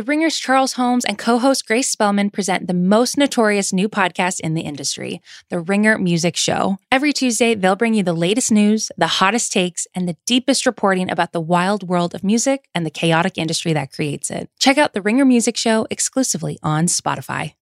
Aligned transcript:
The 0.00 0.04
Ringer's 0.04 0.38
Charles 0.38 0.72
Holmes 0.72 1.04
and 1.04 1.18
co 1.18 1.38
host 1.38 1.66
Grace 1.66 1.90
Spellman 1.90 2.30
present 2.30 2.66
the 2.66 2.72
most 2.72 3.18
notorious 3.18 3.70
new 3.70 3.86
podcast 3.86 4.40
in 4.40 4.54
the 4.54 4.62
industry, 4.62 5.20
The 5.50 5.60
Ringer 5.60 5.98
Music 5.98 6.36
Show. 6.36 6.78
Every 6.90 7.12
Tuesday, 7.12 7.54
they'll 7.54 7.76
bring 7.76 7.92
you 7.92 8.02
the 8.02 8.14
latest 8.14 8.50
news, 8.50 8.90
the 8.96 9.06
hottest 9.06 9.52
takes, 9.52 9.86
and 9.94 10.08
the 10.08 10.16
deepest 10.24 10.64
reporting 10.64 11.10
about 11.10 11.32
the 11.32 11.40
wild 11.42 11.86
world 11.86 12.14
of 12.14 12.24
music 12.24 12.66
and 12.74 12.86
the 12.86 12.90
chaotic 12.90 13.36
industry 13.36 13.74
that 13.74 13.92
creates 13.92 14.30
it. 14.30 14.48
Check 14.58 14.78
out 14.78 14.94
The 14.94 15.02
Ringer 15.02 15.26
Music 15.26 15.58
Show 15.58 15.86
exclusively 15.90 16.58
on 16.62 16.86
Spotify. 16.86 17.52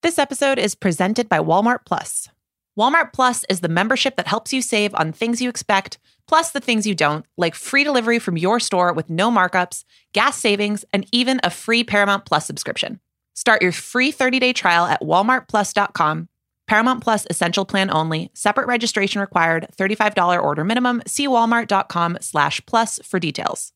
This 0.00 0.18
episode 0.18 0.58
is 0.58 0.74
presented 0.74 1.28
by 1.28 1.40
Walmart 1.40 1.80
Plus. 1.84 2.30
Walmart 2.78 3.12
Plus 3.12 3.44
is 3.50 3.60
the 3.60 3.68
membership 3.68 4.16
that 4.16 4.26
helps 4.26 4.52
you 4.52 4.62
save 4.62 4.94
on 4.94 5.12
things 5.12 5.42
you 5.42 5.50
expect, 5.50 5.98
plus 6.26 6.50
the 6.52 6.60
things 6.60 6.86
you 6.86 6.94
don't, 6.94 7.26
like 7.36 7.54
free 7.54 7.84
delivery 7.84 8.18
from 8.18 8.38
your 8.38 8.58
store 8.58 8.94
with 8.94 9.10
no 9.10 9.30
markups, 9.30 9.84
gas 10.14 10.38
savings, 10.38 10.84
and 10.92 11.06
even 11.12 11.38
a 11.44 11.50
free 11.50 11.84
Paramount 11.84 12.24
Plus 12.24 12.46
subscription. 12.46 12.98
Start 13.34 13.60
your 13.60 13.72
free 13.72 14.10
30-day 14.10 14.54
trial 14.54 14.86
at 14.86 15.02
walmartplus.com. 15.02 16.28
Paramount 16.66 17.02
Plus 17.02 17.26
essential 17.28 17.66
plan 17.66 17.90
only. 17.90 18.30
Separate 18.32 18.66
registration 18.66 19.20
required. 19.20 19.66
$35 19.78 20.42
order 20.42 20.64
minimum. 20.64 21.02
See 21.06 21.26
walmart.com 21.28 22.18
slash 22.20 22.64
plus 22.64 22.98
for 23.04 23.18
details. 23.18 23.72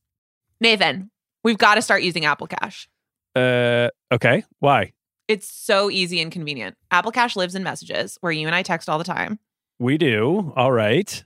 Nathan, 0.60 1.10
we've 1.44 1.58
got 1.58 1.74
to 1.74 1.82
start 1.82 2.02
using 2.02 2.24
Apple 2.24 2.46
Cash. 2.46 2.88
Uh, 3.34 3.88
okay. 4.10 4.44
Why? 4.60 4.92
It's 5.28 5.48
so 5.48 5.90
easy 5.90 6.20
and 6.20 6.30
convenient. 6.30 6.76
Apple 6.90 7.10
Cash 7.10 7.34
lives 7.34 7.54
in 7.54 7.64
messages 7.64 8.16
where 8.20 8.32
you 8.32 8.46
and 8.46 8.54
I 8.54 8.62
text 8.62 8.88
all 8.88 8.98
the 8.98 9.04
time. 9.04 9.40
We 9.78 9.98
do. 9.98 10.52
All 10.56 10.70
right. 10.70 11.24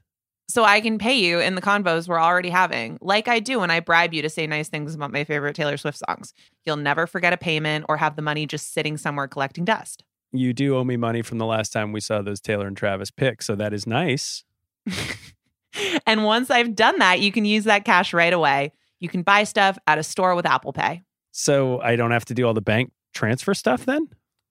So 0.48 0.64
I 0.64 0.80
can 0.80 0.98
pay 0.98 1.14
you 1.14 1.38
in 1.38 1.54
the 1.54 1.62
convos 1.62 2.08
we're 2.08 2.20
already 2.20 2.50
having, 2.50 2.98
like 3.00 3.28
I 3.28 3.38
do 3.38 3.60
when 3.60 3.70
I 3.70 3.78
bribe 3.78 4.12
you 4.12 4.20
to 4.22 4.28
say 4.28 4.48
nice 4.48 4.68
things 4.68 4.96
about 4.96 5.12
my 5.12 5.22
favorite 5.22 5.54
Taylor 5.54 5.76
Swift 5.76 6.02
songs. 6.08 6.32
You'll 6.64 6.76
never 6.76 7.06
forget 7.06 7.32
a 7.32 7.36
payment 7.36 7.84
or 7.88 7.98
have 7.98 8.16
the 8.16 8.22
money 8.22 8.46
just 8.46 8.72
sitting 8.74 8.96
somewhere 8.96 9.28
collecting 9.28 9.64
dust. 9.64 10.02
You 10.32 10.52
do 10.52 10.76
owe 10.76 10.82
me 10.82 10.96
money 10.96 11.22
from 11.22 11.38
the 11.38 11.46
last 11.46 11.72
time 11.72 11.92
we 11.92 12.00
saw 12.00 12.22
those 12.22 12.40
Taylor 12.40 12.66
and 12.66 12.76
Travis 12.76 13.12
pics, 13.12 13.46
so 13.46 13.54
that 13.54 13.72
is 13.72 13.86
nice. 13.86 14.44
and 16.06 16.24
once 16.24 16.50
I've 16.50 16.74
done 16.74 16.98
that, 16.98 17.20
you 17.20 17.30
can 17.30 17.44
use 17.44 17.64
that 17.64 17.84
cash 17.84 18.12
right 18.12 18.32
away. 18.32 18.72
You 18.98 19.08
can 19.08 19.22
buy 19.22 19.44
stuff 19.44 19.78
at 19.86 19.98
a 19.98 20.02
store 20.02 20.34
with 20.34 20.46
Apple 20.46 20.72
Pay. 20.72 21.04
So 21.30 21.80
I 21.80 21.94
don't 21.94 22.10
have 22.10 22.24
to 22.24 22.34
do 22.34 22.44
all 22.44 22.54
the 22.54 22.60
bank 22.60 22.90
transfer 23.12 23.54
stuff 23.54 23.84
then? 23.84 24.08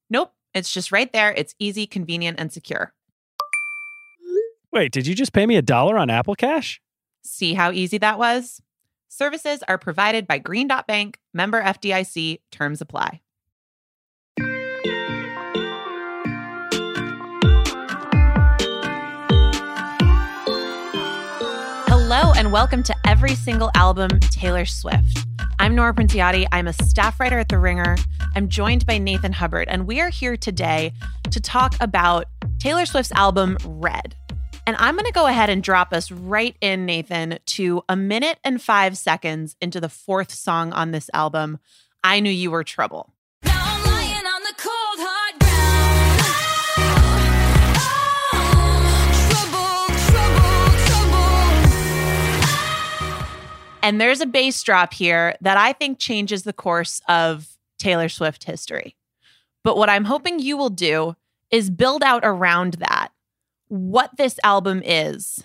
Nope. 0.10 0.34
It's 0.54 0.74
just 0.74 0.92
right 0.92 1.12
there. 1.14 1.32
It's 1.32 1.54
easy, 1.60 1.86
convenient, 1.86 2.40
and 2.40 2.52
secure. 2.52 2.94
Wait, 4.72 4.92
did 4.92 5.08
you 5.08 5.16
just 5.16 5.34
pay 5.34 5.46
me 5.46 5.56
a 5.56 5.62
dollar 5.62 5.98
on 5.98 6.10
Apple 6.10 6.36
Cash? 6.36 6.82
See 7.24 7.54
how 7.54 7.72
easy 7.72 7.98
that 8.00 8.20
was? 8.20 8.62
Services 9.08 9.64
are 9.68 9.78
provided 9.78 10.28
by 10.28 10.38
Green 10.38 10.68
Dot 10.68 10.86
Bank, 10.88 11.18
member 11.34 11.62
FDIC, 11.62 12.40
terms 12.52 12.82
apply. 12.82 13.22
And 22.50 22.54
welcome 22.56 22.82
to 22.82 22.96
Every 23.06 23.36
Single 23.36 23.70
Album 23.76 24.20
Taylor 24.22 24.66
Swift. 24.66 25.28
I'm 25.60 25.76
Nora 25.76 25.94
Princiotti. 25.94 26.48
I'm 26.52 26.66
a 26.66 26.74
staff 26.74 27.20
writer 27.20 27.38
at 27.38 27.48
The 27.48 27.60
Ringer. 27.60 27.96
I'm 28.36 28.50
joined 28.50 28.88
by 28.88 28.98
Nathan 28.98 29.34
Hubbard, 29.34 29.68
and 29.68 29.86
we 29.86 30.02
are 30.02 30.10
here 30.10 30.36
today 30.36 30.94
to 31.30 31.40
talk 31.40 31.76
about 31.80 32.26
Taylor 32.58 32.88
Swift's 32.88 33.12
album 33.12 33.56
Red. 33.64 34.16
And 34.66 34.76
I'm 34.80 34.96
going 34.96 35.06
to 35.06 35.12
go 35.12 35.28
ahead 35.28 35.52
and 35.52 35.62
drop 35.62 35.94
us 35.94 36.10
right 36.10 36.56
in, 36.60 36.88
Nathan, 36.88 37.38
to 37.46 37.84
a 37.88 37.96
minute 37.96 38.40
and 38.44 38.60
five 38.60 38.98
seconds 38.98 39.56
into 39.62 39.80
the 39.80 39.88
fourth 39.88 40.32
song 40.32 40.74
on 40.74 40.90
this 40.90 41.08
album, 41.14 41.60
I 42.04 42.20
Knew 42.20 42.32
You 42.32 42.50
Were 42.50 42.64
Trouble. 42.64 43.14
And 53.82 54.00
there's 54.00 54.22
a 54.22 54.26
bass 54.26 54.62
drop 54.62 54.94
here 54.94 55.36
that 55.42 55.58
I 55.58 55.74
think 55.74 56.00
changes 56.00 56.44
the 56.44 56.54
course 56.54 57.02
of 57.08 57.48
Taylor 57.78 58.10
Swift 58.10 58.44
history. 58.44 58.96
But 59.64 59.78
what 59.78 59.90
I'm 59.90 60.06
hoping 60.06 60.40
you 60.40 60.58
will 60.58 60.70
do 60.70 61.16
is 61.52 61.70
build 61.70 62.04
out 62.04 62.22
around 62.24 62.76
that 62.76 63.10
what 63.68 64.12
this 64.18 64.40
album 64.44 64.82
is 64.84 65.44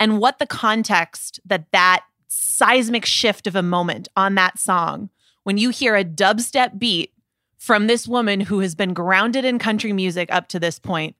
and 0.00 0.18
what 0.18 0.38
the 0.38 0.46
context 0.46 1.40
that 1.44 1.66
that 1.72 2.04
seismic 2.28 3.04
shift 3.04 3.46
of 3.46 3.56
a 3.56 3.62
moment 3.62 4.08
on 4.16 4.34
that 4.34 4.58
song 4.58 5.10
when 5.44 5.58
you 5.58 5.70
hear 5.70 5.94
a 5.94 6.04
dubstep 6.04 6.78
beat 6.78 7.12
from 7.56 7.86
this 7.86 8.08
woman 8.08 8.40
who 8.40 8.60
has 8.60 8.74
been 8.74 8.92
grounded 8.92 9.44
in 9.44 9.58
country 9.58 9.92
music 9.92 10.28
up 10.32 10.48
to 10.48 10.58
this 10.58 10.78
point 10.78 11.16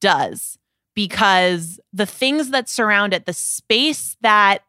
does 0.00 0.58
because 0.94 1.80
the 1.92 2.06
things 2.06 2.50
that 2.50 2.68
surround 2.68 3.14
it 3.14 3.26
the 3.26 3.32
space 3.32 4.16
that 4.20 4.62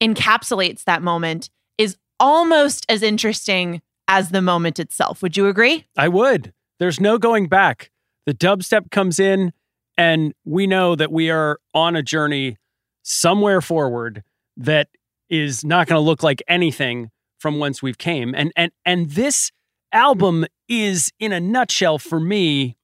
encapsulates 0.00 0.84
that 0.84 1.02
moment 1.02 1.50
is 1.78 1.96
almost 2.20 2.86
as 2.88 3.02
interesting 3.02 3.82
as 4.08 4.30
the 4.30 4.42
moment 4.42 4.78
itself. 4.78 5.22
Would 5.22 5.36
you 5.36 5.48
agree? 5.48 5.84
I 5.96 6.08
would. 6.08 6.52
There's 6.78 7.00
no 7.00 7.18
going 7.18 7.48
back. 7.48 7.90
The 8.26 8.34
dubstep 8.34 8.90
comes 8.90 9.18
in, 9.18 9.52
and 9.96 10.34
we 10.44 10.66
know 10.66 10.94
that 10.94 11.10
we 11.10 11.30
are 11.30 11.58
on 11.74 11.96
a 11.96 12.02
journey 12.02 12.56
somewhere 13.02 13.60
forward 13.60 14.22
that 14.56 14.88
is 15.28 15.64
not 15.64 15.86
going 15.86 15.98
to 15.98 16.04
look 16.04 16.22
like 16.22 16.42
anything 16.48 17.10
from 17.38 17.58
whence 17.58 17.82
we've 17.82 17.98
came. 17.98 18.34
And 18.34 18.52
and 18.56 18.72
and 18.84 19.10
this 19.10 19.50
album 19.92 20.46
is 20.68 21.12
in 21.18 21.32
a 21.32 21.40
nutshell 21.40 21.98
for 21.98 22.18
me 22.18 22.76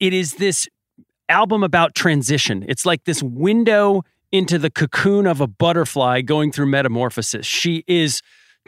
it 0.00 0.12
is 0.12 0.34
this 0.34 0.68
album 1.28 1.62
about 1.62 1.94
transition. 1.94 2.64
It's 2.68 2.84
like 2.84 3.04
this 3.04 3.22
window 3.22 4.02
into 4.34 4.58
the 4.58 4.68
cocoon 4.68 5.28
of 5.28 5.40
a 5.40 5.46
butterfly 5.46 6.20
going 6.20 6.50
through 6.50 6.66
metamorphosis. 6.66 7.46
She 7.46 7.84
is 7.86 8.20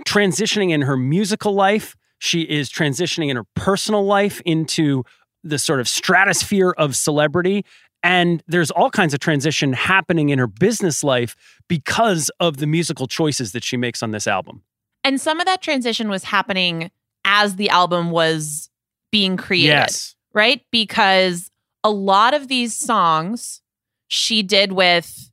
transitioning 0.06 0.70
in 0.70 0.82
her 0.82 0.96
musical 0.96 1.54
life. 1.54 1.96
She 2.20 2.42
is 2.42 2.70
transitioning 2.70 3.30
in 3.30 3.36
her 3.36 3.46
personal 3.56 4.04
life 4.04 4.40
into 4.46 5.02
the 5.42 5.58
sort 5.58 5.80
of 5.80 5.88
stratosphere 5.88 6.70
of 6.78 6.94
celebrity. 6.94 7.64
And 8.04 8.44
there's 8.46 8.70
all 8.70 8.90
kinds 8.90 9.12
of 9.12 9.18
transition 9.18 9.72
happening 9.72 10.28
in 10.28 10.38
her 10.38 10.46
business 10.46 11.02
life 11.02 11.34
because 11.66 12.30
of 12.38 12.58
the 12.58 12.66
musical 12.68 13.08
choices 13.08 13.50
that 13.50 13.64
she 13.64 13.76
makes 13.76 14.04
on 14.04 14.12
this 14.12 14.28
album. 14.28 14.62
And 15.02 15.20
some 15.20 15.40
of 15.40 15.46
that 15.46 15.62
transition 15.62 16.08
was 16.08 16.22
happening 16.22 16.92
as 17.24 17.56
the 17.56 17.70
album 17.70 18.12
was 18.12 18.70
being 19.10 19.36
created. 19.36 19.70
Yes. 19.70 20.14
Right? 20.32 20.62
Because 20.70 21.50
a 21.82 21.90
lot 21.90 22.34
of 22.34 22.46
these 22.46 22.72
songs 22.72 23.62
she 24.06 24.44
did 24.44 24.70
with 24.70 25.32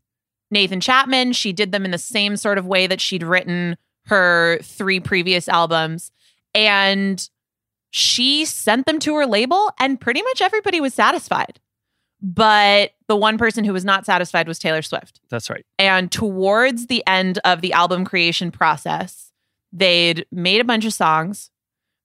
Nathan 0.53 0.79
Chapman. 0.79 1.33
She 1.33 1.51
did 1.51 1.71
them 1.71 1.83
in 1.83 1.91
the 1.91 1.97
same 1.97 2.37
sort 2.37 2.57
of 2.57 2.65
way 2.65 2.87
that 2.87 3.01
she'd 3.01 3.23
written 3.23 3.75
her 4.05 4.59
three 4.61 4.99
previous 4.99 5.49
albums. 5.49 6.11
And 6.55 7.27
she 7.89 8.45
sent 8.45 8.85
them 8.85 8.99
to 8.99 9.15
her 9.15 9.25
label, 9.25 9.71
and 9.79 9.99
pretty 9.99 10.21
much 10.21 10.41
everybody 10.41 10.79
was 10.79 10.93
satisfied. 10.93 11.59
But 12.21 12.91
the 13.07 13.17
one 13.17 13.37
person 13.37 13.65
who 13.65 13.73
was 13.73 13.83
not 13.83 14.05
satisfied 14.05 14.47
was 14.47 14.57
Taylor 14.57 14.81
Swift. 14.81 15.19
That's 15.29 15.49
right. 15.49 15.65
And 15.77 16.11
towards 16.11 16.87
the 16.87 17.03
end 17.05 17.39
of 17.43 17.61
the 17.61 17.73
album 17.73 18.05
creation 18.05 18.49
process, 18.49 19.31
they'd 19.73 20.25
made 20.31 20.61
a 20.61 20.63
bunch 20.63 20.85
of 20.85 20.93
songs, 20.93 21.51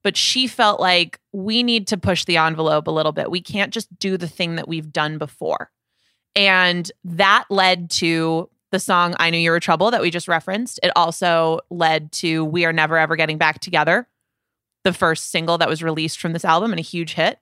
but 0.03 0.17
she 0.17 0.47
felt 0.47 0.81
like 0.81 1.21
we 1.33 1.63
need 1.63 1.87
to 1.87 1.97
push 1.97 2.25
the 2.25 2.37
envelope 2.37 2.89
a 2.89 2.91
little 2.91 3.13
bit. 3.13 3.31
We 3.31 3.41
can't 3.41 3.73
just 3.73 3.97
do 3.99 4.17
the 4.17 4.29
thing 4.29 4.57
that 4.57 4.67
we've 4.67 4.93
done 4.93 5.19
before. 5.19 5.71
And 6.39 6.91
that 7.03 7.47
led 7.51 7.91
to 7.91 8.49
the 8.71 8.79
song 8.79 9.17
I 9.19 9.31
Knew 9.31 9.39
You 9.39 9.51
Were 9.51 9.59
Trouble 9.59 9.91
that 9.91 10.01
we 10.01 10.11
just 10.11 10.29
referenced. 10.29 10.79
It 10.85 10.93
also 10.95 11.59
led 11.69 12.13
to 12.13 12.45
We 12.45 12.65
Are 12.65 12.73
Never 12.73 12.97
Ever 12.97 13.17
Getting 13.17 13.39
Back 13.39 13.59
Together, 13.59 14.07
the 14.85 14.93
first 14.93 15.33
single 15.33 15.59
that 15.59 15.69
was 15.69 15.83
released 15.83 16.21
from 16.21 16.33
this 16.33 16.45
album 16.45 16.71
and 16.73 16.79
a 16.79 16.83
huge 16.83 17.15
hit. 17.15 17.41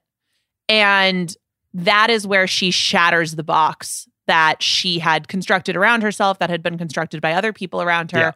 And 0.67 1.35
that 1.75 2.09
is 2.09 2.25
where 2.25 2.47
she 2.47 2.71
shatters 2.71 3.35
the 3.35 3.43
box 3.43 4.07
that 4.25 4.63
she 4.63 4.97
had 4.97 5.27
constructed 5.27 5.75
around 5.75 6.01
herself, 6.01 6.39
that 6.39 6.49
had 6.49 6.63
been 6.63 6.79
constructed 6.79 7.21
by 7.21 7.33
other 7.33 7.53
people 7.53 7.83
around 7.83 8.11
her. 8.13 8.19
Yeah. 8.19 8.31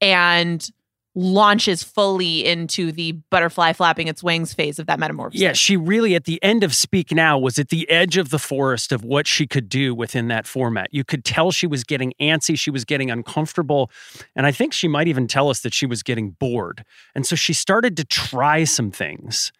And 0.00 0.70
launches 1.14 1.82
fully 1.82 2.44
into 2.44 2.90
the 2.90 3.12
butterfly 3.30 3.72
flapping 3.72 4.08
its 4.08 4.22
wings 4.22 4.52
phase 4.52 4.78
of 4.78 4.86
that 4.86 4.98
metamorphosis. 4.98 5.40
Yeah, 5.40 5.52
she 5.52 5.76
really, 5.76 6.14
at 6.14 6.24
the 6.24 6.42
end 6.42 6.64
of 6.64 6.74
Speak 6.74 7.12
Now, 7.12 7.38
was 7.38 7.58
at 7.58 7.68
the 7.68 7.88
edge 7.88 8.16
of 8.16 8.30
the 8.30 8.38
forest 8.38 8.90
of 8.90 9.04
what 9.04 9.26
she 9.26 9.46
could 9.46 9.68
do 9.68 9.94
within 9.94 10.28
that 10.28 10.46
format. 10.46 10.88
You 10.90 11.04
could 11.04 11.24
tell 11.24 11.52
she 11.52 11.66
was 11.66 11.84
getting 11.84 12.14
antsy, 12.20 12.58
she 12.58 12.70
was 12.70 12.84
getting 12.84 13.10
uncomfortable. 13.10 13.90
And 14.34 14.46
I 14.46 14.52
think 14.52 14.72
she 14.72 14.88
might 14.88 15.06
even 15.06 15.28
tell 15.28 15.48
us 15.50 15.60
that 15.60 15.72
she 15.72 15.86
was 15.86 16.02
getting 16.02 16.30
bored. 16.30 16.84
And 17.14 17.24
so 17.26 17.36
she 17.36 17.52
started 17.52 17.96
to 17.98 18.04
try 18.04 18.64
some 18.64 18.90
things. 18.90 19.52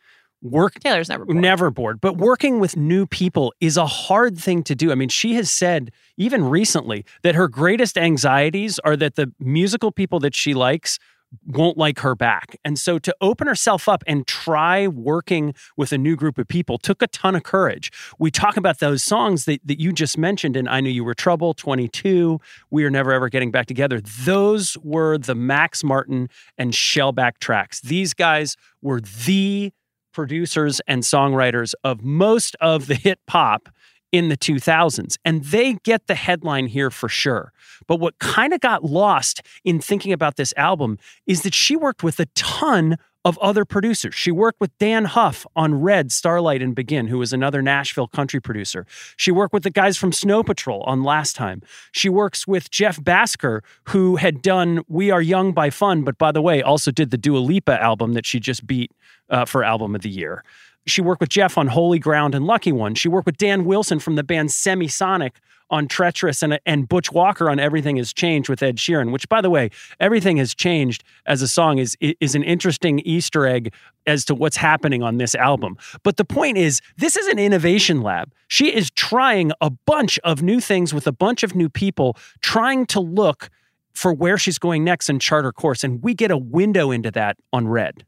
Work 0.42 0.78
Taylor's 0.80 1.08
never 1.08 1.24
bored. 1.24 1.38
never 1.38 1.70
bored, 1.70 2.00
but 2.02 2.18
working 2.18 2.60
with 2.60 2.76
new 2.76 3.06
people 3.06 3.54
is 3.62 3.78
a 3.78 3.86
hard 3.86 4.36
thing 4.36 4.62
to 4.64 4.74
do. 4.74 4.92
I 4.92 4.94
mean, 4.94 5.08
she 5.08 5.36
has 5.36 5.50
said 5.50 5.90
even 6.18 6.44
recently 6.44 7.06
that 7.22 7.34
her 7.34 7.48
greatest 7.48 7.96
anxieties 7.96 8.78
are 8.80 8.94
that 8.96 9.14
the 9.14 9.32
musical 9.38 9.90
people 9.90 10.20
that 10.20 10.34
she 10.34 10.52
likes 10.52 10.98
won't 11.46 11.78
like 11.78 12.00
her 12.00 12.14
back. 12.14 12.56
And 12.64 12.78
so 12.78 12.98
to 12.98 13.14
open 13.20 13.46
herself 13.46 13.88
up 13.88 14.02
and 14.06 14.26
try 14.26 14.86
working 14.86 15.54
with 15.76 15.92
a 15.92 15.98
new 15.98 16.16
group 16.16 16.38
of 16.38 16.48
people 16.48 16.78
took 16.78 17.02
a 17.02 17.06
ton 17.08 17.34
of 17.34 17.42
courage. 17.42 17.90
We 18.18 18.30
talk 18.30 18.56
about 18.56 18.78
those 18.78 19.02
songs 19.02 19.44
that, 19.44 19.60
that 19.64 19.80
you 19.80 19.92
just 19.92 20.18
mentioned 20.18 20.56
and 20.56 20.68
I 20.68 20.80
Knew 20.80 20.90
You 20.90 21.04
Were 21.04 21.14
Trouble, 21.14 21.54
22, 21.54 22.40
We 22.70 22.84
Are 22.84 22.90
Never 22.90 23.12
Ever 23.12 23.28
Getting 23.28 23.50
Back 23.50 23.66
Together. 23.66 24.00
Those 24.00 24.76
were 24.82 25.18
the 25.18 25.34
Max 25.34 25.84
Martin 25.84 26.28
and 26.58 26.72
Shellback 26.72 27.38
tracks. 27.38 27.80
These 27.80 28.14
guys 28.14 28.56
were 28.82 29.00
the 29.00 29.72
producers 30.12 30.80
and 30.86 31.02
songwriters 31.02 31.74
of 31.82 32.02
most 32.02 32.56
of 32.60 32.86
the 32.86 32.94
hit 32.94 33.18
pop 33.26 33.68
in 34.14 34.28
the 34.28 34.36
2000s. 34.36 35.18
And 35.24 35.42
they 35.46 35.74
get 35.82 36.06
the 36.06 36.14
headline 36.14 36.68
here 36.68 36.88
for 36.88 37.08
sure. 37.08 37.52
But 37.88 37.98
what 37.98 38.16
kind 38.20 38.52
of 38.52 38.60
got 38.60 38.84
lost 38.84 39.42
in 39.64 39.80
thinking 39.80 40.12
about 40.12 40.36
this 40.36 40.54
album 40.56 40.98
is 41.26 41.42
that 41.42 41.52
she 41.52 41.74
worked 41.74 42.04
with 42.04 42.20
a 42.20 42.26
ton 42.36 42.96
of 43.24 43.36
other 43.38 43.64
producers. 43.64 44.14
She 44.14 44.30
worked 44.30 44.60
with 44.60 44.70
Dann 44.78 45.06
Huff 45.06 45.46
on 45.56 45.80
Red, 45.80 46.12
Starlight, 46.12 46.62
and 46.62 46.76
Begin, 46.76 47.08
who 47.08 47.18
was 47.18 47.32
another 47.32 47.60
Nashville 47.60 48.06
country 48.06 48.38
producer. 48.38 48.86
She 49.16 49.32
worked 49.32 49.52
with 49.52 49.64
the 49.64 49.70
guys 49.70 49.96
from 49.96 50.12
Snow 50.12 50.44
Patrol 50.44 50.82
on 50.82 51.02
Last 51.02 51.34
Time. 51.34 51.60
She 51.90 52.08
works 52.08 52.46
with 52.46 52.70
Jeff 52.70 53.00
Bhasker, 53.00 53.62
who 53.88 54.16
had 54.16 54.42
done 54.42 54.82
We 54.86 55.10
Are 55.10 55.22
Young 55.22 55.52
by 55.52 55.70
Fun, 55.70 56.04
but 56.04 56.18
by 56.18 56.30
the 56.30 56.42
way, 56.42 56.62
also 56.62 56.92
did 56.92 57.10
the 57.10 57.18
Dua 57.18 57.38
Lipa 57.38 57.82
album 57.82 58.12
that 58.12 58.26
she 58.26 58.38
just 58.38 58.64
beat 58.64 58.92
uh, 59.30 59.44
for 59.44 59.64
Album 59.64 59.94
of 59.94 60.02
the 60.02 60.10
Year. 60.10 60.44
She 60.86 61.00
worked 61.00 61.20
with 61.20 61.30
Jeff 61.30 61.56
on 61.56 61.68
Holy 61.68 61.98
Ground 61.98 62.34
and 62.34 62.46
Lucky 62.46 62.72
One. 62.72 62.94
She 62.94 63.08
worked 63.08 63.26
with 63.26 63.38
Dan 63.38 63.64
Wilson 63.64 63.98
from 63.98 64.16
the 64.16 64.22
band 64.22 64.50
Semisonic 64.50 65.32
on 65.70 65.88
Treacherous 65.88 66.42
and, 66.42 66.60
and 66.66 66.88
Butch 66.88 67.10
Walker 67.10 67.48
on 67.48 67.58
Everything 67.58 67.96
Has 67.96 68.12
Changed 68.12 68.48
with 68.48 68.62
Ed 68.62 68.76
Sheeran, 68.76 69.12
which, 69.12 69.28
by 69.28 69.40
the 69.40 69.50
way, 69.50 69.70
Everything 69.98 70.36
Has 70.36 70.54
Changed 70.54 71.02
as 71.26 71.42
a 71.42 71.48
song 71.48 71.78
is, 71.78 71.96
is 72.00 72.34
an 72.34 72.42
interesting 72.42 73.00
Easter 73.00 73.46
egg 73.46 73.72
as 74.06 74.24
to 74.26 74.34
what's 74.34 74.56
happening 74.56 75.02
on 75.02 75.16
this 75.16 75.34
album. 75.34 75.76
But 76.02 76.18
the 76.18 76.24
point 76.24 76.58
is, 76.58 76.80
this 76.98 77.16
is 77.16 77.26
an 77.28 77.38
innovation 77.38 78.02
lab. 78.02 78.32
She 78.48 78.74
is 78.74 78.90
trying 78.90 79.52
a 79.60 79.70
bunch 79.70 80.18
of 80.18 80.42
new 80.42 80.60
things 80.60 80.92
with 80.92 81.06
a 81.06 81.12
bunch 81.12 81.42
of 81.42 81.54
new 81.54 81.70
people, 81.70 82.16
trying 82.40 82.86
to 82.86 83.00
look 83.00 83.48
for 83.94 84.12
where 84.12 84.36
she's 84.36 84.58
going 84.58 84.84
next 84.84 85.08
and 85.08 85.20
chart 85.20 85.44
her 85.44 85.52
course. 85.52 85.82
And 85.82 86.02
we 86.02 86.14
get 86.14 86.30
a 86.30 86.36
window 86.36 86.90
into 86.90 87.10
that 87.12 87.36
on 87.52 87.68
Red. 87.68 88.04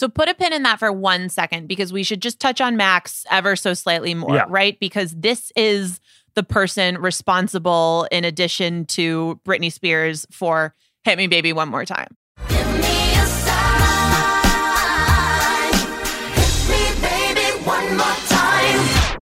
So 0.00 0.08
put 0.08 0.30
a 0.30 0.34
pin 0.34 0.54
in 0.54 0.62
that 0.62 0.78
for 0.78 0.90
one 0.90 1.28
second 1.28 1.68
because 1.68 1.92
we 1.92 2.04
should 2.04 2.22
just 2.22 2.40
touch 2.40 2.58
on 2.62 2.74
Max 2.74 3.26
ever 3.30 3.54
so 3.54 3.74
slightly 3.74 4.14
more, 4.14 4.34
yeah. 4.34 4.46
right? 4.48 4.80
Because 4.80 5.14
this 5.14 5.52
is 5.56 6.00
the 6.32 6.42
person 6.42 6.96
responsible, 6.96 8.08
in 8.10 8.24
addition 8.24 8.86
to 8.86 9.38
Britney 9.44 9.70
Spears, 9.70 10.26
for 10.32 10.74
Hit 11.04 11.18
Me 11.18 11.26
Baby 11.26 11.52
One 11.52 11.68
More 11.68 11.84
Time. 11.84 12.16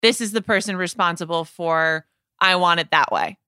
This 0.03 0.21
is 0.21 0.33
the 0.33 0.43
person 0.43 0.77
responsible 0.77 1.47
for 1.47 2.05
I 2.39 2.57
Want 2.57 2.81
It 2.81 2.91
That 2.91 3.11
Way. 3.11 3.39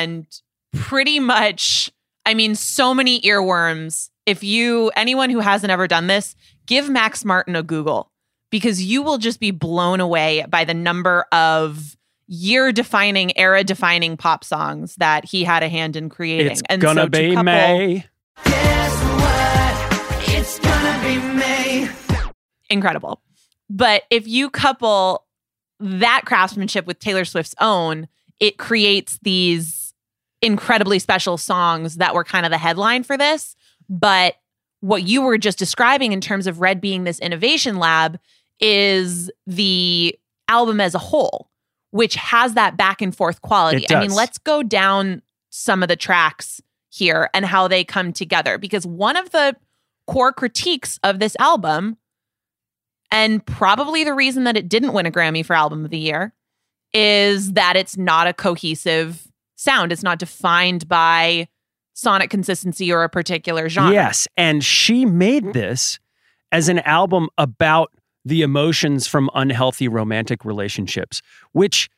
And 0.00 0.26
pretty 0.74 1.20
much 1.20 1.90
I 2.26 2.34
mean 2.34 2.54
so 2.54 2.94
many 2.94 3.20
earworms. 3.22 4.10
If 4.26 4.42
you 4.42 4.90
anyone 4.96 5.30
who 5.30 5.40
hasn't 5.40 5.70
ever 5.70 5.86
done 5.86 6.06
this, 6.06 6.34
give 6.66 6.88
Max 6.88 7.24
Martin 7.24 7.56
a 7.56 7.62
Google 7.62 8.10
because 8.50 8.82
you 8.82 9.02
will 9.02 9.18
just 9.18 9.40
be 9.40 9.50
blown 9.50 10.00
away 10.00 10.44
by 10.48 10.64
the 10.64 10.74
number 10.74 11.26
of 11.32 11.96
year 12.26 12.72
defining, 12.72 13.36
era 13.36 13.64
defining 13.64 14.16
pop 14.16 14.44
songs 14.44 14.94
that 14.96 15.24
he 15.24 15.44
had 15.44 15.62
a 15.62 15.68
hand 15.68 15.96
in 15.96 16.08
creating. 16.08 16.52
It's 16.52 16.62
and 16.68 16.80
gonna 16.80 17.02
so 17.02 17.08
be 17.08 17.30
couple, 17.30 17.44
May. 17.44 18.06
It's 20.26 20.58
gonna 20.58 21.02
be 21.02 21.18
May. 21.36 21.90
Incredible. 22.70 23.20
But 23.68 24.04
if 24.10 24.26
you 24.26 24.50
couple 24.50 25.26
that 25.80 26.22
craftsmanship 26.24 26.86
with 26.86 26.98
Taylor 26.98 27.24
Swift's 27.24 27.54
own, 27.60 28.08
it 28.40 28.58
creates 28.58 29.18
these 29.22 29.83
incredibly 30.44 30.98
special 30.98 31.36
songs 31.36 31.96
that 31.96 32.14
were 32.14 32.24
kind 32.24 32.46
of 32.46 32.50
the 32.50 32.58
headline 32.58 33.02
for 33.02 33.16
this. 33.16 33.56
But 33.88 34.36
what 34.80 35.02
you 35.02 35.22
were 35.22 35.38
just 35.38 35.58
describing 35.58 36.12
in 36.12 36.20
terms 36.20 36.46
of 36.46 36.60
Red 36.60 36.80
being 36.80 37.04
this 37.04 37.18
innovation 37.18 37.78
lab 37.78 38.18
is 38.60 39.30
the 39.46 40.16
album 40.48 40.80
as 40.80 40.94
a 40.94 40.98
whole, 40.98 41.50
which 41.90 42.14
has 42.16 42.54
that 42.54 42.76
back 42.76 43.00
and 43.00 43.16
forth 43.16 43.40
quality. 43.40 43.86
I 43.90 44.00
mean, 44.00 44.12
let's 44.12 44.38
go 44.38 44.62
down 44.62 45.22
some 45.50 45.82
of 45.82 45.88
the 45.88 45.96
tracks 45.96 46.60
here 46.90 47.30
and 47.34 47.44
how 47.44 47.66
they 47.66 47.82
come 47.82 48.12
together 48.12 48.58
because 48.58 48.86
one 48.86 49.16
of 49.16 49.30
the 49.30 49.56
core 50.06 50.32
critiques 50.32 51.00
of 51.02 51.18
this 51.18 51.34
album 51.38 51.96
and 53.10 53.44
probably 53.46 54.04
the 54.04 54.14
reason 54.14 54.44
that 54.44 54.56
it 54.56 54.68
didn't 54.68 54.92
win 54.92 55.06
a 55.06 55.10
Grammy 55.10 55.44
for 55.44 55.54
album 55.54 55.84
of 55.84 55.90
the 55.90 55.98
year 55.98 56.34
is 56.92 57.52
that 57.52 57.76
it's 57.76 57.96
not 57.96 58.26
a 58.26 58.32
cohesive 58.32 59.26
sound. 59.64 59.90
It's 59.90 60.02
not 60.02 60.18
defined 60.18 60.86
by 60.86 61.48
sonic 61.94 62.30
consistency 62.30 62.92
or 62.92 63.02
a 63.02 63.08
particular 63.08 63.68
genre. 63.68 63.92
Yes. 63.92 64.28
And 64.36 64.64
she 64.64 65.04
made 65.04 65.52
this 65.52 65.98
as 66.52 66.68
an 66.68 66.80
album 66.80 67.28
about 67.38 67.92
the 68.24 68.42
emotions 68.42 69.06
from 69.06 69.30
unhealthy 69.34 69.88
romantic 69.88 70.44
relationships, 70.44 71.20
which, 71.52 71.88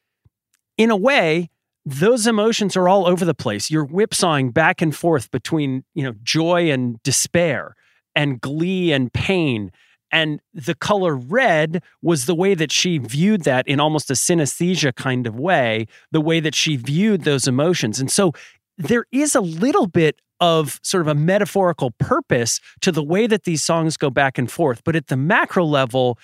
in 0.77 0.91
a 0.91 0.97
way, 0.97 1.51
those 1.85 2.27
emotions 2.27 2.77
are 2.77 2.89
all 2.89 3.07
over 3.07 3.25
the 3.25 3.35
place. 3.35 3.71
You're 3.71 3.87
whipsawing 3.87 4.51
back 4.51 4.83
and 4.83 4.95
forth 4.95 5.31
between, 5.31 5.85
you 5.95 6.03
know, 6.03 6.15
joy 6.23 6.71
and 6.71 7.01
despair 7.03 7.77
and 8.15 8.41
glee 8.41 8.93
and 8.93 9.12
pain 9.12 9.71
and 10.17 10.41
the 10.55 10.75
color 10.75 11.15
red 11.15 11.83
was 12.01 12.25
the 12.25 12.35
way 12.35 12.55
that 12.55 12.73
she 12.73 12.97
viewed 12.97 13.43
that 13.43 13.69
in 13.69 13.79
almost 13.79 14.11
a 14.11 14.15
synesthesia 14.15 14.95
kind 14.97 15.27
of 15.27 15.39
way, 15.39 15.87
the 16.11 16.23
way 16.23 16.41
that 16.41 16.55
she 16.55 16.77
viewed 16.77 17.25
those 17.25 17.47
emotions. 17.47 18.01
And 18.01 18.11
so 18.11 18.33
there 18.79 19.05
is 19.13 19.35
a 19.35 19.43
little 19.43 19.87
bit 19.87 20.23
of 20.41 20.81
sort 20.83 21.03
of 21.03 21.09
a 21.09 21.15
metaphorical 21.15 21.91
purpose 21.99 22.61
to 22.81 22.91
the 22.91 23.03
way 23.03 23.27
that 23.27 23.45
these 23.45 23.63
songs 23.63 23.99
go 23.99 24.09
back 24.09 24.39
and 24.39 24.51
forth. 24.51 24.83
But 24.85 24.97
at 24.97 25.09
the 25.09 25.19
macro 25.19 25.67
level, 25.67 26.19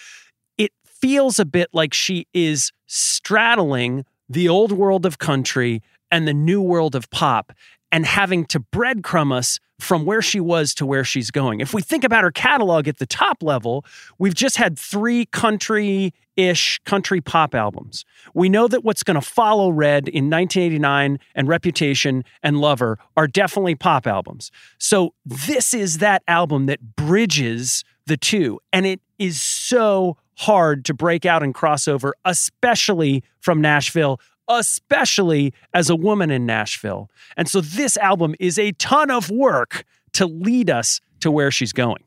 it 0.56 0.72
feels 0.86 1.38
a 1.38 1.44
bit 1.44 1.68
like 1.74 1.92
she 1.92 2.26
is 2.32 2.72
straddling 2.86 4.06
the 4.26 4.48
old 4.48 4.72
world 4.72 5.04
of 5.04 5.18
country 5.18 5.82
and 6.10 6.26
the 6.26 6.32
new 6.32 6.62
world 6.62 6.94
of 6.94 7.10
pop 7.10 7.52
and 7.92 8.06
having 8.06 8.46
to 8.46 8.58
breadcrumb 8.58 9.32
us 9.32 9.60
from 9.78 10.04
where 10.04 10.22
she 10.22 10.40
was 10.40 10.74
to 10.74 10.86
where 10.86 11.04
she's 11.04 11.30
going. 11.30 11.60
If 11.60 11.74
we 11.74 11.82
think 11.82 12.04
about 12.04 12.24
her 12.24 12.30
catalog 12.30 12.88
at 12.88 12.98
the 12.98 13.06
top 13.06 13.42
level, 13.42 13.84
we've 14.18 14.34
just 14.34 14.56
had 14.56 14.78
three 14.78 15.26
country 15.26 16.14
ish 16.36 16.80
country 16.84 17.20
pop 17.20 17.54
albums. 17.54 18.04
We 18.32 18.48
know 18.48 18.68
that 18.68 18.84
what's 18.84 19.02
going 19.02 19.16
to 19.16 19.20
follow 19.20 19.70
Red 19.70 20.08
in 20.08 20.30
1989 20.30 21.18
and 21.34 21.48
Reputation 21.48 22.24
and 22.42 22.60
Lover 22.60 22.98
are 23.16 23.26
definitely 23.26 23.74
pop 23.74 24.06
albums. 24.06 24.50
So 24.78 25.14
this 25.26 25.74
is 25.74 25.98
that 25.98 26.22
album 26.26 26.66
that 26.66 26.96
bridges 26.96 27.84
the 28.06 28.16
two. 28.16 28.60
And 28.72 28.86
it 28.86 29.00
is 29.18 29.40
so 29.40 30.16
hard 30.38 30.84
to 30.86 30.94
break 30.94 31.26
out 31.26 31.42
and 31.42 31.54
crossover, 31.54 32.12
especially 32.24 33.22
from 33.40 33.60
Nashville, 33.60 34.20
especially 34.58 35.52
as 35.74 35.90
a 35.90 35.96
woman 35.96 36.30
in 36.30 36.46
Nashville. 36.46 37.10
And 37.36 37.48
so 37.48 37.60
this 37.60 37.96
album 37.96 38.34
is 38.40 38.58
a 38.58 38.72
ton 38.72 39.10
of 39.10 39.30
work 39.30 39.84
to 40.14 40.26
lead 40.26 40.70
us 40.70 41.00
to 41.20 41.30
where 41.30 41.50
she's 41.50 41.72
going. 41.72 42.02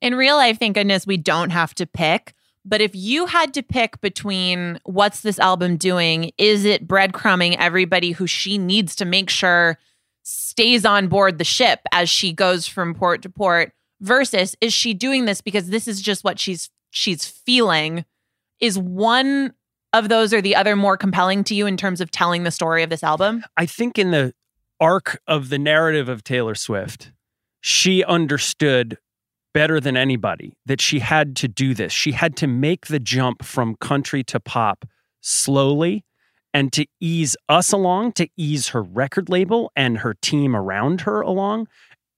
In 0.00 0.14
real 0.14 0.36
life, 0.36 0.58
thank 0.58 0.74
goodness 0.74 1.06
we 1.06 1.16
don't 1.16 1.50
have 1.50 1.74
to 1.76 1.86
pick. 1.86 2.34
But 2.64 2.80
if 2.80 2.94
you 2.94 3.26
had 3.26 3.54
to 3.54 3.62
pick 3.62 4.00
between 4.00 4.80
what's 4.84 5.20
this 5.20 5.38
album 5.38 5.76
doing, 5.76 6.32
is 6.36 6.64
it 6.64 6.86
breadcrumbing 6.86 7.56
everybody 7.58 8.10
who 8.10 8.26
she 8.26 8.58
needs 8.58 8.96
to 8.96 9.04
make 9.04 9.30
sure 9.30 9.78
stays 10.22 10.84
on 10.84 11.06
board 11.06 11.38
the 11.38 11.44
ship 11.44 11.80
as 11.92 12.10
she 12.10 12.32
goes 12.32 12.66
from 12.66 12.94
port 12.94 13.22
to 13.22 13.28
port 13.28 13.72
versus 14.00 14.56
is 14.60 14.74
she 14.74 14.92
doing 14.92 15.24
this 15.24 15.40
because 15.40 15.68
this 15.68 15.86
is 15.86 16.02
just 16.02 16.24
what 16.24 16.40
she's 16.40 16.68
she's 16.90 17.24
feeling 17.24 18.04
is 18.58 18.76
one 18.76 19.54
of 19.92 20.08
those 20.08 20.32
or 20.32 20.40
the 20.40 20.56
other 20.56 20.76
more 20.76 20.96
compelling 20.96 21.44
to 21.44 21.54
you 21.54 21.66
in 21.66 21.76
terms 21.76 22.00
of 22.00 22.10
telling 22.10 22.42
the 22.42 22.50
story 22.50 22.82
of 22.82 22.90
this 22.90 23.02
album? 23.02 23.44
I 23.56 23.66
think 23.66 23.98
in 23.98 24.10
the 24.10 24.32
arc 24.80 25.20
of 25.26 25.48
the 25.48 25.58
narrative 25.58 26.08
of 26.08 26.22
Taylor 26.22 26.54
Swift, 26.54 27.12
she 27.60 28.04
understood 28.04 28.98
better 29.54 29.80
than 29.80 29.96
anybody 29.96 30.52
that 30.66 30.80
she 30.80 30.98
had 30.98 31.34
to 31.36 31.48
do 31.48 31.72
this. 31.72 31.92
She 31.92 32.12
had 32.12 32.36
to 32.36 32.46
make 32.46 32.86
the 32.86 33.00
jump 33.00 33.42
from 33.42 33.76
country 33.76 34.22
to 34.24 34.38
pop 34.38 34.84
slowly 35.22 36.04
and 36.52 36.72
to 36.74 36.86
ease 37.00 37.36
us 37.48 37.72
along, 37.72 38.12
to 38.12 38.28
ease 38.36 38.68
her 38.68 38.82
record 38.82 39.28
label 39.28 39.72
and 39.74 39.98
her 39.98 40.14
team 40.14 40.54
around 40.54 41.02
her 41.02 41.20
along. 41.20 41.68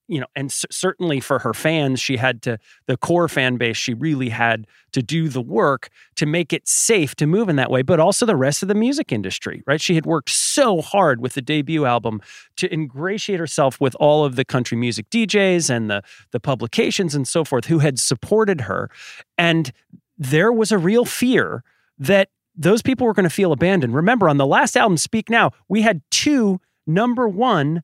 You 0.08 0.18
know, 0.18 0.26
and 0.34 0.50
c- 0.50 0.66
certainly 0.70 1.20
for 1.20 1.38
her 1.38 1.54
fans, 1.54 2.00
she 2.00 2.16
had 2.16 2.42
to, 2.42 2.58
the 2.86 2.96
core 2.96 3.28
fan 3.28 3.56
base, 3.56 3.76
she 3.76 3.94
really 3.94 4.30
had 4.30 4.66
to 4.92 5.02
do 5.02 5.28
the 5.28 5.40
work 5.40 5.90
to 6.16 6.26
make 6.26 6.52
it 6.52 6.66
safe 6.66 7.14
to 7.16 7.26
move 7.26 7.48
in 7.48 7.56
that 7.56 7.70
way, 7.70 7.82
but 7.82 8.00
also 8.00 8.26
the 8.26 8.34
rest 8.34 8.62
of 8.62 8.68
the 8.68 8.74
music 8.74 9.12
industry, 9.12 9.62
right? 9.66 9.80
She 9.80 9.94
had 9.94 10.06
worked 10.06 10.30
so 10.30 10.80
hard 10.80 11.20
with 11.20 11.34
the 11.34 11.42
debut 11.42 11.84
album 11.84 12.20
to 12.56 12.72
ingratiate 12.72 13.38
herself 13.38 13.80
with 13.80 13.94
all 14.00 14.24
of 14.24 14.34
the 14.36 14.44
country 14.44 14.76
music 14.76 15.08
DJs 15.10 15.70
and 15.70 15.90
the, 15.90 16.02
the 16.32 16.40
publications 16.40 17.14
and 17.14 17.28
so 17.28 17.44
forth 17.44 17.66
who 17.66 17.78
had 17.78 17.98
supported 17.98 18.62
her. 18.62 18.90
And 19.36 19.70
there 20.16 20.52
was 20.52 20.72
a 20.72 20.78
real 20.78 21.04
fear 21.04 21.62
that 21.98 22.30
those 22.56 22.82
people 22.82 23.06
were 23.06 23.14
going 23.14 23.24
to 23.24 23.30
feel 23.30 23.52
abandoned. 23.52 23.94
Remember, 23.94 24.28
on 24.28 24.38
the 24.38 24.46
last 24.46 24.76
album, 24.76 24.96
Speak 24.96 25.30
Now, 25.30 25.52
we 25.68 25.82
had 25.82 26.00
two 26.10 26.60
number 26.86 27.28
one 27.28 27.82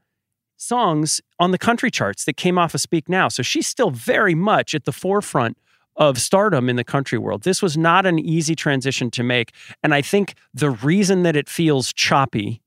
songs 0.65 1.21
on 1.39 1.51
the 1.51 1.59
country 1.59 1.91
charts 1.91 2.25
that 2.25 2.37
came 2.37 2.59
off 2.59 2.75
of 2.75 2.81
Speak 2.81 3.09
Now. 3.09 3.29
So 3.29 3.43
she's 3.43 3.69
still 3.69 3.91
very 3.91 4.35
much 4.35 4.75
at 4.75 4.85
the 4.85 4.93
forefront 4.93 5.57
of 5.97 6.19
stardom 6.19 6.69
in 6.69 6.77
the 6.77 6.85
country 6.85 7.19
world. 7.19 7.43
This 7.43 7.63
was 7.63 7.77
not 7.77 8.07
an 8.07 8.19
easy 8.19 8.55
transition 8.57 9.11
to 9.13 9.23
make. 9.23 9.53
And 9.83 9.95
I 9.95 10.03
think 10.03 10.35
the 10.53 10.71
reason 10.71 11.23
that 11.23 11.37
it 11.37 11.49
feels 11.49 11.93
choppy 11.93 12.61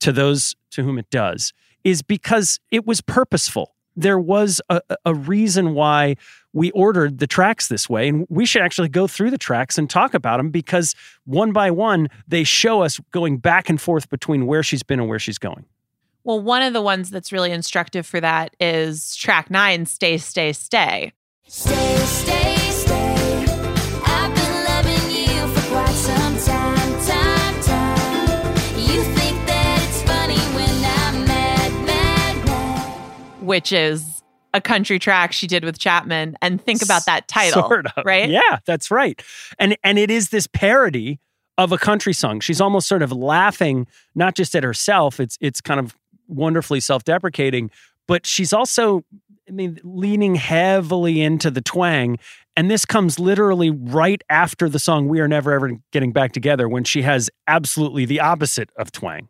to 0.00 0.12
those 0.12 0.54
to 0.72 0.82
whom 0.82 0.98
it 0.98 1.08
does 1.10 1.52
is 1.84 2.02
because 2.02 2.60
it 2.70 2.86
was 2.86 3.00
purposeful. 3.00 3.74
There 3.96 4.18
was 4.18 4.60
a, 4.68 4.80
a 5.04 5.14
reason 5.14 5.74
why 5.74 6.16
we 6.52 6.70
ordered 6.72 7.18
the 7.18 7.26
tracks 7.26 7.68
this 7.68 7.88
way. 7.88 8.08
And 8.08 8.26
we 8.28 8.44
should 8.44 8.62
actually 8.62 8.88
go 8.88 9.06
through 9.06 9.30
the 9.30 9.38
tracks 9.38 9.78
and 9.78 9.88
talk 9.88 10.14
about 10.14 10.36
them 10.38 10.50
because 10.50 10.94
one 11.24 11.52
by 11.52 11.70
one, 11.70 12.08
they 12.28 12.44
show 12.44 12.82
us 12.82 13.00
going 13.10 13.38
back 13.38 13.68
and 13.68 13.80
forth 13.80 14.08
between 14.10 14.46
where 14.46 14.62
she's 14.62 14.82
been 14.82 15.00
and 15.00 15.08
where 15.08 15.18
she's 15.18 15.38
going. 15.38 15.64
Well, 16.30 16.38
one 16.40 16.62
of 16.62 16.72
the 16.72 16.80
ones 16.80 17.10
that's 17.10 17.32
really 17.32 17.50
instructive 17.50 18.06
for 18.06 18.20
that 18.20 18.54
is 18.60 19.16
track 19.16 19.50
nine, 19.50 19.84
Stay, 19.84 20.16
Stay, 20.16 20.52
Stay. 20.52 21.12
Stay, 21.48 21.96
stay, 22.04 22.54
stay. 22.70 23.44
I've 24.06 24.32
been 24.32 24.64
loving 24.64 25.10
you 25.10 25.48
for 25.52 25.68
quite 25.72 25.88
some 25.88 26.38
time, 26.38 27.04
time, 27.04 27.62
time. 27.62 28.56
You 28.78 29.02
think 29.02 29.44
that 29.48 29.84
it's 29.88 30.02
funny 30.02 30.38
when 30.54 30.84
I'm 30.84 31.26
mad, 31.26 31.86
mad, 31.88 32.46
mad. 32.46 33.42
which 33.42 33.72
is 33.72 34.22
a 34.54 34.60
country 34.60 35.00
track 35.00 35.32
she 35.32 35.48
did 35.48 35.64
with 35.64 35.80
Chapman. 35.80 36.36
And 36.40 36.64
think 36.64 36.80
about 36.80 37.06
that 37.06 37.26
title, 37.26 37.62
Sort 37.68 37.86
of. 37.96 38.04
right? 38.04 38.30
Yeah, 38.30 38.60
that's 38.66 38.92
right. 38.92 39.20
And 39.58 39.76
and 39.82 39.98
it 39.98 40.12
is 40.12 40.28
this 40.28 40.46
parody 40.46 41.18
of 41.58 41.72
a 41.72 41.78
country 41.78 42.12
song. 42.12 42.38
She's 42.38 42.60
almost 42.60 42.86
sort 42.86 43.02
of 43.02 43.10
laughing, 43.10 43.88
not 44.14 44.36
just 44.36 44.54
at 44.54 44.62
herself. 44.62 45.18
It's 45.18 45.36
it's 45.40 45.60
kind 45.60 45.80
of 45.80 45.96
wonderfully 46.30 46.80
self-deprecating, 46.80 47.70
but 48.08 48.26
she's 48.26 48.52
also, 48.52 49.04
I 49.48 49.52
mean, 49.52 49.78
leaning 49.84 50.34
heavily 50.36 51.20
into 51.20 51.50
the 51.50 51.60
twang. 51.60 52.18
And 52.56 52.70
this 52.70 52.84
comes 52.84 53.18
literally 53.18 53.70
right 53.70 54.22
after 54.28 54.68
the 54.68 54.78
song 54.78 55.08
"We 55.08 55.20
Are 55.20 55.28
Never 55.28 55.52
Ever 55.52 55.72
Getting 55.92 56.12
Back 56.12 56.32
Together," 56.32 56.68
when 56.68 56.84
she 56.84 57.02
has 57.02 57.30
absolutely 57.46 58.04
the 58.04 58.20
opposite 58.20 58.70
of 58.76 58.90
twang. 58.92 59.28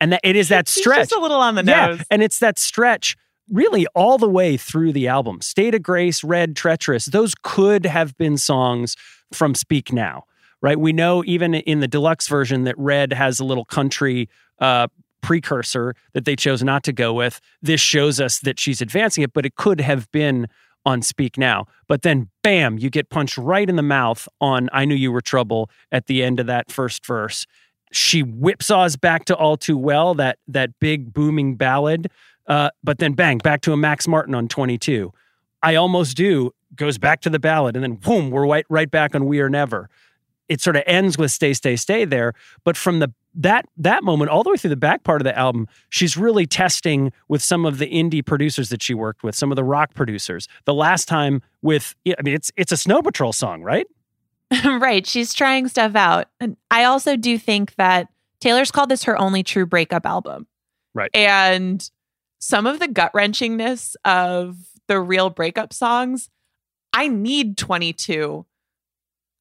And 0.00 0.12
that 0.12 0.20
it 0.24 0.34
is 0.36 0.48
that 0.48 0.68
She's 0.68 0.82
stretch. 0.82 1.10
just 1.10 1.12
a 1.12 1.20
little 1.20 1.40
on 1.40 1.54
the 1.54 1.64
Yeah, 1.64 1.86
nose. 1.88 2.00
and 2.10 2.22
it's 2.22 2.38
that 2.38 2.58
stretch 2.58 3.16
really 3.50 3.86
all 3.94 4.16
the 4.18 4.28
way 4.28 4.56
through 4.56 4.92
the 4.92 5.08
album. 5.08 5.40
State 5.40 5.74
of 5.74 5.82
Grace, 5.82 6.22
Red, 6.24 6.54
Treacherous, 6.56 7.06
those 7.06 7.34
could 7.42 7.84
have 7.86 8.16
been 8.16 8.36
songs 8.36 8.96
from 9.32 9.54
Speak 9.54 9.92
Now, 9.92 10.24
right? 10.62 10.78
We 10.78 10.92
know 10.92 11.22
even 11.26 11.54
in 11.54 11.80
the 11.80 11.88
deluxe 11.88 12.28
version 12.28 12.64
that 12.64 12.78
Red 12.78 13.12
has 13.12 13.40
a 13.40 13.44
little 13.44 13.64
country 13.64 14.28
uh, 14.60 14.88
precursor 15.20 15.94
that 16.12 16.24
they 16.24 16.36
chose 16.36 16.62
not 16.62 16.82
to 16.84 16.92
go 16.92 17.12
with. 17.12 17.40
This 17.62 17.80
shows 17.80 18.20
us 18.20 18.38
that 18.40 18.58
she's 18.58 18.80
advancing 18.80 19.24
it, 19.24 19.32
but 19.32 19.46
it 19.46 19.56
could 19.56 19.80
have 19.80 20.10
been 20.12 20.46
on 20.84 21.02
Speak 21.02 21.36
Now. 21.36 21.66
But 21.88 22.02
then, 22.02 22.28
bam, 22.42 22.78
you 22.78 22.90
get 22.90 23.10
punched 23.10 23.36
right 23.36 23.68
in 23.68 23.76
the 23.76 23.82
mouth 23.82 24.28
on 24.40 24.68
I 24.72 24.84
Knew 24.84 24.94
You 24.94 25.12
Were 25.12 25.20
Trouble 25.20 25.70
at 25.92 26.06
the 26.06 26.22
end 26.22 26.40
of 26.40 26.46
that 26.46 26.70
first 26.70 27.04
verse. 27.04 27.46
She 27.92 28.22
whipsaws 28.22 29.00
back 29.00 29.24
to 29.26 29.36
All 29.36 29.56
Too 29.56 29.76
Well, 29.76 30.14
that 30.14 30.38
that 30.48 30.78
big 30.80 31.12
booming 31.12 31.56
ballad. 31.56 32.10
Uh, 32.46 32.70
but 32.82 32.98
then 32.98 33.12
bang, 33.12 33.38
back 33.38 33.60
to 33.62 33.72
a 33.72 33.76
Max 33.76 34.08
Martin 34.08 34.34
on 34.34 34.48
22. 34.48 35.12
I 35.62 35.74
almost 35.74 36.16
do 36.16 36.52
goes 36.74 36.98
back 36.98 37.20
to 37.22 37.30
the 37.30 37.38
ballad, 37.38 37.76
and 37.76 37.82
then 37.82 37.94
boom, 37.94 38.30
we're 38.30 38.46
right, 38.46 38.66
right 38.68 38.90
back 38.90 39.14
on 39.14 39.26
We 39.26 39.40
Are 39.40 39.50
Never. 39.50 39.88
It 40.48 40.60
sort 40.60 40.76
of 40.76 40.82
ends 40.86 41.18
with 41.18 41.30
Stay, 41.30 41.52
Stay, 41.52 41.76
Stay 41.76 42.04
there. 42.04 42.32
But 42.64 42.76
from 42.76 42.98
the 42.98 43.12
that 43.34 43.66
that 43.76 44.02
moment 44.02 44.30
all 44.30 44.42
the 44.42 44.50
way 44.50 44.56
through 44.56 44.70
the 44.70 44.76
back 44.76 45.04
part 45.04 45.20
of 45.20 45.24
the 45.24 45.36
album, 45.38 45.68
she's 45.88 46.16
really 46.16 46.46
testing 46.46 47.12
with 47.28 47.42
some 47.42 47.64
of 47.64 47.78
the 47.78 47.86
indie 47.86 48.24
producers 48.24 48.68
that 48.70 48.82
she 48.82 48.94
worked 48.94 49.22
with, 49.22 49.34
some 49.34 49.52
of 49.52 49.56
the 49.56 49.64
rock 49.64 49.94
producers. 49.94 50.48
The 50.64 50.74
last 50.74 51.06
time 51.06 51.42
with, 51.62 51.94
I 52.06 52.22
mean, 52.22 52.34
it's 52.34 52.50
it's 52.56 52.72
a 52.72 52.76
Snow 52.76 53.02
Patrol 53.02 53.32
song, 53.32 53.62
right? 53.62 53.86
right. 54.64 55.06
She's 55.06 55.32
trying 55.32 55.68
stuff 55.68 55.94
out. 55.94 56.26
And 56.40 56.56
I 56.70 56.84
also 56.84 57.16
do 57.16 57.38
think 57.38 57.74
that 57.76 58.08
Taylor's 58.40 58.70
called 58.70 58.88
this 58.88 59.04
her 59.04 59.16
only 59.16 59.42
true 59.42 59.66
breakup 59.66 60.04
album. 60.06 60.46
Right. 60.94 61.10
And 61.14 61.88
some 62.40 62.66
of 62.66 62.80
the 62.80 62.88
gut 62.88 63.12
wrenchingness 63.12 63.94
of 64.04 64.56
the 64.88 64.98
real 64.98 65.30
breakup 65.30 65.72
songs, 65.72 66.30
I 66.92 67.06
need 67.06 67.56
22. 67.56 68.44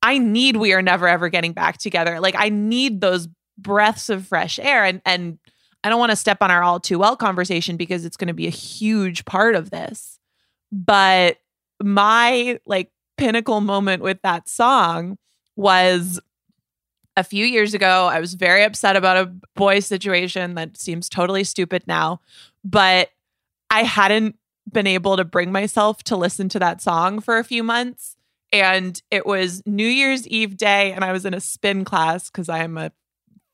I 0.04 0.18
need 0.18 0.58
We 0.58 0.74
Are 0.74 0.82
Never 0.82 1.08
Ever 1.08 1.30
Getting 1.30 1.54
Back 1.54 1.78
Together. 1.78 2.20
Like, 2.20 2.36
I 2.38 2.50
need 2.50 3.02
those 3.02 3.28
breaths 3.62 4.10
of 4.10 4.28
fresh 4.28 4.60
air. 4.60 4.84
And, 4.84 5.02
and 5.06 5.40
I 5.84 5.90
don't 5.90 6.00
want 6.00 6.12
to 6.12 6.16
step 6.16 6.40
on 6.42 6.52
our 6.52 6.64
all 6.64 6.80
too 6.80 7.00
well 7.00 7.16
conversation 7.16 7.78
because 7.78 8.06
it's 8.06 8.18
going 8.18 8.28
to 8.28 8.34
be 8.34 8.48
a 8.48 8.52
huge 8.52 9.26
part 9.26 9.56
of 9.56 9.70
this. 9.70 10.20
But 10.72 11.38
my 11.82 12.60
like 12.66 12.92
pinnacle 13.18 13.62
moment 13.62 14.04
with 14.04 14.22
that 14.24 14.48
song 14.48 15.18
was 15.56 16.20
a 17.18 17.24
few 17.24 17.46
years 17.46 17.74
ago. 17.74 18.08
I 18.12 18.20
was 18.20 18.34
very 18.34 18.64
upset 18.64 18.96
about 18.96 19.18
a 19.18 19.34
boy 19.56 19.80
situation 19.80 20.56
that 20.56 20.78
seems 20.78 21.10
totally 21.10 21.44
stupid 21.44 21.84
now, 21.86 22.22
but 22.64 23.10
I 23.70 23.84
hadn't 23.84 24.38
been 24.72 24.88
able 24.88 25.18
to 25.18 25.26
bring 25.26 25.52
myself 25.52 26.04
to 26.04 26.16
listen 26.16 26.50
to 26.50 26.60
that 26.60 26.82
song 26.82 27.20
for 27.20 27.38
a 27.38 27.44
few 27.44 27.64
months. 27.64 28.16
And 28.52 29.02
it 29.12 29.26
was 29.26 29.62
New 29.66 29.88
Year's 29.88 30.28
Eve 30.28 30.58
day, 30.58 30.92
and 30.92 31.04
I 31.04 31.12
was 31.12 31.26
in 31.26 31.34
a 31.34 31.40
spin 31.40 31.86
class 31.86 32.30
because 32.30 32.50
I 32.50 32.60
am 32.64 32.78
a 32.78 32.92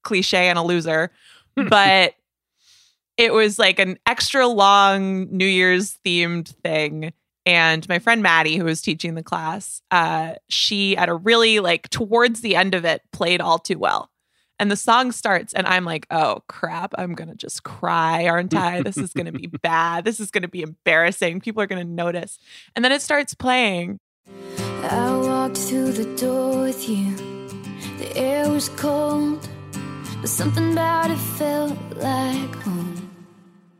cliche 0.05 0.47
and 0.47 0.57
a 0.57 0.63
loser. 0.63 1.11
but 1.55 2.13
it 3.17 3.33
was 3.33 3.59
like 3.59 3.79
an 3.79 3.97
extra 4.05 4.47
long 4.47 5.27
New 5.35 5.45
Year's 5.45 5.97
themed 6.05 6.47
thing. 6.63 7.11
And 7.45 7.87
my 7.87 7.99
friend 7.99 8.23
Maddie, 8.23 8.57
who 8.57 8.65
was 8.65 8.81
teaching 8.81 9.13
the 9.15 9.23
class, 9.23 9.81
uh, 9.91 10.33
she 10.49 10.97
at 10.97 11.09
a 11.09 11.13
really 11.13 11.59
like 11.59 11.89
towards 11.89 12.41
the 12.41 12.55
end 12.55 12.73
of 12.73 12.85
it 12.85 13.01
played 13.11 13.39
all 13.39 13.59
too 13.59 13.77
well. 13.77 14.09
And 14.57 14.71
the 14.71 14.77
song 14.77 15.11
starts, 15.11 15.53
and 15.53 15.67
I'm 15.67 15.83
like, 15.83 16.07
oh 16.09 16.41
crap, 16.47 16.93
I'm 16.97 17.13
gonna 17.13 17.35
just 17.35 17.63
cry, 17.63 18.25
aren't 18.25 18.55
I? 18.55 18.81
This 18.81 18.97
is 18.97 19.11
gonna 19.13 19.33
be 19.33 19.47
bad. 19.61 20.05
This 20.05 20.19
is 20.19 20.31
gonna 20.31 20.47
be 20.47 20.61
embarrassing. 20.61 21.41
People 21.41 21.61
are 21.61 21.67
gonna 21.67 21.83
notice. 21.83 22.39
And 22.75 22.83
then 22.83 22.91
it 22.93 23.01
starts 23.01 23.33
playing. 23.33 23.99
I 24.83 25.15
walked 25.17 25.57
through 25.57 25.91
the 25.91 26.15
door 26.15 26.61
with 26.61 26.87
you. 26.89 27.15
The 27.97 28.15
air 28.17 28.49
was 28.49 28.69
cold, 28.69 29.47
but 30.21 30.29
something 30.29 30.71
about 30.73 31.11
it 31.11 31.17
felt 31.17 31.77
like 31.97 32.55
home. 32.61 33.09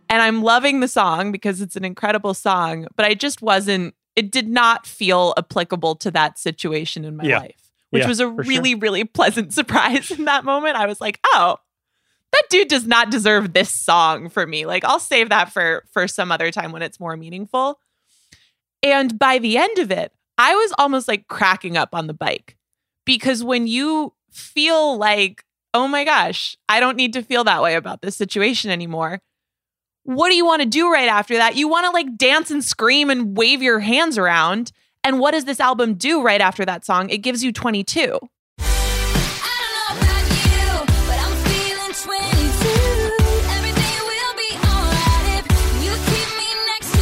and 0.10 0.22
I'm 0.22 0.44
loving 0.44 0.80
the 0.80 0.88
song 0.88 1.32
because 1.32 1.62
it's 1.62 1.76
an 1.76 1.84
incredible 1.86 2.34
song, 2.34 2.88
but 2.96 3.06
I 3.06 3.14
just 3.16 3.42
wasn't, 3.42 3.96
it 4.16 4.32
did 4.32 4.48
not 4.48 4.86
feel 4.86 5.34
applicable 5.38 5.96
to 5.98 6.12
that 6.12 6.38
situation 6.38 7.04
in 7.06 7.16
my 7.18 7.24
Yeah. 7.26 7.40
life, 7.40 7.72
which 7.90 8.04
Yeah, 8.04 8.08
was 8.08 8.20
a 8.20 8.28
for 8.28 8.44
sure. 8.44 8.50
really, 8.50 8.76
really 8.76 9.04
pleasant 9.04 9.54
surprise 9.60 10.12
in 10.12 10.26
that 10.26 10.46
moment. 10.46 10.76
I 10.78 10.86
was 10.86 11.02
like, 11.02 11.20
oh, 11.26 11.58
that 12.32 12.44
dude 12.50 12.68
does 12.68 12.86
not 12.86 13.10
deserve 13.12 13.54
this 13.54 13.72
song 13.72 14.30
for 14.30 14.46
me. 14.46 14.66
Like, 14.66 14.84
I'll 14.84 15.00
save 15.00 15.30
that 15.30 15.52
for 15.52 15.86
for 15.92 16.08
some 16.08 16.32
other 16.32 16.52
time 16.52 16.72
when 16.72 16.82
it's 16.82 17.00
more 17.00 17.16
meaningful. 17.18 17.80
And 18.84 19.18
by 19.18 19.40
the 19.40 19.58
end 19.58 19.78
of 19.80 19.90
it, 19.90 20.12
I 20.38 20.54
was 20.54 20.74
almost 20.78 21.08
like 21.08 21.28
cracking 21.28 21.78
up 21.78 21.90
on 21.94 22.08
the 22.08 22.14
bike 22.14 22.58
because 23.06 23.44
when 23.44 23.68
you 23.68 24.14
feel 24.32 24.98
like, 24.98 25.44
oh 25.76 25.88
my 25.88 26.04
gosh, 26.04 26.58
I 26.68 26.80
don't 26.80 26.98
need 26.98 27.14
to 27.14 27.22
feel 27.22 27.44
that 27.44 27.62
way 27.62 27.76
about 27.76 28.02
this 28.02 28.16
situation 28.16 28.72
anymore 28.72 29.22
what 30.06 30.30
do 30.30 30.36
you 30.36 30.46
want 30.46 30.62
to 30.62 30.68
do 30.68 30.92
right 30.92 31.10
after 31.10 31.36
that? 31.36 31.56
You 31.56 31.68
want 31.68 31.86
to 31.86 31.92
like 31.92 32.16
dance 32.16 32.52
and 32.52 32.64
scream 32.64 33.10
and 33.10 33.36
wave 33.36 33.64
your 33.64 33.80
hands 33.80 34.20
around. 34.20 34.72
And 35.04 35.20
what 35.20 35.32
does 35.32 35.46
this 35.46 35.60
album 35.60 35.96
do 35.96 36.22
right 36.22 36.42
after 36.42 36.64
that 36.64 36.86
song? 36.86 37.10
It 37.10 37.18
gives 37.20 37.44
you 37.44 37.52
22. 37.52 38.20
I 38.60 39.90
don't 39.90 39.98
know 39.98 40.04
about 40.04 40.30
you, 40.30 40.86
but 41.08 41.18
I'm 41.18 41.36
feeling 41.46 41.92
22. 41.92 42.70
Everything 43.50 43.98
will 44.06 44.36
be 44.38 44.54
alright 44.70 45.44
if 45.44 45.84
you 45.84 45.92
keep 46.06 46.30
me 46.38 46.50
next 46.68 46.92
to 46.94 47.02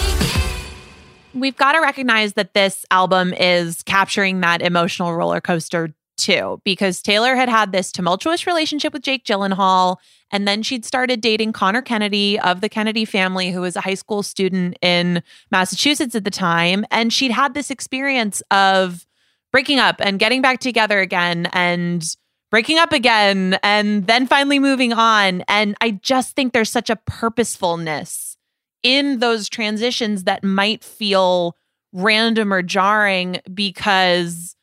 you. 1.36 1.42
We've 1.42 1.58
got 1.58 1.74
to 1.74 1.82
recognize 1.82 2.34
that 2.34 2.54
this 2.54 2.86
album 2.90 3.34
is 3.34 3.84
capturing 3.84 4.40
that 4.42 4.62
emotional 4.62 5.14
roller 5.14 5.42
coaster 5.42 5.94
too, 6.24 6.62
because 6.64 7.02
Taylor 7.02 7.36
had 7.36 7.50
had 7.50 7.72
this 7.72 7.92
tumultuous 7.92 8.48
relationship 8.48 8.94
with 8.94 9.02
Jake 9.04 9.26
Gyllenhaal. 9.26 9.98
And 10.32 10.48
then 10.48 10.64
she'd 10.64 10.86
started 10.86 11.22
dating 11.22 11.54
Conor 11.54 11.82
Kennedy 11.82 12.40
of 12.40 12.62
the 12.62 12.70
Kennedy 12.70 13.06
family, 13.06 13.52
who 13.52 13.62
was 13.62 13.76
a 13.76 13.82
high 13.82 13.94
school 13.94 14.24
student 14.24 14.78
in 14.82 15.22
Massachusetts 15.52 16.16
at 16.16 16.24
the 16.24 16.32
time. 16.32 16.86
And 16.90 17.12
she'd 17.12 17.32
had 17.32 17.54
this 17.54 17.70
experience 17.70 18.42
of 18.50 19.06
breaking 19.52 19.80
up 19.80 19.98
and 20.00 20.18
getting 20.18 20.42
back 20.42 20.60
together 20.60 21.00
again 21.00 21.48
and 21.54 22.04
breaking 22.50 22.78
up 22.80 22.94
again 22.94 23.60
and 23.64 24.08
then 24.08 24.26
finally 24.28 24.60
moving 24.60 24.94
on. 24.94 25.44
And 25.48 25.76
I 25.82 25.92
just 25.92 26.36
think 26.36 26.54
there's 26.54 26.70
such 26.70 26.90
a 26.90 26.96
purposefulness 26.96 28.38
in 28.82 29.20
those 29.20 29.50
transitions 29.50 30.24
that 30.24 30.44
might 30.44 30.84
feel 30.84 31.56
random 31.94 32.54
or 32.54 32.62
jarring 32.62 33.40
because 33.54 34.56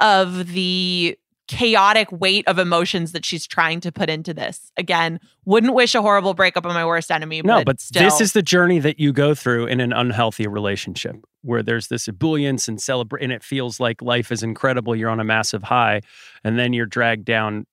of 0.00 0.48
the 0.48 1.18
chaotic 1.46 2.10
weight 2.10 2.46
of 2.48 2.58
emotions 2.58 3.12
that 3.12 3.24
she's 3.24 3.46
trying 3.46 3.80
to 3.80 3.92
put 3.92 4.08
into 4.08 4.32
this. 4.32 4.72
Again, 4.76 5.20
wouldn't 5.44 5.74
wish 5.74 5.94
a 5.94 6.00
horrible 6.00 6.34
breakup 6.34 6.64
on 6.64 6.72
my 6.72 6.86
worst 6.86 7.10
enemy. 7.10 7.42
No, 7.42 7.58
but, 7.58 7.66
but 7.66 7.80
still, 7.80 8.02
this 8.02 8.20
is 8.20 8.32
the 8.32 8.42
journey 8.42 8.78
that 8.78 8.98
you 8.98 9.12
go 9.12 9.34
through 9.34 9.66
in 9.66 9.80
an 9.80 9.92
unhealthy 9.92 10.46
relationship 10.46 11.16
where 11.42 11.62
there's 11.62 11.88
this 11.88 12.08
ebullience 12.08 12.66
and 12.66 12.80
celebrate, 12.80 13.22
and 13.22 13.32
it 13.32 13.42
feels 13.44 13.78
like 13.78 14.00
life 14.00 14.32
is 14.32 14.42
incredible. 14.42 14.96
You're 14.96 15.10
on 15.10 15.20
a 15.20 15.24
massive 15.24 15.62
high, 15.62 16.00
and 16.42 16.58
then 16.58 16.72
you're 16.72 16.86
dragged 16.86 17.26
down 17.26 17.66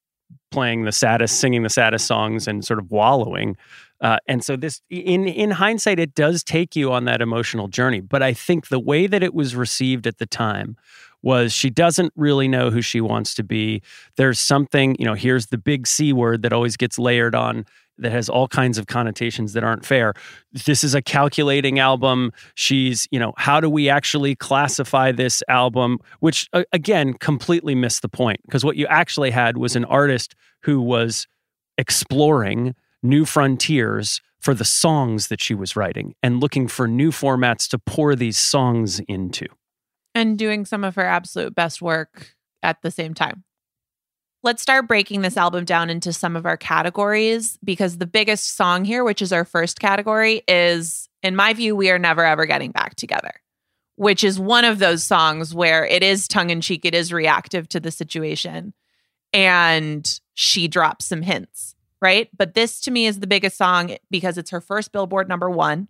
playing 0.52 0.84
the 0.84 0.92
saddest, 0.92 1.40
singing 1.40 1.64
the 1.64 1.70
saddest 1.70 2.06
songs, 2.06 2.48
and 2.48 2.66
sort 2.66 2.80
of 2.80 2.92
wallowing. 2.92 3.56
Uh, 4.02 4.18
and 4.28 4.44
so 4.44 4.58
this, 4.58 4.82
in 4.90 5.28
in 5.28 5.52
hindsight, 5.52 6.00
it 6.00 6.14
does 6.14 6.44
take 6.44 6.76
you 6.76 6.92
on 6.92 7.06
that 7.06 7.22
emotional 7.22 7.70
journey. 7.70 8.02
But 8.02 8.22
I 8.22 8.34
think 8.34 8.68
the 8.68 8.80
way 8.80 9.08
that 9.08 9.24
it 9.24 9.34
was 9.34 9.56
received 9.56 10.08
at 10.08 10.18
the 10.18 10.26
time 10.26 10.76
was 11.24 11.54
she 11.54 11.70
doesn't 11.70 12.14
really 12.16 12.48
know 12.48 12.70
who 12.70 12.82
she 12.82 13.02
wants 13.02 13.34
to 13.36 13.44
be. 13.44 13.82
There's 14.18 14.40
something, 14.40 14.96
you 15.00 15.06
know, 15.06 15.14
here's 15.14 15.48
the 15.48 15.58
big 15.58 15.88
C 15.88 16.14
word 16.14 16.42
that 16.42 16.54
always 16.54 16.78
gets 16.78 16.98
layered 16.98 17.36
on 17.36 17.66
that 17.98 18.12
has 18.12 18.30
all 18.30 18.48
kinds 18.48 18.78
of 18.78 18.88
connotations 18.88 19.54
that 19.54 19.64
aren't 19.64 19.86
fair. 19.86 20.14
This 20.66 20.84
is 20.84 20.96
a 20.96 21.02
calculating 21.02 21.80
album. 21.80 22.32
She's, 22.56 23.08
you 23.12 23.20
know, 23.20 23.34
how 23.38 23.60
do 23.60 23.70
we 23.70 23.90
actually 23.90 24.36
classify 24.36 25.12
this 25.12 25.44
album? 25.48 26.00
Which, 26.20 26.50
again, 26.72 27.14
completely 27.14 27.76
missed 27.76 28.02
the 28.02 28.10
point 28.10 28.40
because 28.46 28.66
what 28.66 28.76
you 28.76 28.88
actually 28.88 29.32
had 29.32 29.58
was 29.58 29.76
an 29.76 29.86
artist 29.86 30.36
who 30.64 30.82
was 30.82 31.28
exploring 31.78 32.76
new 33.04 33.26
frontiers 33.26 34.22
for 34.40 34.54
the 34.56 34.66
songs 34.66 35.28
that 35.28 35.40
she 35.40 35.54
was 35.54 35.76
writing 35.76 36.16
and 36.24 36.40
looking 36.40 36.68
for 36.68 36.88
new 36.88 37.12
formats 37.12 37.70
to 37.70 37.78
pour 37.78 38.16
these 38.16 38.40
songs 38.40 39.00
into. 39.08 39.46
And 40.14 40.38
doing 40.38 40.66
some 40.66 40.84
of 40.84 40.96
her 40.96 41.06
absolute 41.06 41.56
best 41.56 41.82
work 41.82 42.36
at 42.64 42.82
the 42.82 42.92
same 42.92 43.14
time. 43.14 43.44
Let's 44.44 44.62
start 44.62 44.88
breaking 44.88 45.22
this 45.22 45.38
album 45.38 45.66
down 45.66 45.92
into 45.92 46.12
some 46.12 46.36
of 46.36 46.48
our 46.48 46.58
categories 46.58 47.60
because 47.64 47.98
the 47.98 48.08
biggest 48.08 48.56
song 48.56 48.86
here, 48.86 49.04
which 49.04 49.22
is 49.22 49.32
our 49.32 49.46
first 49.46 49.80
category, 49.80 50.42
is 50.48 51.10
in 51.22 51.36
my 51.36 51.54
view, 51.54 51.76
We 51.76 51.92
Are 51.92 52.00
Never 52.00 52.26
Ever 52.26 52.48
Getting 52.48 52.72
Back 52.72 52.96
Together, 52.96 53.34
which 53.98 54.24
is 54.24 54.40
one 54.40 54.66
of 54.66 54.80
those 54.80 55.04
songs 55.04 55.54
where 55.54 55.86
it 55.86 56.02
is 56.02 56.28
tongue 56.28 56.50
in 56.50 56.62
cheek, 56.62 56.86
it 56.86 56.96
is 56.96 57.14
reactive 57.14 57.70
to 57.70 57.80
the 57.80 57.92
situation. 57.92 58.74
And 59.32 60.20
she 60.34 60.68
drops 60.68 61.06
some 61.06 61.22
hints, 61.22 61.76
right? 62.02 62.28
But 62.36 62.56
this 62.56 62.82
to 62.82 62.92
me 62.92 63.06
is 63.06 63.20
the 63.20 63.28
biggest 63.28 63.58
song 63.58 63.96
because 64.10 64.40
it's 64.40 64.50
her 64.50 64.60
first 64.60 64.92
Billboard 64.92 65.30
number 65.30 65.50
one. 65.50 65.88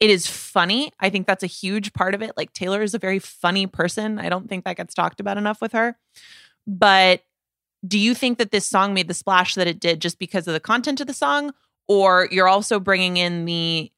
It 0.00 0.10
is 0.10 0.26
funny. 0.26 0.92
I 1.00 1.10
think 1.10 1.26
that's 1.26 1.42
a 1.42 1.48
huge 1.48 1.92
part 1.92 2.14
of 2.14 2.22
it. 2.22 2.32
Like 2.36 2.52
Taylor 2.52 2.82
is 2.82 2.94
a 2.94 2.98
very 2.98 3.18
funny 3.18 3.66
person. 3.66 4.18
I 4.18 4.28
don't 4.28 4.48
think 4.48 4.64
that 4.64 4.76
gets 4.76 4.94
talked 4.94 5.20
about 5.20 5.38
enough 5.38 5.60
with 5.60 5.72
her. 5.72 5.96
But 6.66 7.22
do 7.86 7.98
you 7.98 8.14
think 8.14 8.38
that 8.38 8.50
this 8.50 8.66
song 8.66 8.94
made 8.94 9.08
the 9.08 9.14
splash 9.14 9.54
that 9.54 9.66
it 9.66 9.80
did 9.80 10.00
just 10.00 10.18
because 10.18 10.46
of 10.46 10.54
the 10.54 10.60
content 10.60 11.00
of 11.00 11.06
the 11.06 11.14
song? 11.14 11.52
Or 11.88 12.28
you're 12.30 12.48
also 12.48 12.78
bringing 12.78 13.16
in 13.16 13.44
the 13.44 13.90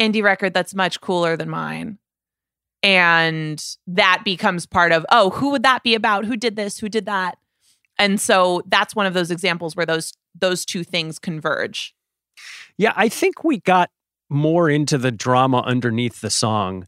indie 0.00 0.22
record 0.22 0.54
that's 0.54 0.74
much 0.74 1.00
cooler 1.00 1.36
than 1.36 1.48
mine? 1.48 1.98
And 2.82 3.62
that 3.86 4.22
becomes 4.24 4.66
part 4.66 4.92
of, 4.92 5.04
oh, 5.10 5.30
who 5.30 5.50
would 5.50 5.62
that 5.64 5.82
be 5.82 5.94
about? 5.94 6.24
Who 6.24 6.36
did 6.36 6.56
this? 6.56 6.78
Who 6.78 6.88
did 6.88 7.06
that? 7.06 7.38
And 7.98 8.20
so 8.20 8.62
that's 8.66 8.94
one 8.94 9.06
of 9.06 9.14
those 9.14 9.30
examples 9.30 9.76
where 9.76 9.86
those 9.86 10.12
those 10.38 10.64
two 10.64 10.84
things 10.84 11.18
converge. 11.18 11.94
Yeah, 12.78 12.92
I 12.96 13.08
think 13.08 13.44
we 13.44 13.58
got 13.58 13.90
more 14.30 14.70
into 14.70 14.96
the 14.96 15.10
drama 15.10 15.60
underneath 15.66 16.20
the 16.20 16.30
song 16.30 16.86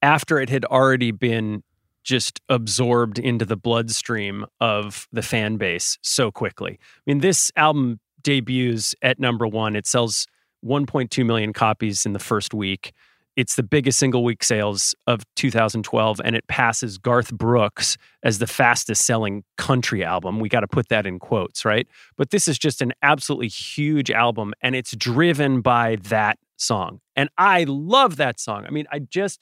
after 0.00 0.38
it 0.38 0.48
had 0.48 0.64
already 0.66 1.10
been 1.10 1.62
just 2.04 2.40
absorbed 2.48 3.18
into 3.18 3.44
the 3.44 3.56
bloodstream 3.56 4.46
of 4.60 5.08
the 5.10 5.22
fan 5.22 5.56
base 5.56 5.98
so 6.02 6.30
quickly. 6.30 6.78
I 6.80 7.00
mean, 7.06 7.20
this 7.20 7.50
album 7.56 7.98
debuts 8.22 8.94
at 9.02 9.18
number 9.18 9.46
one. 9.46 9.74
It 9.74 9.86
sells 9.86 10.26
1.2 10.64 11.24
million 11.24 11.52
copies 11.52 12.06
in 12.06 12.12
the 12.12 12.18
first 12.18 12.54
week. 12.54 12.92
It's 13.36 13.56
the 13.56 13.64
biggest 13.64 13.98
single 13.98 14.22
week 14.22 14.44
sales 14.44 14.94
of 15.08 15.22
2012, 15.34 16.20
and 16.24 16.36
it 16.36 16.46
passes 16.46 16.98
Garth 16.98 17.32
Brooks 17.32 17.96
as 18.22 18.38
the 18.38 18.46
fastest 18.46 19.04
selling 19.04 19.42
country 19.58 20.04
album. 20.04 20.38
We 20.38 20.48
got 20.48 20.60
to 20.60 20.68
put 20.68 20.88
that 20.90 21.04
in 21.04 21.18
quotes, 21.18 21.64
right? 21.64 21.88
But 22.16 22.30
this 22.30 22.46
is 22.46 22.58
just 22.58 22.80
an 22.80 22.92
absolutely 23.02 23.48
huge 23.48 24.10
album, 24.10 24.54
and 24.60 24.76
it's 24.76 24.94
driven 24.94 25.62
by 25.62 25.96
that 26.02 26.38
song. 26.56 27.00
And 27.16 27.28
I 27.38 27.64
love 27.64 28.16
that 28.16 28.38
song. 28.38 28.64
I 28.66 28.70
mean, 28.70 28.86
I 28.90 29.00
just, 29.00 29.40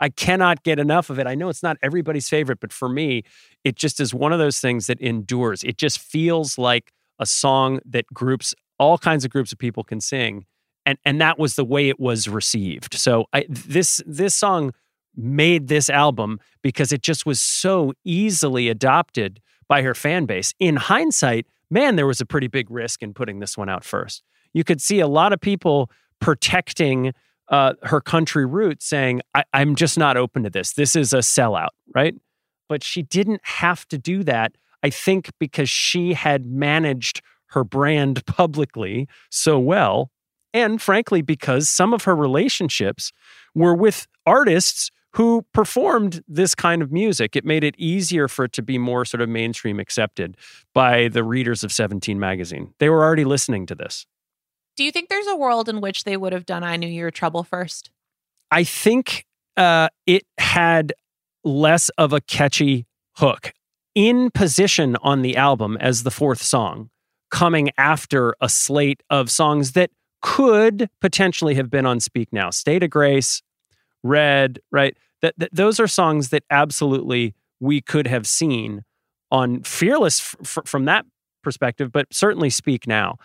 I 0.00 0.08
cannot 0.08 0.62
get 0.62 0.78
enough 0.78 1.10
of 1.10 1.18
it. 1.18 1.26
I 1.26 1.34
know 1.34 1.48
it's 1.48 1.62
not 1.62 1.76
everybody's 1.82 2.28
favorite, 2.28 2.60
but 2.60 2.72
for 2.72 2.88
me, 2.88 3.22
it 3.64 3.76
just 3.76 4.00
is 4.00 4.12
one 4.12 4.32
of 4.32 4.38
those 4.38 4.58
things 4.58 4.86
that 4.86 5.00
endures. 5.00 5.62
It 5.62 5.78
just 5.78 5.98
feels 5.98 6.58
like 6.58 6.92
a 7.18 7.26
song 7.26 7.80
that 7.86 8.06
groups, 8.12 8.54
all 8.78 8.98
kinds 8.98 9.24
of 9.24 9.30
groups 9.30 9.52
of 9.52 9.58
people 9.58 9.84
can 9.84 10.00
sing. 10.00 10.46
And, 10.86 10.98
and 11.04 11.20
that 11.20 11.38
was 11.38 11.54
the 11.54 11.64
way 11.64 11.88
it 11.88 11.98
was 11.98 12.28
received. 12.28 12.94
So 12.94 13.26
I, 13.32 13.46
this 13.48 14.02
this 14.06 14.34
song 14.34 14.74
made 15.16 15.68
this 15.68 15.88
album 15.88 16.40
because 16.60 16.92
it 16.92 17.00
just 17.00 17.24
was 17.24 17.40
so 17.40 17.92
easily 18.04 18.68
adopted 18.68 19.40
by 19.68 19.82
her 19.82 19.94
fan 19.94 20.26
base. 20.26 20.52
In 20.58 20.76
hindsight, 20.76 21.46
man, 21.70 21.96
there 21.96 22.06
was 22.06 22.20
a 22.20 22.26
pretty 22.26 22.48
big 22.48 22.70
risk 22.70 23.02
in 23.02 23.14
putting 23.14 23.38
this 23.38 23.56
one 23.56 23.68
out 23.68 23.84
first. 23.84 24.22
You 24.52 24.64
could 24.64 24.82
see 24.82 25.00
a 25.00 25.08
lot 25.08 25.32
of 25.32 25.40
people 25.40 25.90
protecting 26.20 27.12
uh, 27.48 27.74
her 27.82 28.00
country 28.00 28.46
roots, 28.46 28.86
saying, 28.86 29.20
I- 29.34 29.44
I'm 29.52 29.74
just 29.74 29.98
not 29.98 30.16
open 30.16 30.42
to 30.44 30.50
this. 30.50 30.72
This 30.72 30.96
is 30.96 31.12
a 31.12 31.18
sellout, 31.18 31.68
right? 31.94 32.14
But 32.68 32.82
she 32.82 33.02
didn't 33.02 33.40
have 33.44 33.86
to 33.88 33.98
do 33.98 34.22
that, 34.24 34.56
I 34.82 34.90
think, 34.90 35.30
because 35.38 35.68
she 35.68 36.14
had 36.14 36.46
managed 36.46 37.20
her 37.48 37.64
brand 37.64 38.24
publicly 38.26 39.08
so 39.30 39.58
well. 39.58 40.10
And 40.52 40.80
frankly, 40.80 41.20
because 41.20 41.68
some 41.68 41.92
of 41.92 42.04
her 42.04 42.14
relationships 42.16 43.12
were 43.54 43.74
with 43.74 44.06
artists 44.24 44.90
who 45.14 45.46
performed 45.52 46.22
this 46.26 46.56
kind 46.56 46.82
of 46.82 46.90
music. 46.90 47.36
It 47.36 47.44
made 47.44 47.62
it 47.62 47.76
easier 47.78 48.26
for 48.26 48.46
it 48.46 48.52
to 48.54 48.62
be 48.62 48.78
more 48.78 49.04
sort 49.04 49.20
of 49.20 49.28
mainstream 49.28 49.78
accepted 49.78 50.36
by 50.72 51.06
the 51.06 51.22
readers 51.22 51.62
of 51.62 51.70
17 51.72 52.18
magazine. 52.18 52.74
They 52.80 52.88
were 52.88 53.04
already 53.04 53.24
listening 53.24 53.66
to 53.66 53.76
this. 53.76 54.06
Do 54.76 54.84
you 54.84 54.90
think 54.90 55.08
there's 55.08 55.26
a 55.26 55.36
world 55.36 55.68
in 55.68 55.80
which 55.80 56.04
they 56.04 56.16
would 56.16 56.32
have 56.32 56.46
done 56.46 56.64
I 56.64 56.76
Knew 56.76 56.88
You 56.88 57.04
Were 57.04 57.10
Trouble 57.10 57.44
first? 57.44 57.90
I 58.50 58.64
think 58.64 59.24
uh, 59.56 59.88
it 60.06 60.24
had 60.38 60.92
less 61.44 61.90
of 61.90 62.12
a 62.12 62.20
catchy 62.20 62.86
hook 63.16 63.52
in 63.94 64.30
position 64.30 64.96
on 65.02 65.22
the 65.22 65.36
album 65.36 65.76
as 65.78 66.02
the 66.02 66.10
fourth 66.10 66.42
song, 66.42 66.90
coming 67.30 67.70
after 67.78 68.34
a 68.40 68.48
slate 68.48 69.02
of 69.10 69.30
songs 69.30 69.72
that 69.72 69.90
could 70.20 70.88
potentially 71.00 71.54
have 71.54 71.70
been 71.70 71.86
on 71.86 72.00
Speak 72.00 72.32
Now. 72.32 72.50
State 72.50 72.82
of 72.82 72.90
Grace, 72.90 73.42
Red, 74.02 74.58
right? 74.72 74.96
That, 75.22 75.34
that 75.38 75.54
those 75.54 75.78
are 75.78 75.86
songs 75.86 76.30
that 76.30 76.42
absolutely 76.50 77.34
we 77.60 77.80
could 77.80 78.06
have 78.06 78.26
seen 78.26 78.84
on 79.30 79.62
Fearless 79.62 80.34
f- 80.42 80.58
from 80.64 80.86
that 80.86 81.06
perspective, 81.42 81.92
but 81.92 82.06
certainly 82.12 82.50
Speak 82.50 82.86
Now. 82.86 83.18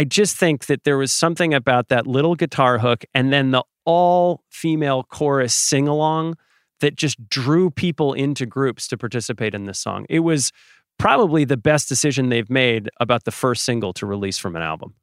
I 0.00 0.04
just 0.04 0.38
think 0.38 0.64
that 0.64 0.84
there 0.84 0.96
was 0.96 1.12
something 1.12 1.52
about 1.52 1.88
that 1.88 2.06
little 2.06 2.34
guitar 2.34 2.78
hook 2.78 3.04
and 3.12 3.30
then 3.30 3.50
the 3.50 3.62
all 3.84 4.42
female 4.48 5.02
chorus 5.02 5.52
sing 5.52 5.86
along 5.86 6.38
that 6.80 6.96
just 6.96 7.28
drew 7.28 7.70
people 7.70 8.14
into 8.14 8.46
groups 8.46 8.88
to 8.88 8.96
participate 8.96 9.54
in 9.54 9.66
this 9.66 9.78
song. 9.78 10.06
It 10.08 10.20
was 10.20 10.52
probably 10.98 11.44
the 11.44 11.58
best 11.58 11.86
decision 11.86 12.30
they've 12.30 12.48
made 12.48 12.88
about 12.98 13.24
the 13.24 13.30
first 13.30 13.62
single 13.62 13.92
to 13.92 14.06
release 14.06 14.38
from 14.38 14.56
an 14.56 14.62
album. 14.62 14.94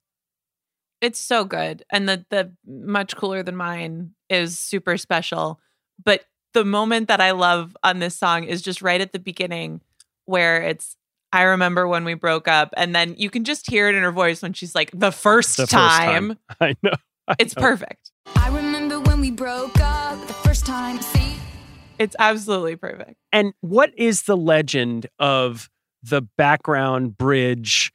It's 0.99 1.19
so 1.19 1.45
good. 1.45 1.83
And 1.91 2.09
the 2.09 2.25
the 2.31 2.51
much 2.65 3.15
cooler 3.15 3.43
than 3.43 3.55
mine 3.55 4.15
is 4.31 4.57
super 4.57 4.97
special. 4.97 5.59
But 6.03 6.25
the 6.55 6.65
moment 6.65 7.07
that 7.09 7.21
I 7.21 7.31
love 7.33 7.77
on 7.83 7.99
this 7.99 8.17
song 8.17 8.45
is 8.45 8.63
just 8.63 8.81
right 8.81 8.99
at 8.99 9.11
the 9.11 9.19
beginning 9.19 9.81
where 10.25 10.63
it's 10.63 10.97
I 11.37 11.43
remember 11.43 11.87
when 11.87 12.03
we 12.03 12.15
broke 12.15 12.47
up 12.47 12.73
and 12.77 12.95
then 12.95 13.13
you 13.15 13.29
can 13.29 13.43
just 13.43 13.69
hear 13.69 13.87
it 13.89 13.93
in 13.93 14.01
her 14.01 14.11
voice 14.11 14.41
when 14.41 14.53
she's 14.53 14.73
like 14.73 14.89
the 14.91 15.11
first, 15.11 15.57
The 15.57 15.67
first 15.67 15.71
time. 15.71 16.35
I 16.59 16.73
know. 16.81 16.93
I 17.27 17.35
It's 17.37 17.55
know. 17.55 17.61
perfect. 17.61 18.11
I 18.35 18.47
remember 18.49 18.99
when 19.01 19.21
we 19.21 19.29
broke 19.29 19.79
up 19.79 20.19
the 20.25 20.33
first 20.33 20.65
time. 20.65 20.99
See, 20.99 21.35
It's 21.99 22.15
absolutely 22.17 22.75
perfect. 22.75 23.17
And 23.31 23.53
what 23.61 23.91
is 23.95 24.23
the 24.23 24.35
legend 24.35 25.05
of 25.19 25.69
the 26.01 26.23
background 26.39 27.19
bridge, 27.19 27.91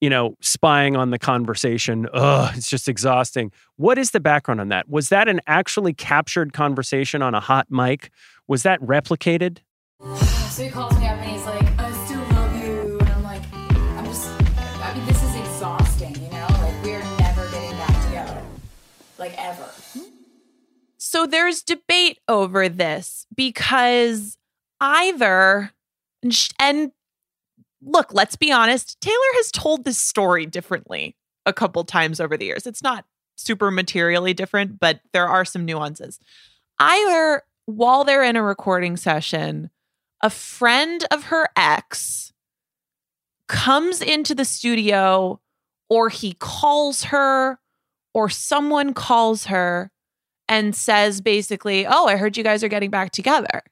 you 0.00 0.08
know, 0.08 0.34
spying 0.40 0.96
on 0.96 1.10
the 1.10 1.18
conversation. 1.18 2.06
Ugh, 2.14 2.54
it's 2.56 2.70
just 2.70 2.88
exhausting. 2.88 3.52
What 3.76 3.98
is 3.98 4.12
the 4.12 4.20
background 4.20 4.62
on 4.62 4.68
that? 4.70 4.88
Was 4.88 5.10
that 5.10 5.28
an 5.28 5.42
actually 5.46 5.92
captured 5.92 6.54
conversation 6.54 7.20
on 7.20 7.34
a 7.34 7.40
hot 7.40 7.66
mic? 7.70 8.10
Was 8.48 8.62
that 8.62 8.80
replicated? 8.80 9.58
So 10.56 10.66
So 20.98 21.26
there's 21.26 21.62
debate 21.62 22.18
over 22.28 22.68
this 22.68 23.26
because 23.34 24.38
either, 24.80 25.72
and 26.58 26.92
look, 27.82 28.12
let's 28.12 28.36
be 28.36 28.50
honest, 28.50 29.00
Taylor 29.00 29.16
has 29.34 29.50
told 29.50 29.84
this 29.84 29.98
story 29.98 30.46
differently 30.46 31.16
a 31.44 31.52
couple 31.52 31.84
times 31.84 32.20
over 32.20 32.36
the 32.36 32.46
years. 32.46 32.66
It's 32.66 32.82
not 32.82 33.04
super 33.36 33.70
materially 33.70 34.34
different, 34.34 34.80
but 34.80 35.00
there 35.12 35.28
are 35.28 35.44
some 35.44 35.64
nuances. 35.64 36.18
Either 36.78 37.42
while 37.66 38.04
they're 38.04 38.24
in 38.24 38.36
a 38.36 38.42
recording 38.42 38.96
session, 38.96 39.70
a 40.22 40.30
friend 40.30 41.04
of 41.10 41.24
her 41.24 41.48
ex 41.56 42.32
comes 43.48 44.00
into 44.00 44.34
the 44.34 44.44
studio 44.44 45.40
or 45.88 46.08
he 46.08 46.32
calls 46.32 47.04
her 47.04 47.58
or 48.14 48.28
someone 48.28 48.94
calls 48.94 49.46
her 49.46 49.90
and 50.48 50.74
says 50.74 51.20
basically, 51.20 51.86
"Oh, 51.86 52.06
I 52.06 52.16
heard 52.16 52.36
you 52.36 52.44
guys 52.44 52.62
are 52.62 52.68
getting 52.68 52.90
back 52.90 53.10
together." 53.12 53.62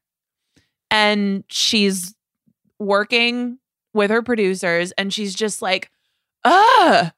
And 0.91 1.45
she's 1.49 2.15
working 2.79 3.59
with 3.93 4.11
her 4.11 4.23
producers 4.23 4.93
and 4.93 5.13
she's 5.13 5.35
just 5.35 5.63
like, 5.63 5.91
"Ugh, 6.45 7.13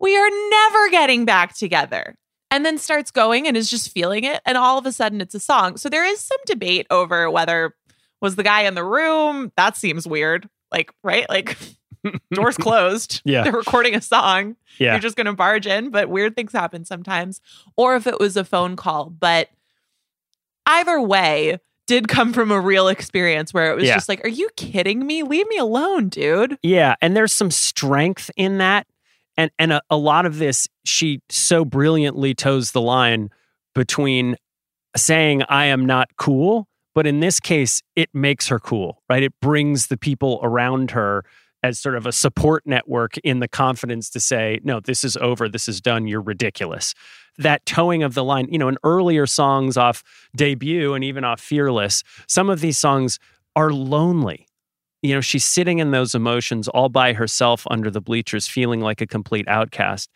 we 0.00 0.16
are 0.16 0.30
never 0.50 0.90
getting 0.90 1.24
back 1.24 1.54
together." 1.56 2.16
And 2.50 2.64
then 2.64 2.78
starts 2.78 3.10
going 3.10 3.48
and 3.48 3.56
is 3.56 3.68
just 3.68 3.90
feeling 3.90 4.22
it 4.24 4.40
and 4.46 4.56
all 4.56 4.78
of 4.78 4.86
a 4.86 4.92
sudden 4.92 5.20
it's 5.20 5.34
a 5.34 5.40
song. 5.40 5.76
So 5.76 5.88
there 5.88 6.04
is 6.04 6.20
some 6.20 6.38
debate 6.46 6.86
over 6.88 7.28
whether 7.30 7.74
was 8.20 8.36
the 8.36 8.42
guy 8.42 8.62
in 8.62 8.74
the 8.74 8.84
room? 8.84 9.52
That 9.56 9.76
seems 9.76 10.06
weird. 10.06 10.48
Like, 10.72 10.90
right? 11.02 11.28
Like 11.28 11.58
doors 12.32 12.56
closed. 12.56 13.22
Yeah. 13.24 13.42
They're 13.44 13.52
recording 13.52 13.94
a 13.94 14.00
song 14.02 14.56
Yeah. 14.78 14.92
you're 14.92 15.00
just 15.00 15.16
going 15.16 15.26
to 15.26 15.32
barge 15.32 15.66
in, 15.66 15.90
but 15.90 16.08
weird 16.08 16.36
things 16.36 16.52
happen 16.52 16.84
sometimes. 16.84 17.40
Or 17.76 17.96
if 17.96 18.06
it 18.06 18.18
was 18.20 18.36
a 18.36 18.44
phone 18.44 18.76
call. 18.76 19.10
But 19.10 19.48
either 20.66 21.00
way, 21.00 21.58
did 21.86 22.08
come 22.08 22.32
from 22.32 22.50
a 22.50 22.60
real 22.60 22.88
experience 22.88 23.52
where 23.52 23.70
it 23.70 23.76
was 23.76 23.84
Yeah. 23.84 23.94
just 23.94 24.08
like, 24.08 24.24
are 24.24 24.28
you 24.30 24.48
kidding 24.56 25.06
me? 25.06 25.22
Leave 25.22 25.46
me 25.48 25.58
alone, 25.58 26.08
dude. 26.08 26.58
Yeah, 26.62 26.94
and 27.02 27.16
there's 27.16 27.32
some 27.32 27.50
strength 27.50 28.30
in 28.36 28.58
that, 28.58 28.86
and 29.36 29.50
and 29.58 29.72
a, 29.72 29.82
a 29.90 29.96
lot 29.96 30.24
of 30.26 30.38
this 30.38 30.66
she 30.84 31.20
so 31.28 31.64
brilliantly 31.64 32.34
toes 32.34 32.70
the 32.72 32.80
line 32.80 33.28
between 33.74 34.36
saying 34.96 35.42
I 35.48 35.66
am 35.66 35.84
not 35.84 36.08
cool, 36.16 36.68
but 36.94 37.06
in 37.06 37.20
this 37.20 37.38
case, 37.40 37.82
it 37.96 38.08
makes 38.14 38.48
her 38.48 38.58
cool, 38.60 39.02
right? 39.10 39.22
It 39.22 39.34
brings 39.42 39.88
the 39.88 39.96
people 39.98 40.40
around 40.42 40.92
her 40.92 41.24
as 41.64 41.78
sort 41.78 41.96
of 41.96 42.04
a 42.04 42.12
support 42.12 42.62
network 42.66 43.16
in 43.24 43.38
the 43.40 43.48
confidence 43.48 44.10
to 44.10 44.20
say, 44.20 44.60
no, 44.64 44.80
this 44.80 45.02
is 45.02 45.16
over, 45.16 45.48
this 45.48 45.66
is 45.66 45.80
done, 45.80 46.06
you're 46.06 46.20
ridiculous. 46.20 46.94
That 47.38 47.64
toeing 47.64 48.02
of 48.02 48.12
the 48.12 48.22
line, 48.22 48.48
you 48.52 48.58
know, 48.58 48.68
in 48.68 48.76
earlier 48.84 49.26
songs 49.26 49.78
off 49.78 50.04
debut 50.36 50.92
and 50.92 51.02
even 51.02 51.24
off 51.24 51.40
Fearless, 51.40 52.04
some 52.28 52.50
of 52.50 52.60
these 52.60 52.76
songs 52.76 53.18
are 53.56 53.72
lonely 53.72 54.46
you 55.04 55.14
know, 55.14 55.20
she's 55.20 55.44
sitting 55.44 55.80
in 55.80 55.90
those 55.90 56.14
emotions 56.14 56.66
all 56.66 56.88
by 56.88 57.12
herself 57.12 57.66
under 57.70 57.90
the 57.90 58.00
bleachers, 58.00 58.48
feeling 58.48 58.80
like 58.80 59.02
a 59.02 59.06
complete 59.06 59.46
outcast. 59.46 60.10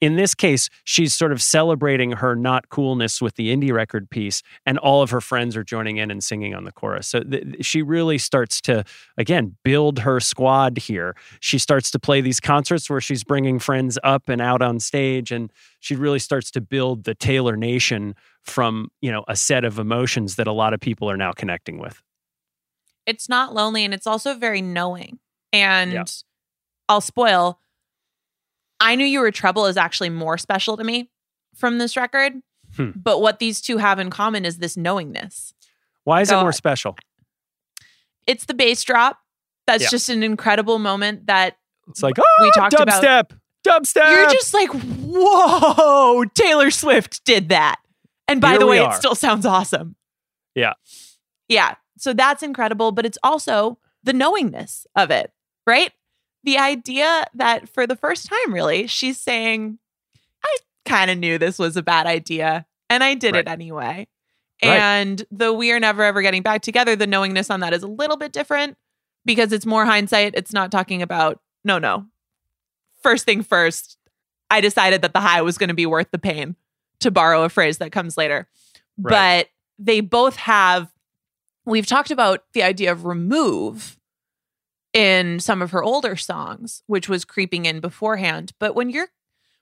In 0.00 0.16
this 0.16 0.34
case, 0.34 0.68
she's 0.82 1.14
sort 1.14 1.30
of 1.30 1.40
celebrating 1.40 2.10
her 2.10 2.34
not 2.34 2.68
coolness 2.68 3.22
with 3.22 3.36
the 3.36 3.54
indie 3.54 3.72
record 3.72 4.10
piece, 4.10 4.42
and 4.66 4.78
all 4.78 5.00
of 5.00 5.10
her 5.10 5.20
friends 5.20 5.56
are 5.56 5.62
joining 5.62 5.98
in 5.98 6.10
and 6.10 6.24
singing 6.24 6.56
on 6.56 6.64
the 6.64 6.72
chorus. 6.72 7.06
So 7.06 7.20
th- 7.20 7.64
she 7.64 7.82
really 7.82 8.18
starts 8.18 8.60
to, 8.62 8.82
again, 9.16 9.56
build 9.62 10.00
her 10.00 10.18
squad 10.18 10.76
here. 10.76 11.14
She 11.38 11.58
starts 11.58 11.92
to 11.92 12.00
play 12.00 12.20
these 12.20 12.40
concerts 12.40 12.90
where 12.90 13.00
she's 13.00 13.22
bringing 13.22 13.60
friends 13.60 13.96
up 14.02 14.28
and 14.28 14.42
out 14.42 14.60
on 14.60 14.80
stage, 14.80 15.30
and 15.30 15.52
she 15.78 15.94
really 15.94 16.18
starts 16.18 16.50
to 16.50 16.60
build 16.60 17.04
the 17.04 17.14
Taylor 17.14 17.56
Nation 17.56 18.16
from, 18.42 18.88
you 19.00 19.12
know, 19.12 19.22
a 19.28 19.36
set 19.36 19.64
of 19.64 19.78
emotions 19.78 20.34
that 20.34 20.48
a 20.48 20.52
lot 20.52 20.74
of 20.74 20.80
people 20.80 21.08
are 21.08 21.16
now 21.16 21.30
connecting 21.30 21.78
with. 21.78 22.02
It's 23.06 23.28
not 23.28 23.54
lonely 23.54 23.84
and 23.84 23.92
it's 23.92 24.06
also 24.06 24.34
very 24.34 24.62
knowing. 24.62 25.18
And 25.52 25.92
Yeah. 25.92 26.04
I'll 26.88 27.00
spoil. 27.00 27.58
I 28.80 28.96
knew 28.96 29.04
you 29.04 29.20
were 29.20 29.30
trouble 29.30 29.66
is 29.66 29.76
actually 29.76 30.10
more 30.10 30.36
special 30.38 30.76
to 30.76 30.84
me 30.84 31.10
from 31.54 31.78
this 31.78 31.96
record. 31.96 32.34
Hmm. 32.76 32.90
But 32.96 33.20
what 33.20 33.38
these 33.38 33.60
two 33.60 33.78
have 33.78 33.98
in 33.98 34.10
common 34.10 34.44
is 34.44 34.58
this 34.58 34.76
knowingness. 34.76 35.52
Why 36.04 36.22
is 36.22 36.30
it 36.32 36.36
more 36.36 36.52
special? 36.52 36.96
It's 38.26 38.44
the 38.46 38.54
bass 38.54 38.82
drop. 38.82 39.18
That's 39.66 39.84
Yeah. 39.84 39.88
just 39.90 40.08
an 40.08 40.22
incredible 40.22 40.78
moment 40.78 41.26
that 41.26 41.56
It's 41.88 42.02
like, 42.02 42.16
oh, 42.18 42.42
we 42.42 42.50
talked 42.52 42.72
about- 42.74 43.02
dubstep, 43.02 43.38
dubstep. 43.66 44.10
You're 44.10 44.30
just 44.30 44.54
like, 44.54 44.70
whoa, 44.70 46.24
Taylor 46.34 46.70
Swift 46.70 47.24
did 47.24 47.48
that. 47.50 47.76
And 48.28 48.40
by 48.40 48.50
Here 48.50 48.58
the 48.60 48.66
way, 48.66 48.84
it 48.84 48.94
still 48.94 49.14
sounds 49.14 49.44
awesome. 49.46 49.96
Yeah. 50.54 50.74
Yeah. 51.48 51.74
So 52.02 52.12
that's 52.12 52.42
incredible, 52.42 52.90
but 52.90 53.06
it's 53.06 53.18
also 53.22 53.78
the 54.02 54.12
knowingness 54.12 54.88
of 54.96 55.12
it, 55.12 55.32
right? 55.68 55.92
The 56.42 56.58
idea 56.58 57.24
that 57.34 57.68
for 57.68 57.86
the 57.86 57.94
first 57.94 58.26
time, 58.26 58.52
really, 58.52 58.88
she's 58.88 59.20
saying, 59.20 59.78
I 60.44 60.56
kind 60.84 61.12
of 61.12 61.18
knew 61.18 61.38
this 61.38 61.60
was 61.60 61.76
a 61.76 61.82
bad 61.82 62.08
idea 62.08 62.66
and 62.90 63.04
I 63.04 63.14
did 63.14 63.36
it 63.36 63.46
anyway. 63.46 64.08
Right. 64.64 64.78
And 64.78 65.24
though 65.30 65.52
we 65.52 65.70
are 65.70 65.78
never 65.78 66.02
ever 66.02 66.22
getting 66.22 66.42
back 66.42 66.62
together, 66.62 66.96
the 66.96 67.06
knowingness 67.06 67.50
on 67.50 67.60
that 67.60 67.72
is 67.72 67.84
a 67.84 67.88
little 67.88 68.16
bit 68.16 68.32
different 68.32 68.76
because 69.24 69.52
it's 69.52 69.64
more 69.64 69.84
hindsight. 69.84 70.34
It's 70.36 70.52
not 70.52 70.72
talking 70.72 71.02
about, 71.02 71.40
no, 71.64 71.78
no. 71.78 72.06
First 73.00 73.24
thing 73.24 73.44
first, 73.44 73.96
I 74.50 74.60
decided 74.60 75.02
that 75.02 75.12
the 75.12 75.20
high 75.20 75.42
was 75.42 75.56
going 75.56 75.68
to 75.68 75.74
be 75.74 75.86
worth 75.86 76.10
the 76.10 76.18
pain, 76.18 76.56
to 76.98 77.12
borrow 77.12 77.44
a 77.44 77.48
phrase 77.48 77.78
that 77.78 77.92
comes 77.92 78.16
later. 78.16 78.48
Right. 78.98 79.46
But 79.46 79.48
they 79.78 80.00
both 80.00 80.34
have, 80.36 80.91
we've 81.64 81.86
talked 81.86 82.10
about 82.10 82.44
the 82.52 82.62
idea 82.62 82.92
of 82.92 83.04
remove 83.04 83.98
in 84.92 85.40
some 85.40 85.62
of 85.62 85.70
her 85.70 85.82
older 85.82 86.16
songs, 86.16 86.82
which 86.86 87.08
was 87.08 87.24
creeping 87.24 87.64
in 87.64 87.80
beforehand. 87.80 88.52
But 88.58 88.74
when 88.74 88.90
you're 88.90 89.08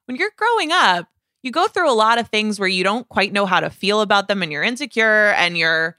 when 0.07 0.17
you're 0.17 0.33
growing 0.37 0.73
up, 0.73 1.07
you 1.43 1.53
go 1.53 1.67
through 1.69 1.91
a 1.91 1.95
lot 1.95 2.19
of 2.19 2.29
things 2.29 2.59
where 2.59 2.69
you 2.69 2.83
don't 2.83 3.09
quite 3.09 3.33
know 3.33 3.47
how 3.47 3.61
to 3.61 3.71
feel 3.71 4.01
about 4.01 4.29
them 4.29 4.43
and 4.43 4.51
you're 4.51 4.63
insecure 4.65 5.29
and 5.37 5.57
you're 5.57 5.97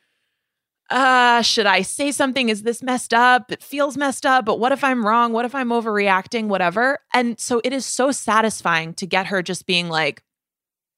uh 0.89 1.41
should 1.41 1.65
I 1.65 1.83
say 1.83 2.11
something 2.11 2.49
is 2.49 2.63
this 2.63 2.83
messed 2.83 3.13
up? 3.13 3.51
It 3.51 3.63
feels 3.63 3.95
messed 3.95 4.25
up, 4.25 4.43
but 4.43 4.59
what 4.59 4.73
if 4.73 4.83
I'm 4.83 5.05
wrong? 5.05 5.31
What 5.31 5.45
if 5.45 5.55
I'm 5.55 5.69
overreacting? 5.69 6.47
Whatever. 6.47 6.99
And 7.13 7.39
so 7.39 7.61
it 7.63 7.71
is 7.71 7.85
so 7.85 8.11
satisfying 8.11 8.93
to 8.95 9.05
get 9.07 9.27
her 9.27 9.41
just 9.41 9.65
being 9.65 9.87
like, 9.87 10.21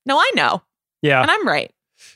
"No, 0.08 0.18
I 0.18 0.32
know. 0.34 0.64
yeah, 1.04 1.22
And 1.22 1.30
I'm 1.30 1.48
right." 1.48 1.72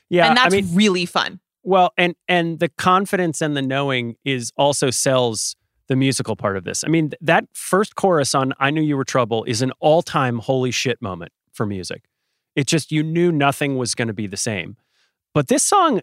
yeah. 0.10 0.28
and 0.28 0.36
that's 0.36 0.54
I 0.56 0.62
mean, 0.62 0.73
really 0.76 1.06
fun. 1.06 1.39
Well, 1.67 1.91
and 1.97 2.15
and 2.30 2.60
the 2.60 2.69
confidence 2.69 3.41
and 3.41 3.58
the 3.58 3.62
knowing 3.62 4.15
is 4.23 4.53
also 4.56 4.89
sells 4.89 5.58
the 5.89 5.97
musical 5.97 6.38
part 6.38 6.56
of 6.56 6.63
this. 6.63 6.86
I 6.86 6.88
mean, 6.88 7.12
that 7.19 7.43
first 7.51 7.95
chorus 7.95 8.34
on 8.34 8.53
"I 8.58 8.71
Knew 8.71 8.82
You 8.82 8.95
Were 8.95 9.03
Trouble" 9.03 9.43
is 9.43 9.62
an 9.62 9.73
all-time 9.82 10.39
holy 10.39 10.71
shit 10.71 11.01
moment 11.01 11.34
for 11.51 11.65
music. 11.65 12.06
It 12.56 12.67
just 12.67 12.89
you 12.89 13.03
knew 13.03 13.34
nothing 13.34 13.75
was 13.75 13.95
going 13.95 14.08
to 14.08 14.13
be 14.13 14.27
the 14.27 14.38
same. 14.38 14.77
But 15.34 15.49
this 15.49 15.62
song 15.62 15.99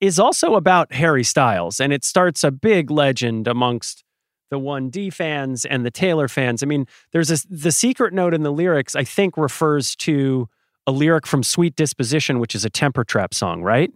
is 0.00 0.20
also 0.20 0.54
about 0.54 0.92
Harry 0.92 1.24
Styles, 1.24 1.80
and 1.80 1.92
it 1.92 2.04
starts 2.04 2.44
a 2.44 2.52
big 2.52 2.88
legend 2.88 3.48
amongst 3.48 4.04
the 4.50 4.60
1D 4.60 5.12
fans 5.12 5.64
and 5.64 5.84
the 5.84 5.90
Taylor 5.90 6.28
fans. 6.28 6.62
I 6.62 6.66
mean, 6.66 6.86
there's 7.10 7.32
a, 7.32 7.44
the 7.50 7.72
secret 7.72 8.14
note 8.14 8.34
in 8.34 8.44
the 8.44 8.52
lyrics, 8.52 8.94
I 8.94 9.02
think, 9.02 9.36
refers 9.36 9.96
to 9.96 10.48
a 10.86 10.92
lyric 10.92 11.26
from 11.26 11.42
Sweet 11.42 11.74
Disposition, 11.74 12.38
which 12.38 12.54
is 12.54 12.64
a 12.64 12.70
temper 12.70 13.02
trap 13.02 13.34
song, 13.34 13.62
right? 13.62 13.92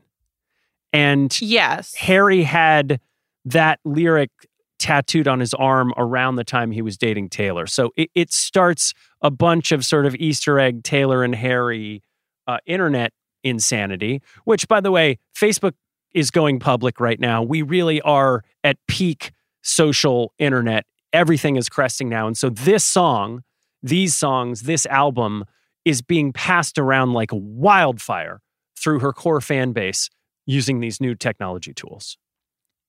And 0.93 1.37
Yes. 1.41 1.95
Harry 1.95 2.43
had 2.43 3.01
that 3.45 3.81
lyric 3.85 4.31
tattooed 4.79 5.29
on 5.29 5.41
his 5.41 5.55
arm 5.55 5.93
around 5.97 6.37
the 6.37 6.45
time 6.45 6.71
he 6.71 6.83
was 6.83 6.97
dating 6.97 7.29
Taylor. 7.29 7.67
So 7.67 7.93
it, 7.97 8.11
it 8.15 8.33
starts 8.33 8.95
a 9.21 9.31
bunch 9.31 9.73
of 9.73 9.85
sort 9.85 10.07
of 10.07 10.15
Easter 10.17 10.59
egg 10.59 10.83
Taylor 10.83 11.23
and 11.23 11.35
Harry 11.35 12.03
uh, 12.47 12.59
internet 12.67 13.13
insanity, 13.45 14.23
which, 14.45 14.67
by 14.69 14.81
the 14.81 14.91
way, 14.91 15.19
Facebook 15.39 15.75
is 16.13 16.31
going 16.31 16.59
public 16.59 16.99
right 16.99 17.21
now. 17.21 17.43
We 17.43 17.63
really 17.63 18.01
are 18.01 18.43
at 18.65 18.79
peak 18.89 19.33
social 19.63 20.33
internet. 20.39 20.87
Everything 21.13 21.57
is 21.57 21.69
cresting 21.69 22.09
now. 22.09 22.27
And 22.27 22.37
so 22.37 22.49
this 22.49 22.83
song, 22.83 23.43
these 23.83 24.17
songs, 24.17 24.63
this 24.63 24.87
album 24.87 25.45
is 25.85 26.03
being 26.03 26.33
passed 26.33 26.79
around 26.79 27.13
like 27.13 27.31
wildfire 27.33 28.41
through 28.77 29.01
her 29.01 29.13
core 29.13 29.41
fan 29.41 29.73
base 29.73 30.09
using 30.47 30.81
these 30.81 31.01
new 31.01 31.15
technology 31.15 31.73
tools. 31.75 32.17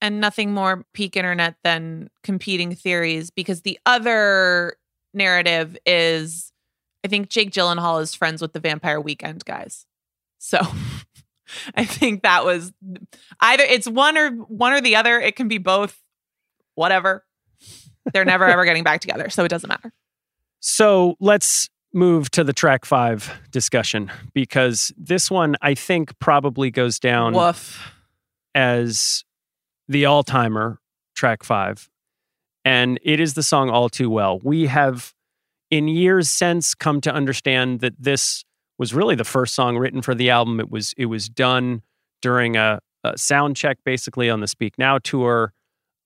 and 0.04 0.20
nothing 0.20 0.52
more 0.52 0.84
peak 0.94 1.16
internet 1.16 1.56
than 1.64 2.10
competing 2.24 2.74
theories 2.74 3.30
because 3.30 3.62
the 3.62 3.78
other 3.86 4.76
narrative 5.14 5.78
is 5.86 6.52
I 7.04 7.08
think 7.08 7.30
Jake 7.30 7.52
Gyllenhaal 7.52 8.02
is 8.02 8.16
friends 8.16 8.42
with 8.42 8.54
the 8.54 8.60
Vampire 8.60 9.00
Weekend 9.02 9.44
guys. 9.46 9.86
So 10.40 10.60
I 11.76 11.86
think 11.86 12.24
that 12.24 12.46
was 12.46 12.72
either 13.40 13.64
it's 13.64 13.88
one 13.88 14.18
or 14.18 14.32
one 14.32 14.74
or 14.74 14.82
the 14.82 14.96
other. 14.96 15.20
It 15.20 15.36
can 15.36 15.48
be 15.48 15.58
both. 15.60 16.00
Whatever. 16.76 17.26
They're 18.14 18.26
never 18.26 18.46
ever 18.46 18.66
getting 18.66 18.84
back 18.84 19.02
together, 19.02 19.30
so 19.30 19.44
it 19.44 19.50
doesn't 19.50 19.68
matter. 19.70 19.92
So 20.64 21.16
let's 21.20 21.70
move 21.94 22.32
to 22.32 22.44
the 22.44 22.54
track 22.54 22.86
five 22.86 23.32
discussion 23.52 24.12
because 24.34 24.94
this 24.98 25.30
one 25.30 25.56
I 25.62 25.76
think 25.76 26.18
probably 26.20 26.72
goes 26.72 27.00
down 27.00 27.34
Woof. 27.34 27.92
as 28.56 29.24
the 29.88 30.06
all 30.06 30.24
timer 30.24 30.80
track 31.16 31.44
five. 31.44 31.90
And 32.64 33.00
it 33.04 33.20
is 33.20 33.34
the 33.34 33.44
song 33.44 33.70
All 33.70 33.90
Too 33.90 34.10
Well. 34.10 34.40
We 34.44 34.68
have, 34.68 35.14
in 35.70 35.88
years 35.88 36.30
since, 36.30 36.76
come 36.76 37.02
to 37.02 37.12
understand 37.12 37.80
that 37.80 37.94
this 38.00 38.46
was 38.78 38.94
really 38.94 39.16
the 39.16 39.24
first 39.24 39.54
song 39.54 39.78
written 39.78 40.02
for 40.02 40.16
the 40.16 40.30
album. 40.30 40.60
It 40.60 40.72
was 40.72 40.94
it 40.98 41.08
was 41.08 41.28
done 41.28 41.82
during 42.22 42.56
a, 42.56 42.80
a 43.04 43.18
sound 43.18 43.56
check, 43.56 43.80
basically 43.84 44.30
on 44.30 44.42
the 44.42 44.48
Speak 44.48 44.78
Now 44.78 45.00
tour. 45.00 45.54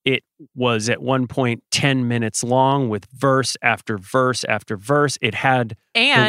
It 0.06 0.24
was 0.54 0.88
at 0.88 1.02
one 1.02 1.28
point 1.28 1.64
10 1.72 2.08
minutes 2.08 2.44
long 2.44 2.90
with 2.90 3.06
verse 3.06 3.58
after 3.62 3.98
verse 3.98 4.44
after 4.44 4.78
verse. 4.78 5.18
It 5.20 5.34
had 5.34 5.76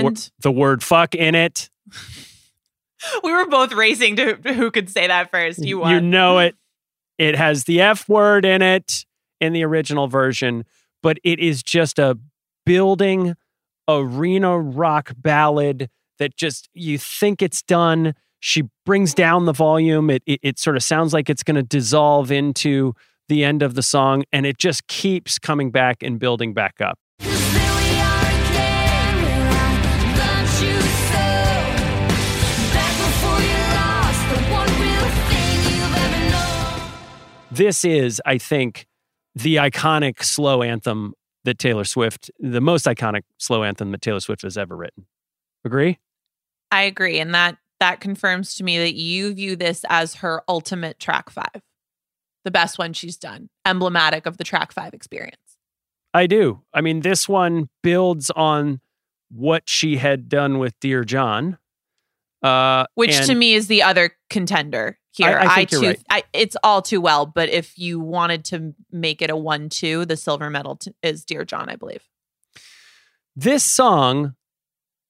the, 0.00 0.02
wor- 0.02 0.12
the 0.40 0.52
word 0.52 0.82
fuck 0.82 1.14
in 1.14 1.34
it. 1.34 1.68
we 3.22 3.32
were 3.32 3.46
both 3.46 3.72
racing 3.72 4.16
to 4.16 4.34
who 4.54 4.70
could 4.70 4.88
say 4.88 5.06
that 5.06 5.30
first. 5.30 5.62
You 5.62 5.78
won. 5.78 5.92
You 5.92 6.00
know 6.00 6.38
it. 6.38 6.56
It 7.18 7.36
has 7.36 7.64
the 7.64 7.80
F 7.80 8.08
word 8.08 8.44
in 8.44 8.62
it 8.62 9.04
in 9.40 9.52
the 9.52 9.64
original 9.64 10.08
version, 10.08 10.64
but 11.02 11.18
it 11.24 11.38
is 11.38 11.62
just 11.62 11.98
a 11.98 12.18
building 12.64 13.34
arena 13.88 14.58
rock 14.58 15.12
ballad 15.16 15.88
that 16.18 16.36
just 16.36 16.68
you 16.74 16.98
think 16.98 17.42
it's 17.42 17.62
done. 17.62 18.14
She 18.40 18.64
brings 18.84 19.14
down 19.14 19.46
the 19.46 19.52
volume. 19.52 20.10
It 20.10 20.22
it, 20.26 20.40
it 20.42 20.58
sort 20.58 20.76
of 20.76 20.82
sounds 20.82 21.12
like 21.12 21.30
it's 21.30 21.42
going 21.42 21.56
to 21.56 21.62
dissolve 21.62 22.30
into 22.30 22.94
the 23.28 23.44
end 23.44 23.62
of 23.62 23.74
the 23.74 23.82
song, 23.82 24.24
and 24.32 24.46
it 24.46 24.58
just 24.58 24.86
keeps 24.86 25.38
coming 25.38 25.70
back 25.70 26.02
and 26.02 26.18
building 26.18 26.54
back 26.54 26.80
up. 26.80 26.98
this 37.56 37.84
is, 37.84 38.20
I 38.24 38.38
think, 38.38 38.86
the 39.34 39.56
iconic 39.56 40.22
slow 40.22 40.62
anthem 40.62 41.14
that 41.44 41.58
Taylor 41.58 41.84
Swift, 41.84 42.30
the 42.38 42.60
most 42.60 42.86
iconic 42.86 43.22
slow 43.38 43.62
anthem 43.62 43.92
that 43.92 44.02
Taylor 44.02 44.20
Swift 44.20 44.42
has 44.42 44.58
ever 44.58 44.76
written. 44.76 45.06
Agree? 45.64 45.98
I 46.70 46.82
agree. 46.82 47.18
And 47.18 47.34
that 47.34 47.56
that 47.78 48.00
confirms 48.00 48.54
to 48.56 48.64
me 48.64 48.78
that 48.78 48.94
you 48.94 49.34
view 49.34 49.54
this 49.54 49.84
as 49.88 50.16
her 50.16 50.42
ultimate 50.48 50.98
track 50.98 51.30
five. 51.30 51.62
The 52.46 52.50
best 52.52 52.78
one 52.78 52.92
she's 52.92 53.16
done. 53.16 53.48
Emblematic 53.66 54.24
of 54.24 54.36
the 54.38 54.44
track 54.44 54.70
five 54.72 54.94
experience. 54.94 55.36
I 56.14 56.28
do. 56.28 56.62
I 56.72 56.80
mean, 56.80 57.00
this 57.00 57.28
one 57.28 57.68
builds 57.82 58.30
on 58.30 58.80
what 59.32 59.68
she 59.68 59.96
had 59.96 60.28
done 60.28 60.60
with 60.60 60.78
Dear 60.78 61.02
John. 61.02 61.58
Uh, 62.44 62.86
Which 62.94 63.16
and 63.16 63.26
to 63.26 63.34
me 63.34 63.54
is 63.54 63.66
the 63.66 63.82
other 63.82 64.12
contender 64.30 64.96
here. 65.10 65.36
I- 65.40 65.46
I 65.46 65.54
think 65.56 65.72
you're 65.72 65.80
too 65.80 65.86
right. 65.88 66.02
I, 66.08 66.22
it's 66.32 66.56
all 66.62 66.82
too 66.82 67.00
well, 67.00 67.26
but 67.26 67.48
if 67.48 67.76
you 67.76 67.98
wanted 67.98 68.44
to 68.46 68.74
make 68.92 69.20
it 69.22 69.28
a 69.30 69.36
one 69.36 69.68
two, 69.68 70.04
the 70.04 70.16
silver 70.16 70.48
medal 70.48 70.76
t- 70.76 70.92
is 71.02 71.24
Dear 71.24 71.44
John, 71.44 71.68
I 71.68 71.74
believe. 71.74 72.04
this 73.34 73.64
song 73.64 74.36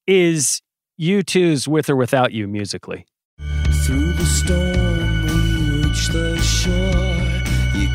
is 0.07 0.63
U2's 0.99 1.69
With 1.69 1.91
or 1.91 1.97
Without 1.97 2.33
You 2.33 2.49
musically. 2.49 3.05
Through 3.85 4.13
the 4.15 4.25
storm, 4.25 5.27
we 5.27 5.83
reach 5.85 6.09
the 6.09 6.39
shore. 6.39 7.16
You 7.77 7.89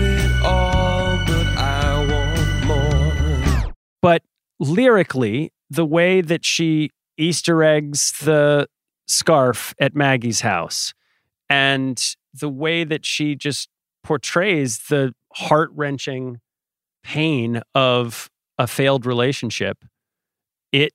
it 0.00 0.42
all, 0.44 1.16
but 1.26 1.46
I 1.56 2.06
want 2.10 2.66
more. 2.66 3.72
But 4.02 4.22
lyrically, 4.58 5.52
the 5.70 5.86
way 5.86 6.20
that 6.20 6.44
she 6.44 6.90
Easter 7.16 7.62
eggs 7.62 8.12
the 8.20 8.66
scarf 9.06 9.74
at 9.80 9.94
Maggie's 9.94 10.40
house 10.40 10.92
and 11.48 12.02
the 12.34 12.48
way 12.48 12.84
that 12.84 13.04
she 13.04 13.34
just 13.34 13.68
portrays 14.04 14.78
the 14.88 15.12
heart 15.34 15.70
wrenching 15.74 16.40
pain 17.02 17.62
of 17.74 18.28
a 18.58 18.66
failed 18.66 19.06
relationship, 19.06 19.84
it 20.72 20.92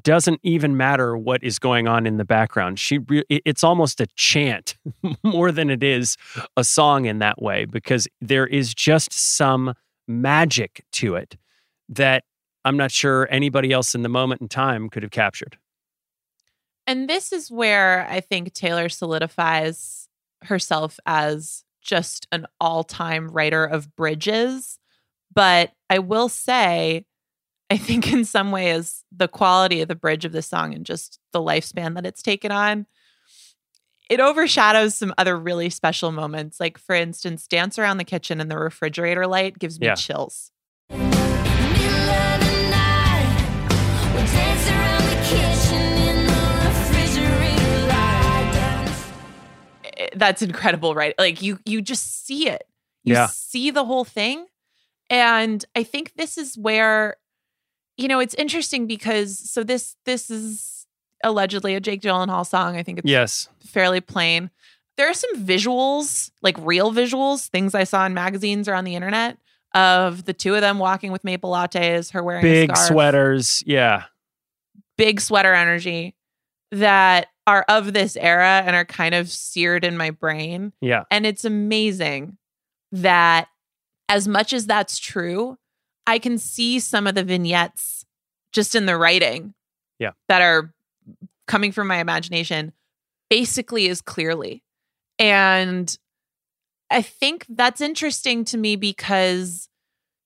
doesn't 0.00 0.40
even 0.42 0.76
matter 0.76 1.16
what 1.16 1.42
is 1.42 1.58
going 1.58 1.88
on 1.88 2.06
in 2.06 2.16
the 2.16 2.24
background. 2.24 2.78
She, 2.78 2.98
re- 2.98 3.24
it's 3.28 3.64
almost 3.64 4.00
a 4.00 4.06
chant 4.16 4.76
more 5.22 5.50
than 5.50 5.70
it 5.70 5.82
is 5.82 6.16
a 6.56 6.64
song 6.64 7.06
in 7.06 7.18
that 7.18 7.40
way 7.40 7.64
because 7.64 8.06
there 8.20 8.46
is 8.46 8.74
just 8.74 9.12
some 9.12 9.74
magic 10.06 10.84
to 10.92 11.14
it 11.14 11.36
that 11.88 12.24
I'm 12.64 12.76
not 12.76 12.90
sure 12.90 13.28
anybody 13.30 13.72
else 13.72 13.94
in 13.94 14.02
the 14.02 14.08
moment 14.08 14.40
in 14.40 14.48
time 14.48 14.88
could 14.88 15.02
have 15.02 15.12
captured. 15.12 15.58
And 16.86 17.08
this 17.08 17.32
is 17.32 17.50
where 17.50 18.06
I 18.08 18.20
think 18.20 18.54
Taylor 18.54 18.88
solidifies 18.88 20.08
herself 20.44 20.98
as 21.06 21.64
just 21.82 22.26
an 22.32 22.46
all 22.60 22.84
time 22.84 23.28
writer 23.28 23.64
of 23.64 23.94
bridges. 23.96 24.78
But 25.32 25.72
I 25.90 25.98
will 25.98 26.28
say, 26.28 27.04
I 27.70 27.76
think 27.76 28.10
in 28.12 28.24
some 28.24 28.50
way 28.50 28.72
ways, 28.72 29.04
the 29.14 29.28
quality 29.28 29.82
of 29.82 29.88
the 29.88 29.94
bridge 29.94 30.24
of 30.24 30.32
the 30.32 30.40
song 30.42 30.74
and 30.74 30.84
just 30.86 31.18
the 31.32 31.38
lifespan 31.40 31.94
that 31.94 32.06
it's 32.06 32.22
taken 32.22 32.50
on, 32.50 32.86
it 34.08 34.20
overshadows 34.20 34.94
some 34.94 35.12
other 35.18 35.38
really 35.38 35.68
special 35.70 36.10
moments. 36.10 36.58
Like, 36.60 36.78
for 36.78 36.94
instance, 36.94 37.46
Dance 37.46 37.78
Around 37.78 37.98
the 37.98 38.04
Kitchen 38.04 38.40
and 38.40 38.50
the 38.50 38.58
refrigerator 38.58 39.26
light 39.26 39.58
gives 39.58 39.78
me 39.78 39.86
Yeah. 39.86 39.94
chills. 39.96 40.50
Middle 40.88 41.04
of 41.06 42.40
the 42.40 42.70
night, 42.70 43.68
we'll 44.14 44.24
dance 44.26 44.68
around 44.70 45.04
the 45.04 45.20
kitchen 45.28 45.82
in 46.08 46.26
the 46.26 46.42
refrigerator 46.64 47.86
light. 47.86 48.50
Dance. 48.54 49.12
eh, 49.98 50.08
that's 50.16 50.40
incredible 50.42 50.94
right 50.94 51.14
like 51.18 51.42
you 51.42 51.58
you 51.66 51.82
just 51.82 52.26
see 52.26 52.48
it 52.48 52.64
you 53.04 53.12
Yeah. 53.14 53.26
see 53.26 53.70
the 53.70 53.84
whole 53.84 54.04
thing 54.04 54.46
and 55.10 55.64
i 55.76 55.82
think 55.82 56.14
this 56.16 56.36
is 56.38 56.56
where 56.56 57.16
you 57.98 58.08
know 58.08 58.20
it's 58.20 58.34
interesting 58.34 58.86
because 58.86 59.38
so 59.38 59.62
this 59.62 59.96
this 60.06 60.30
is 60.30 60.86
allegedly 61.24 61.74
a 61.74 61.80
jake 61.80 62.00
gyllenhaal 62.00 62.46
song 62.46 62.76
i 62.76 62.82
think 62.82 62.98
it's 63.00 63.08
Yes. 63.08 63.48
fairly 63.60 64.00
plain 64.00 64.50
there 64.96 65.08
are 65.10 65.14
some 65.14 65.36
visuals 65.44 66.30
like 66.42 66.56
real 66.60 66.92
visuals 66.92 67.48
things 67.48 67.74
i 67.74 67.84
saw 67.84 68.06
in 68.06 68.14
magazines 68.14 68.68
or 68.68 68.74
on 68.74 68.84
the 68.84 68.94
internet 68.94 69.36
of 69.74 70.24
the 70.24 70.32
two 70.32 70.54
of 70.54 70.60
them 70.62 70.78
walking 70.78 71.12
with 71.12 71.24
maple 71.24 71.50
lattes 71.52 72.12
her 72.12 72.22
wearing 72.22 72.42
Big 72.42 72.74
sweaters. 72.76 73.62
Yeah. 73.66 74.04
big 74.96 75.20
sweater 75.20 75.52
energy 75.52 76.14
that 76.70 77.28
are 77.46 77.64
of 77.68 77.92
this 77.92 78.16
era 78.16 78.62
and 78.66 78.76
are 78.76 78.84
kind 78.84 79.14
of 79.14 79.28
seared 79.28 79.84
in 79.84 79.96
my 79.96 80.10
brain 80.10 80.72
Yeah. 80.80 81.04
and 81.10 81.26
it's 81.26 81.44
amazing 81.44 82.38
that 82.92 83.48
as 84.08 84.26
much 84.26 84.52
as 84.54 84.64
that's 84.66 84.98
true, 84.98 85.58
I 86.08 86.18
can 86.18 86.38
see 86.38 86.80
some 86.80 87.06
of 87.06 87.14
the 87.14 87.22
vignettes 87.22 88.04
just 88.52 88.74
in 88.74 88.86
the 88.86 88.96
writing 88.96 89.54
Yeah. 89.98 90.12
that 90.28 90.40
are 90.42 90.72
coming 91.46 91.70
from 91.70 91.86
my 91.86 91.98
imagination 91.98 92.72
basically 93.30 93.88
as 93.90 94.00
clearly. 94.00 94.62
And 95.18 95.96
I 96.90 97.02
think 97.02 97.44
that's 97.48 97.82
interesting 97.82 98.44
to 98.46 98.56
me 98.56 98.76
because 98.76 99.68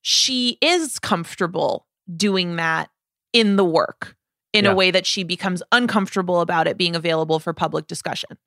she 0.02 0.56
is 0.60 0.98
comfortable 1.00 1.86
doing 2.16 2.56
that 2.56 2.90
in 3.32 3.56
the 3.56 3.64
work 3.64 4.16
in 4.52 4.64
Yeah. 4.66 4.72
a 4.72 4.74
way 4.74 4.90
that 4.92 5.06
she 5.06 5.24
becomes 5.24 5.62
uncomfortable 5.72 6.40
about 6.40 6.68
it 6.68 6.76
being 6.76 6.94
available 6.94 7.40
for 7.40 7.52
public 7.52 7.86
discussion. 7.88 8.38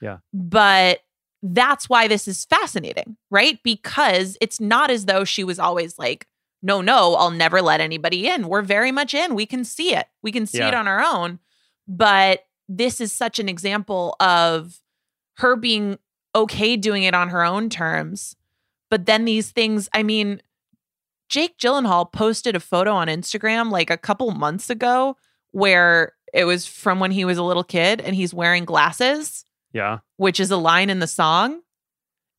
Yeah. 0.00 0.18
But 0.32 1.00
that's 1.42 1.88
why 1.88 2.08
this 2.08 2.26
is 2.28 2.44
fascinating, 2.46 3.16
right? 3.30 3.62
Because 3.62 4.38
it's 4.40 4.58
not 4.60 4.90
as 4.90 5.04
though 5.06 5.24
she 5.24 5.44
was 5.44 5.58
always 5.58 5.98
like, 5.98 6.26
no, 6.62 6.80
no, 6.80 7.14
I'll 7.14 7.30
never 7.30 7.62
let 7.62 7.80
anybody 7.80 8.26
in. 8.28 8.48
We're 8.48 8.62
very 8.62 8.90
much 8.92 9.14
in. 9.14 9.34
We 9.34 9.46
can 9.46 9.64
see 9.64 9.94
it. 9.94 10.06
We 10.22 10.32
can 10.32 10.46
see 10.46 10.58
it 10.60 10.74
on 10.74 10.88
our 10.88 11.00
own. 11.02 11.38
But 11.86 12.44
this 12.68 13.00
is 13.00 13.12
such 13.12 13.38
an 13.38 13.48
example 13.48 14.16
of 14.20 14.80
her 15.38 15.56
being 15.56 15.98
okay 16.34 16.76
doing 16.76 17.04
it 17.04 17.14
on 17.14 17.28
her 17.28 17.44
own 17.44 17.70
terms. 17.70 18.36
But 18.90 19.06
then 19.06 19.24
these 19.24 19.50
things, 19.50 19.88
I 19.94 20.02
mean, 20.02 20.42
Jake 21.28 21.58
Gyllenhaal 21.58 22.10
posted 22.12 22.56
a 22.56 22.60
photo 22.60 22.92
on 22.92 23.06
Instagram 23.08 23.70
like 23.70 23.90
a 23.90 23.96
couple 23.96 24.30
months 24.32 24.68
ago 24.70 25.16
where 25.52 26.14
it 26.34 26.44
was 26.44 26.66
from 26.66 26.98
when 27.00 27.10
he 27.10 27.24
was 27.24 27.38
a 27.38 27.42
little 27.42 27.64
kid 27.64 28.00
and 28.00 28.14
he's 28.16 28.34
wearing 28.34 28.64
glasses 28.64 29.44
Yeah. 29.72 29.98
which 30.16 30.40
is 30.40 30.50
a 30.50 30.56
line 30.56 30.90
in 30.90 30.98
the 30.98 31.06
song. 31.06 31.62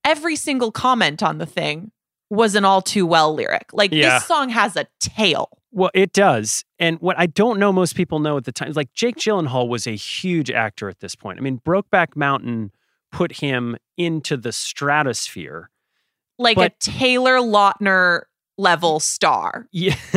every 0.05 0.35
single 0.35 0.71
comment 0.71 1.21
on 1.21 1.37
the 1.39 1.45
thing 1.45 1.91
was 2.29 2.55
an 2.55 2.65
all 2.65 2.81
too 2.81 3.05
well 3.05 3.33
lyric. 3.33 3.69
Like 3.73 3.91
Yeah. 3.91 4.19
this 4.19 4.25
song 4.27 4.49
has 4.49 4.75
a 4.75 4.85
tail. 4.99 5.49
Well, 5.71 5.91
it 5.93 6.13
does. 6.13 6.63
And 6.79 6.99
what 6.99 7.17
I 7.19 7.25
don't 7.27 7.59
know 7.59 7.71
most 7.71 7.95
people 7.95 8.19
know 8.19 8.37
at 8.37 8.45
the 8.45 8.51
time 8.51 8.69
is 8.69 8.75
like 8.75 8.93
Jake 8.93 9.17
Gyllenhaal 9.17 9.67
was 9.67 9.85
a 9.87 9.95
huge 9.95 10.49
actor 10.49 10.89
at 10.89 10.99
this 10.99 11.15
point. 11.15 11.37
I 11.39 11.41
mean, 11.41 11.59
Brokeback 11.65 12.15
Mountain 12.15 12.71
put 13.11 13.33
him 13.33 13.77
into 13.97 14.35
the 14.37 14.51
stratosphere. 14.51 15.69
Like 16.37 16.55
But- 16.55 16.71
a 16.73 16.75
Taylor 16.91 17.37
Lautner 17.37 18.21
level 18.57 18.99
star. 18.99 19.67
Yeah. 19.71 19.95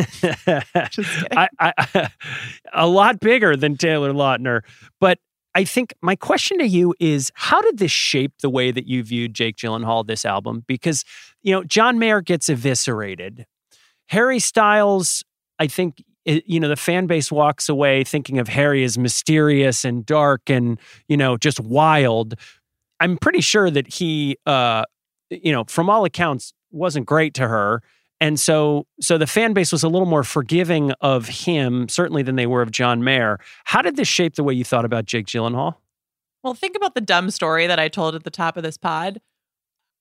Just. 0.91 1.25
I, 1.33 1.49
I, 1.59 2.11
a 2.73 2.87
lot 2.87 3.21
bigger 3.21 3.57
than 3.57 3.77
Taylor 3.77 4.13
Lautner. 4.13 4.61
But 5.01 5.19
I 5.55 5.65
think 5.65 5.95
my 6.01 6.17
question 6.17 6.59
to 6.59 6.67
you 6.67 6.95
is 6.99 7.31
how 7.35 7.61
did 7.61 7.79
this 7.79 7.91
shape 7.91 8.33
the 8.41 8.49
way 8.51 8.71
that 8.71 8.87
you 8.87 9.03
viewed 9.03 9.35
Jake 9.35 9.57
Gyllenhaal 9.57 10.07
this 10.07 10.25
album? 10.25 10.65
Because, 10.67 11.05
you 11.43 11.53
know, 11.53 11.63
John 11.63 11.99
Mayer 11.99 12.23
gets 12.23 12.49
eviscerated. 12.49 13.47
Harry 14.09 14.39
Styles, 14.39 15.25
I 15.59 15.67
think, 15.67 16.03
you 16.25 16.61
know, 16.61 16.69
the 16.69 16.77
fan 16.77 17.07
base 17.07 17.31
walks 17.31 17.69
away 17.69 18.05
thinking 18.05 18.39
of 18.39 18.49
Harry 18.49 18.85
as 18.85 18.97
mysterious 18.97 19.85
and 19.85 20.07
dark 20.07 20.49
and, 20.49 20.79
you 21.09 21.17
know, 21.17 21.37
just 21.37 21.61
wild. 21.61 22.35
I'm 23.01 23.19
pretty 23.19 23.41
sure 23.41 23.71
that 23.71 23.93
he, 23.93 24.39
uh, 24.47 24.85
you 25.31 25.53
know, 25.53 25.65
from 25.65 25.91
all 25.91 26.05
accounts, 26.05 26.53
wasn't 26.71 27.07
great 27.07 27.35
to 27.35 27.49
her. 27.49 27.83
And 28.23 28.39
so 28.39 28.87
so 29.01 29.19
the 29.19 29.27
fan 29.27 29.53
base 29.53 29.73
was 29.73 29.83
a 29.83 29.89
little 29.89 30.07
more 30.07 30.23
forgiving 30.23 30.93
of 31.01 31.27
him, 31.27 31.89
certainly 31.89 32.23
than 32.23 32.37
they 32.37 32.47
were 32.47 32.63
of 32.63 32.71
John 32.71 33.03
Mayer. 33.03 33.41
How 33.65 33.83
did 33.83 33.97
this 33.97 34.07
shape 34.07 34.37
the 34.37 34.45
way 34.45 34.55
you 34.55 34.63
thought 34.65 34.85
about 34.85 35.07
Jake 35.07 35.27
Gyllenhaal? 35.27 35.75
Well, 36.45 36.55
think 36.55 36.77
about 36.77 36.95
the 36.95 37.01
dumb 37.01 37.31
story 37.33 37.67
that 37.67 37.81
I 37.81 37.89
told 37.89 38.15
at 38.15 38.23
the 38.23 38.31
top 38.31 38.57
of 38.57 38.63
this 38.63 38.79
pod. 38.79 39.21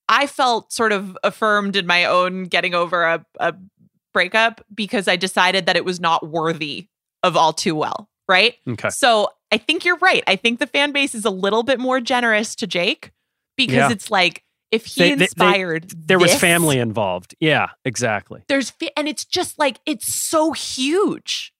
I 0.07 0.27
felt 0.27 0.71
sort 0.71 0.91
of 0.91 1.17
affirmed 1.23 1.75
in 1.75 1.87
my 1.87 2.05
own 2.05 2.43
getting 2.43 2.75
over 2.75 3.03
a, 3.03 3.25
a 3.39 3.55
breakup 4.13 4.63
because 4.73 5.07
I 5.07 5.15
decided 5.15 5.65
that 5.65 5.75
it 5.75 5.85
was 5.85 5.99
not 5.99 6.27
worthy 6.27 6.89
of 7.23 7.35
all 7.35 7.53
too 7.53 7.73
well, 7.75 8.07
right? 8.27 8.53
Okay. 8.67 8.89
So 8.89 9.29
I 9.51 9.57
think 9.57 9.83
you're 9.83 9.97
right. 9.97 10.23
I 10.27 10.35
think 10.35 10.59
the 10.59 10.67
fan 10.67 10.91
base 10.91 11.15
is 11.15 11.25
a 11.25 11.29
little 11.31 11.63
bit 11.63 11.79
more 11.79 11.99
generous 11.99 12.53
to 12.57 12.67
Jake 12.67 13.11
because 13.57 13.75
Yeah. 13.77 13.91
it's 13.91 14.11
like 14.11 14.43
if 14.71 14.85
he 14.85 15.01
They- 15.01 15.09
they- 15.09 15.15
they- 15.15 15.23
inspired 15.25 15.91
There 16.07 16.19
was 16.19 16.33
family 16.35 16.79
involved. 16.79 17.35
Yeah, 17.39 17.69
exactly. 17.85 18.43
There's 18.47 18.73
and 18.97 19.07
it's 19.07 19.25
just 19.25 19.59
like 19.59 19.79
it's 19.85 20.13
so 20.13 20.51
huge. 20.53 21.53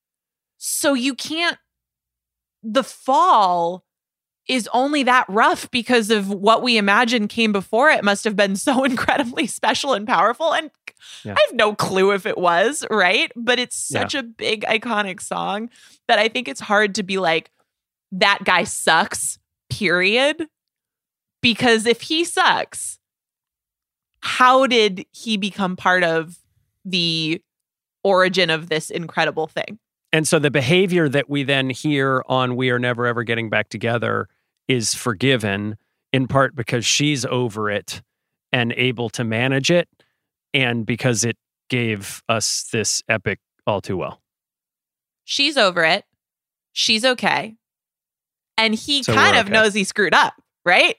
So 0.57 0.93
you 0.93 1.13
can't 1.15 1.57
the 2.63 2.83
fall 2.83 3.83
is 4.47 4.67
only 4.73 5.03
that 5.03 5.25
rough 5.29 5.69
because 5.71 6.09
of 6.11 6.29
what 6.29 6.61
we 6.61 6.77
imagine 6.77 7.27
came 7.27 7.51
before 7.51 7.89
it 7.89 8.03
must 8.03 8.23
have 8.23 8.35
been 8.35 8.55
so 8.55 8.83
incredibly 8.91 9.47
special 9.47 9.93
and 9.93 10.07
powerful 10.07 10.53
and 10.53 10.69
Yeah. 11.23 11.33
I 11.37 11.45
have 11.47 11.55
no 11.55 11.73
clue 11.75 12.11
if 12.11 12.25
it 12.25 12.37
was, 12.37 12.85
right? 12.91 13.31
But 13.35 13.59
it's 13.59 13.89
Yeah. 13.89 14.01
such 14.01 14.15
a 14.15 14.23
big 14.23 14.63
iconic 14.65 15.21
song 15.21 15.69
that 16.07 16.19
I 16.19 16.27
think 16.27 16.47
it's 16.47 16.59
hard 16.61 16.95
to 16.95 17.03
be 17.03 17.17
like 17.17 17.49
that 18.11 18.39
guy 18.43 18.63
sucks, 18.65 19.39
period. 19.69 20.47
Because 21.41 21.87
if 21.87 22.01
he 22.01 22.23
sucks, 22.23 22.99
how 24.21 24.67
did 24.67 25.05
he 25.11 25.37
become 25.37 25.75
part 25.75 26.03
of 26.03 26.37
the 26.85 27.41
origin 28.03 28.49
of 28.49 28.69
this 28.69 28.89
incredible 28.89 29.47
thing? 29.47 29.79
And 30.13 30.27
so 30.27 30.39
the 30.39 30.51
behavior 30.51 31.07
that 31.09 31.29
we 31.29 31.43
then 31.43 31.69
hear 31.69 32.23
on 32.27 32.55
We 32.55 32.69
Are 32.69 32.79
Never 32.79 33.05
Ever 33.05 33.23
Getting 33.23 33.49
Back 33.49 33.69
Together 33.69 34.27
is 34.67 34.93
forgiven 34.93 35.77
in 36.11 36.27
part 36.27 36.55
because 36.55 36.85
she's 36.85 37.25
over 37.25 37.69
it 37.69 38.01
and 38.51 38.73
able 38.73 39.09
to 39.09 39.23
manage 39.23 39.71
it 39.71 39.87
and 40.53 40.85
because 40.85 41.23
it 41.23 41.37
gave 41.69 42.21
us 42.27 42.67
this 42.71 43.01
epic 43.07 43.39
all 43.65 43.79
too 43.79 43.95
well. 43.95 44.21
She's 45.23 45.55
over 45.55 45.83
it. 45.85 46.03
She's 46.73 47.05
okay. 47.05 47.55
And 48.57 48.75
he 48.75 49.03
So 49.03 49.13
kind 49.13 49.37
of 49.37 49.45
okay. 49.45 49.53
knows 49.53 49.73
he 49.73 49.85
screwed 49.85 50.13
up, 50.13 50.33
right? 50.65 50.97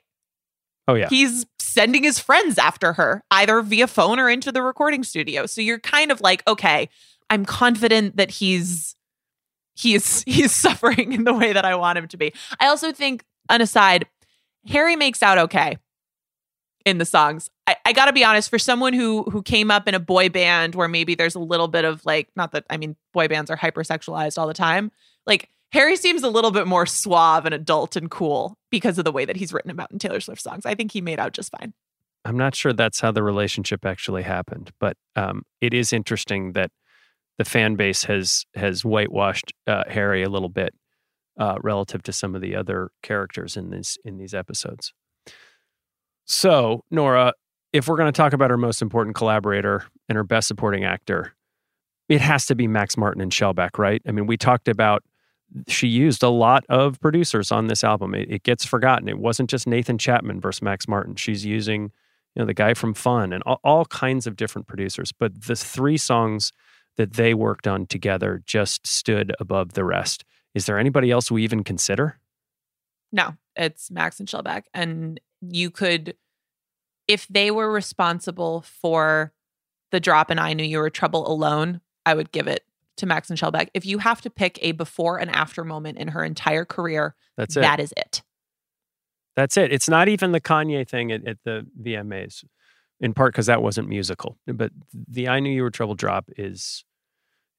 Oh 0.88 0.94
yeah. 0.94 1.08
He's 1.08 1.46
sending 1.58 2.02
his 2.02 2.18
friends 2.18 2.58
after 2.58 2.92
her, 2.94 3.22
either 3.30 3.60
via 3.62 3.86
phone 3.86 4.18
or 4.18 4.28
into 4.28 4.52
the 4.52 4.62
recording 4.62 5.04
studio. 5.04 5.46
So 5.46 5.60
you're 5.60 5.78
kind 5.78 6.10
of 6.10 6.20
like, 6.20 6.46
okay, 6.46 6.88
I'm 7.30 7.44
confident 7.44 8.16
that 8.16 8.30
he's 8.30 8.94
he's 9.74 10.22
he's 10.26 10.52
suffering 10.52 11.12
in 11.12 11.24
the 11.24 11.32
way 11.32 11.52
that 11.52 11.64
I 11.64 11.74
want 11.74 11.98
him 11.98 12.08
to 12.08 12.16
be. 12.16 12.32
I 12.60 12.66
also 12.66 12.92
think, 12.92 13.24
an 13.48 13.60
aside, 13.60 14.06
Harry 14.68 14.96
makes 14.96 15.22
out 15.22 15.38
okay 15.38 15.78
in 16.84 16.98
the 16.98 17.04
songs. 17.04 17.48
I, 17.66 17.76
I 17.86 17.92
gotta 17.92 18.12
be 18.12 18.24
honest, 18.24 18.50
for 18.50 18.58
someone 18.58 18.92
who 18.92 19.24
who 19.24 19.42
came 19.42 19.70
up 19.70 19.88
in 19.88 19.94
a 19.94 20.00
boy 20.00 20.28
band 20.28 20.74
where 20.74 20.88
maybe 20.88 21.14
there's 21.14 21.34
a 21.34 21.40
little 21.40 21.68
bit 21.68 21.84
of 21.84 22.04
like, 22.04 22.28
not 22.36 22.52
that 22.52 22.64
I 22.70 22.76
mean 22.76 22.96
boy 23.12 23.28
bands 23.28 23.50
are 23.50 23.56
hypersexualized 23.56 24.38
all 24.38 24.46
the 24.46 24.54
time. 24.54 24.90
Like 25.26 25.48
Harry 25.72 25.96
seems 25.96 26.22
a 26.22 26.28
little 26.28 26.50
bit 26.50 26.66
more 26.66 26.85
suave 26.85 27.46
and 27.46 27.54
adult 27.54 27.96
and 27.96 28.11
cool 28.11 28.58
because 28.70 28.98
of 28.98 29.04
the 29.04 29.12
way 29.12 29.24
that 29.24 29.37
he's 29.37 29.52
written 29.52 29.70
about 29.70 29.90
in 29.90 29.98
Taylor 29.98 30.20
Swift 30.20 30.42
songs. 30.42 30.66
I 30.66 30.74
think 30.74 30.92
he 30.92 31.00
made 31.00 31.18
out 31.18 31.32
just 31.32 31.50
fine. 31.50 31.72
I'm 32.24 32.37
not 32.37 32.54
sure 32.54 32.72
that's 32.72 33.00
how 33.00 33.11
the 33.11 33.22
relationship 33.22 33.85
actually 33.85 34.22
happened, 34.22 34.70
but 34.78 34.96
um, 35.16 35.42
it 35.61 35.74
is 35.74 35.92
interesting 35.92 36.52
that 36.52 36.70
the 37.38 37.44
fan 37.44 37.74
base 37.74 38.04
has 38.04 38.44
has 38.54 38.85
whitewashed 38.85 39.52
uh, 39.66 39.85
Harry 39.88 40.22
a 40.22 40.28
little 40.28 40.50
bit 40.50 40.74
uh, 41.38 41.56
relative 41.62 42.02
to 42.04 42.12
some 42.12 42.35
of 42.35 42.42
the 42.42 42.54
other 42.54 42.90
characters 43.02 43.56
in 43.56 43.70
these 43.70 43.98
in 44.04 44.18
these 44.18 44.35
episodes. 44.35 44.92
So, 46.24 46.85
Nora, 46.90 47.32
if 47.72 47.88
we're 47.88 47.96
going 47.96 48.12
to 48.12 48.16
talk 48.16 48.32
about 48.32 48.50
our 48.50 48.56
most 48.56 48.82
important 48.82 49.16
collaborator 49.16 49.85
and 50.08 50.16
her 50.16 50.22
best 50.22 50.46
supporting 50.46 50.85
actor, 50.85 51.32
it 52.08 52.20
has 52.20 52.46
to 52.46 52.54
be 52.54 52.68
Max 52.68 52.96
Martin 52.96 53.22
and 53.22 53.32
Shellback, 53.32 53.78
right? 53.78 54.02
I 54.06 54.12
mean, 54.12 54.26
we 54.26 54.37
talked 54.37 54.68
about 54.68 55.02
she 55.68 55.86
used 55.86 56.22
a 56.22 56.28
lot 56.28 56.64
of 56.68 57.00
producers 57.00 57.52
on 57.52 57.66
this 57.66 57.84
album. 57.84 58.14
It, 58.14 58.30
it 58.30 58.42
gets 58.42 58.64
forgotten. 58.64 59.08
It 59.08 59.18
wasn't 59.18 59.50
just 59.50 59.66
Nathan 59.66 59.98
Chapman 59.98 60.40
versus 60.40 60.62
Max 60.62 60.88
Martin. 60.88 61.16
She's 61.16 61.44
using 61.44 61.92
you 62.34 62.40
know 62.40 62.46
the 62.46 62.54
guy 62.54 62.74
from 62.74 62.94
Fun 62.94 63.32
and 63.32 63.42
all, 63.44 63.60
all 63.62 63.84
kinds 63.86 64.26
of 64.26 64.36
different 64.36 64.66
producers. 64.66 65.12
But 65.12 65.42
the 65.42 65.56
three 65.56 65.96
songs 65.96 66.52
that 66.96 67.14
they 67.14 67.34
worked 67.34 67.66
on 67.66 67.86
together 67.86 68.42
just 68.46 68.86
stood 68.86 69.34
above 69.40 69.72
the 69.72 69.84
rest. 69.84 70.24
Is 70.54 70.66
there 70.66 70.78
anybody 70.78 71.10
else 71.10 71.30
we 71.30 71.42
even 71.44 71.64
consider? 71.64 72.18
No, 73.10 73.36
it's 73.56 73.90
Max 73.90 74.20
and 74.20 74.28
Shellback. 74.28 74.64
And 74.74 75.20
you 75.40 75.70
could, 75.70 76.14
if 77.08 77.26
they 77.28 77.50
were 77.50 77.70
responsible 77.70 78.62
for 78.62 79.32
the 79.90 80.00
drop 80.00 80.30
and 80.30 80.40
I 80.40 80.52
Knew 80.52 80.64
You 80.64 80.78
Were 80.78 80.90
Trouble 80.90 81.30
alone, 81.30 81.80
I 82.04 82.14
would 82.14 82.32
give 82.32 82.46
it 82.46 82.64
to 83.02 83.06
Max 83.06 83.28
and 83.30 83.38
Shellback. 83.38 83.68
If 83.74 83.84
you 83.84 83.98
have 83.98 84.20
to 84.22 84.30
pick 84.30 84.58
a 84.62 84.72
before 84.72 85.18
and 85.20 85.30
after 85.30 85.62
moment 85.64 85.98
in 85.98 86.08
her 86.08 86.24
entire 86.24 86.64
career, 86.64 87.14
That's 87.36 87.56
it. 87.56 87.60
that 87.60 87.78
is 87.80 87.92
it. 87.96 88.22
That's 89.36 89.56
it. 89.56 89.72
It's 89.72 89.88
not 89.88 90.08
even 90.08 90.32
the 90.32 90.40
Kanye 90.40 90.88
thing 90.88 91.12
at, 91.12 91.26
at 91.26 91.38
the 91.44 91.66
VMAs, 91.80 92.44
in 93.00 93.12
part 93.14 93.32
because 93.32 93.46
that 93.46 93.62
wasn't 93.62 93.88
musical. 93.88 94.38
But 94.46 94.72
the 94.92 95.28
"I 95.28 95.40
Knew 95.40 95.50
You 95.50 95.62
Were 95.62 95.70
Trouble" 95.70 95.94
drop 95.94 96.28
is 96.36 96.84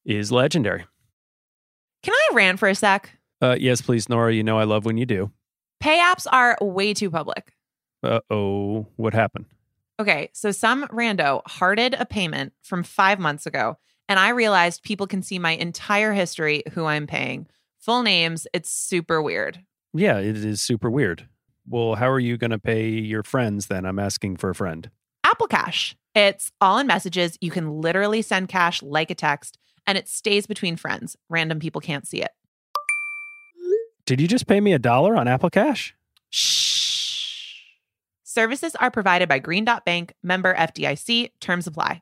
is 0.06 0.32
legendary. 0.32 0.86
Can 2.04 2.14
I 2.14 2.36
rant 2.36 2.60
for 2.60 2.68
a 2.68 2.76
sec? 2.76 3.12
Uh, 3.42 3.56
yes, 3.60 3.82
please, 3.82 4.08
Nora. 4.10 4.34
You 4.34 4.44
know 4.44 4.58
I 4.60 4.64
love 4.66 4.86
when 4.86 4.98
you 4.98 5.06
do. 5.06 5.32
Pay 5.80 5.98
apps 6.00 6.28
are 6.32 6.58
way 6.62 6.94
too 6.94 7.10
public. 7.10 7.54
Uh 8.04 8.20
oh, 8.30 8.88
what 8.96 9.14
happened? 9.14 9.46
Okay, 10.00 10.30
so 10.34 10.52
some 10.52 10.88
rando 10.88 11.42
hearted 11.48 11.94
a 11.94 12.06
payment 12.06 12.54
from 12.62 12.84
five 12.84 13.20
months 13.20 13.46
ago, 13.46 13.78
and 14.08 14.20
I 14.20 14.30
realized 14.30 14.84
people 14.84 15.08
can 15.08 15.22
see 15.22 15.40
my 15.40 15.52
entire 15.52 16.14
history, 16.14 16.64
who 16.74 16.86
I'm 16.86 17.08
paying, 17.08 17.48
full 17.80 18.04
names. 18.04 18.48
It's 18.54 18.70
super 18.70 19.22
weird. 19.22 19.64
Yeah, 19.94 20.20
it 20.20 20.38
is 20.38 20.62
super 20.62 20.90
weird. 20.90 21.28
Well, 21.68 21.96
how 21.96 22.10
are 22.10 22.20
you 22.20 22.38
going 22.38 22.52
to 22.52 22.60
pay 22.60 22.90
your 22.90 23.24
friends 23.24 23.68
then? 23.68 23.86
I'm 23.86 24.00
asking 24.00 24.38
for 24.38 24.50
a 24.50 24.56
friend. 24.56 24.90
Apple 25.24 25.48
Cash. 25.48 25.96
It's 26.16 26.52
all 26.60 26.78
in 26.78 26.88
messages. 26.88 27.38
You 27.42 27.52
can 27.52 27.82
literally 27.82 28.22
send 28.22 28.50
cash 28.50 28.84
like 28.84 29.10
a 29.10 29.16
text, 29.16 29.58
and 29.88 29.98
it 29.98 30.08
stays 30.08 30.46
between 30.46 30.76
friends. 30.76 31.16
Random 31.30 31.60
people 31.60 31.82
can't 31.82 32.08
see 32.08 32.22
it. 32.22 32.32
Did 34.06 34.20
you 34.20 34.28
just 34.28 34.48
pay 34.48 34.60
me 34.60 34.74
a 34.74 34.80
dollar 34.80 35.16
on 35.16 35.28
Apple 35.28 35.50
Cash? 35.50 35.96
Shh. 36.30 37.62
Services 38.24 38.76
are 38.76 38.92
provided 38.92 39.30
by 39.30 39.40
Green 39.40 39.64
Dot 39.64 39.86
Bank, 39.86 40.14
member 40.22 40.54
FDIC. 40.54 41.32
Terms 41.40 41.68
apply. 41.68 42.02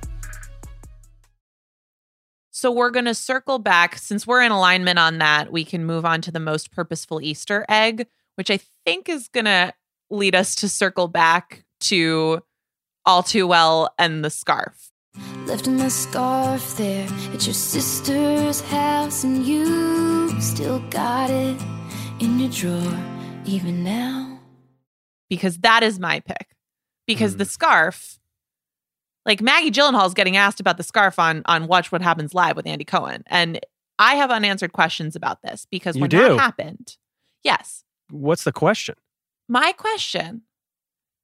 So 2.61 2.71
we're 2.71 2.91
going 2.91 3.05
to 3.05 3.15
circle 3.15 3.57
back. 3.57 3.97
Since 3.97 4.27
we're 4.27 4.43
in 4.43 4.51
alignment 4.51 4.99
on 4.99 5.17
that, 5.17 5.51
we 5.51 5.65
can 5.65 5.83
move 5.83 6.05
on 6.05 6.21
to 6.21 6.31
the 6.31 6.39
most 6.39 6.71
purposeful 6.71 7.19
Easter 7.19 7.65
egg, 7.67 8.05
which 8.35 8.51
I 8.51 8.59
think 8.85 9.09
is 9.09 9.27
going 9.29 9.45
to 9.45 9.73
lead 10.11 10.35
us 10.35 10.53
to 10.57 10.69
circle 10.69 11.07
back 11.07 11.65
to 11.89 12.43
All 13.03 13.23
Too 13.23 13.47
Well 13.47 13.91
and 13.97 14.23
the 14.23 14.29
scarf. 14.29 14.91
Left 15.47 15.67
my 15.67 15.87
scarf 15.87 16.77
there 16.77 17.07
at 17.33 17.47
your 17.47 17.55
sister's 17.55 18.61
house, 18.61 19.23
and 19.23 19.43
you 19.43 20.39
still 20.39 20.81
got 20.91 21.31
it 21.31 21.59
in 22.19 22.37
your 22.39 22.51
drawer, 22.51 22.99
even 23.43 23.83
now. 23.83 24.39
because 25.31 25.57
that 25.57 25.81
is 25.81 25.99
my 25.99 26.19
pick. 26.19 26.49
Because 27.07 27.37
the 27.37 27.45
mm. 27.45 27.49
scarf, 27.49 28.19
like 29.25 29.41
Maggie 29.41 29.71
Gyllenhaal's 29.71 30.13
getting 30.13 30.37
asked 30.37 30.59
about 30.59 30.77
the 30.77 30.83
scarf 30.83 31.19
on 31.19 31.41
on 31.45 31.67
Watch 31.67 31.91
What 31.91 32.01
Happens 32.01 32.33
Live 32.33 32.55
with 32.55 32.67
Andy 32.67 32.85
Cohen, 32.85 33.23
and 33.27 33.59
I 33.99 34.15
have 34.15 34.31
unanswered 34.31 34.73
questions 34.73 35.15
about 35.15 35.41
this 35.43 35.67
because 35.69 35.95
You 35.95 36.01
when 36.01 36.09
do? 36.09 36.17
that 36.19 36.39
happened, 36.39 36.97
yes, 37.43 37.83
What's 38.09 38.43
the 38.43 38.51
question? 38.51 38.95
my 39.47 39.73
question 39.73 40.41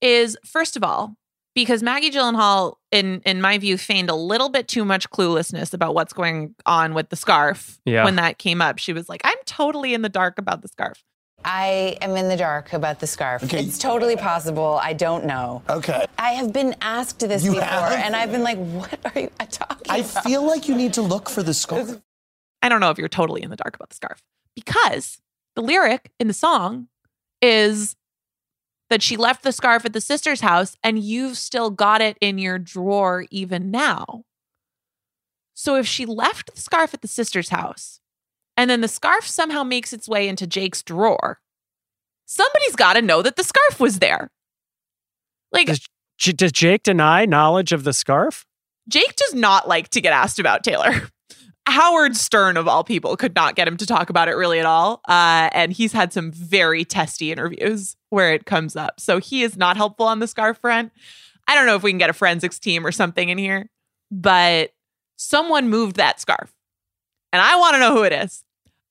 is 0.02 0.38
first 0.46 0.76
of 0.76 0.84
all 0.84 1.16
because 1.56 1.82
Maggie 1.82 2.12
Gyllenhaal, 2.12 2.76
in 2.92 3.22
in 3.26 3.42
my 3.42 3.58
view, 3.58 3.78
feigned 3.80 4.10
a 4.12 4.16
little 4.16 4.50
bit 4.50 4.68
too 4.68 4.86
much 4.86 5.10
cluelessness 5.10 5.74
about 5.74 5.96
what's 5.96 6.14
going 6.14 6.54
on 6.68 6.94
with 6.94 7.10
the 7.10 7.16
scarf. 7.16 7.80
Yeah. 7.84 8.04
When 8.06 8.16
that 8.18 8.38
came 8.38 8.62
up, 8.62 8.78
she 8.78 8.94
was 8.94 9.10
like, 9.10 9.22
"I'm 9.24 9.38
totally 9.46 9.96
in 9.96 10.04
the 10.04 10.10
dark 10.10 10.38
about 10.38 10.62
the 10.62 10.68
scarf." 10.68 11.04
I 11.50 11.98
am 12.02 12.18
in 12.18 12.28
the 12.28 12.36
dark 12.36 12.74
about 12.74 13.00
the 13.00 13.08
scarf. 13.08 13.42
Okay. 13.46 13.64
It's 13.64 13.78
totally 13.78 14.18
possible. 14.18 14.78
I 14.84 14.92
don't 14.92 15.24
know. 15.26 15.64
Okay. 15.70 16.06
I 16.18 16.32
have 16.34 16.52
been 16.52 16.76
asked 16.82 17.20
this 17.20 17.46
You 17.46 17.52
before, 17.52 17.64
have? 17.66 17.94
and 17.94 18.18
I've 18.18 18.34
been 18.34 18.44
like, 18.44 18.58
what 18.58 19.00
are 19.16 19.22
you 19.22 19.30
talking 19.50 19.78
about? 19.86 19.90
I 19.90 20.00
about? 20.00 20.24
feel 20.26 20.46
like 20.46 20.68
you 20.68 20.76
need 20.76 20.94
to 20.96 21.02
look 21.02 21.30
for 21.30 21.42
the 21.44 21.54
scarf. 21.54 22.02
I 22.62 22.68
don't 22.68 22.82
know 22.82 22.90
if 22.90 22.98
you're 22.98 23.08
totally 23.08 23.44
in 23.44 23.50
the 23.50 23.56
dark 23.56 23.76
about 23.78 23.90
the 23.90 23.96
scarf 23.96 24.22
because 24.56 25.20
the 25.56 25.62
lyric 25.62 26.12
in 26.20 26.28
the 26.28 26.34
song 26.34 26.90
is 27.42 27.96
that 28.90 29.02
she 29.02 29.16
left 29.16 29.44
the 29.44 29.54
scarf 29.54 29.86
at 29.86 29.94
the 29.94 30.02
sister's 30.02 30.42
house 30.42 30.76
and 30.84 31.00
you've 31.00 31.38
still 31.38 31.70
got 31.70 32.02
it 32.02 32.18
in 32.20 32.38
your 32.40 32.60
drawer 32.60 33.26
even 33.32 33.72
now. 33.72 34.24
So 35.54 35.76
if 35.76 35.88
she 35.88 36.06
left 36.06 36.54
the 36.56 36.62
scarf 36.62 36.94
at 36.94 37.02
the 37.02 37.08
sister's 37.08 37.50
house 37.50 38.02
and 38.58 38.70
then 38.70 38.82
the 38.82 38.88
scarf 38.88 39.26
somehow 39.26 39.64
makes 39.64 39.94
its 39.94 40.10
way 40.10 40.28
into 40.28 40.48
Jake's 40.48 40.82
drawer, 40.82 41.40
somebody's 42.26 42.76
got 42.76 42.94
to 42.94 43.02
know 43.02 43.22
that 43.22 43.36
the 43.36 43.44
scarf 43.44 43.80
was 43.80 44.00
there. 44.00 44.32
Like 45.52 45.68
Does, 45.68 45.88
does 46.36 46.52
Jake 46.52 46.84
deny 46.84 47.26
knowledge 47.26 47.72
of 47.72 47.84
the 47.84 47.94
scarf? 47.94 48.46
Jake 48.90 49.16
does 49.16 49.34
not 49.34 49.68
like 49.68 49.90
to 49.90 50.02
get 50.02 50.12
asked 50.14 50.40
about 50.40 50.64
Taylor. 50.64 50.94
Howard 51.68 52.16
Stern, 52.16 52.56
of 52.56 52.68
all 52.68 52.84
people, 52.84 53.18
could 53.18 53.36
not 53.36 53.56
get 53.56 53.68
him 53.68 53.76
to 53.78 53.86
talk 53.86 54.10
about 54.10 54.30
it 54.30 54.36
really 54.36 54.60
at 54.60 54.66
all. 54.66 55.02
Uh, 55.08 55.50
and 55.52 55.74
he's 55.74 55.92
had 55.92 56.14
some 56.14 56.32
very 56.32 56.86
testy 56.86 57.32
interviews 57.32 57.98
where 58.10 58.34
it 58.34 58.46
comes 58.46 58.78
up. 58.78 59.02
So 59.02 59.20
he 59.20 59.44
is 59.44 59.58
not 59.58 59.76
helpful 59.76 60.06
on 60.06 60.20
the 60.20 60.28
scarf 60.28 60.58
front. 60.60 60.94
I 61.46 61.56
don't 61.56 61.66
know 61.66 61.76
if 61.76 61.84
we 61.84 61.92
can 61.92 61.98
get 61.98 62.10
a 62.10 62.14
forensics 62.14 62.58
team 62.58 62.86
or 62.86 62.94
something 62.94 63.28
in 63.28 63.38
here, 63.38 63.70
but 64.12 64.72
someone 65.18 65.70
moved 65.70 65.98
that 65.98 66.22
scarf. 66.22 66.54
And 67.34 67.42
I 67.42 67.58
want 67.58 67.76
to 67.76 67.80
know 67.80 67.94
who 67.94 68.04
it 68.04 68.14
is. 68.14 68.44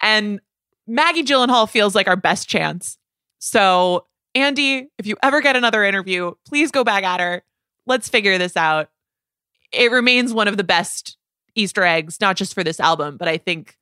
And 0.06 0.40
Maggie 0.86 1.22
Gyllenhaal 1.22 1.68
feels 1.68 1.94
like 1.94 2.08
our 2.08 2.16
best 2.16 2.48
chance. 2.48 2.96
So, 3.38 4.06
Andy, 4.34 4.88
if 4.98 5.06
you 5.06 5.16
ever 5.22 5.40
get 5.40 5.56
another 5.56 5.84
interview, 5.84 6.32
please 6.46 6.70
go 6.70 6.84
back 6.84 7.04
at 7.04 7.20
her. 7.20 7.42
Let's 7.86 8.08
figure 8.08 8.38
this 8.38 8.56
out 8.56 8.88
it 9.72 9.90
remains 9.90 10.32
one 10.32 10.48
of 10.48 10.56
the 10.56 10.64
best 10.64 11.16
Easter 11.54 11.84
eggs, 11.84 12.20
not 12.20 12.36
just 12.36 12.54
for 12.54 12.64
this 12.64 12.80
album, 12.80 13.16
but 13.16 13.28
I 13.28 13.38
think 13.38 13.76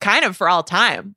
kind 0.00 0.24
of 0.24 0.36
for 0.36 0.48
all 0.48 0.62
time. 0.62 1.16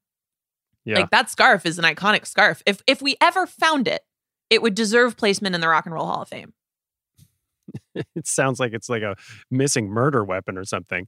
Yeah. 0.86 1.00
Like 1.00 1.12
that 1.12 1.30
scarf 1.30 1.66
is 1.66 1.78
an 1.78 1.86
iconic 1.86 2.26
scarf. 2.26 2.64
If 2.66 2.82
if 2.88 3.02
we 3.02 3.16
ever 3.22 3.46
found 3.46 3.88
it, 3.88 4.02
it 4.50 4.62
would 4.62 4.76
deserve 4.76 5.18
placement 5.18 5.56
in 5.56 5.62
the 5.62 5.68
Rock 5.68 5.86
and 5.86 5.94
Roll 5.94 6.06
Hall 6.06 6.22
of 6.24 6.30
Fame. 6.30 6.54
it 7.96 8.26
sounds 8.26 8.60
like 8.60 8.74
it's 8.74 8.90
like 8.90 9.04
a 9.04 9.16
missing 9.52 9.90
murder 9.90 10.24
weapon 10.24 10.58
or 10.58 10.66
something. 10.66 11.08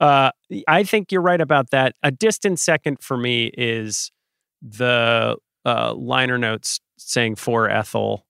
Uh, 0.00 0.30
I 0.68 0.84
think 0.84 1.10
you're 1.10 1.22
right 1.22 1.40
about 1.40 1.70
that. 1.70 1.94
A 2.02 2.10
distant 2.10 2.58
second 2.58 3.00
for 3.00 3.16
me 3.16 3.46
is 3.56 4.10
the 4.62 5.36
uh, 5.64 5.94
liner 5.94 6.38
notes 6.38 6.80
saying 6.98 7.36
for 7.36 7.68
Ethel 7.68 8.26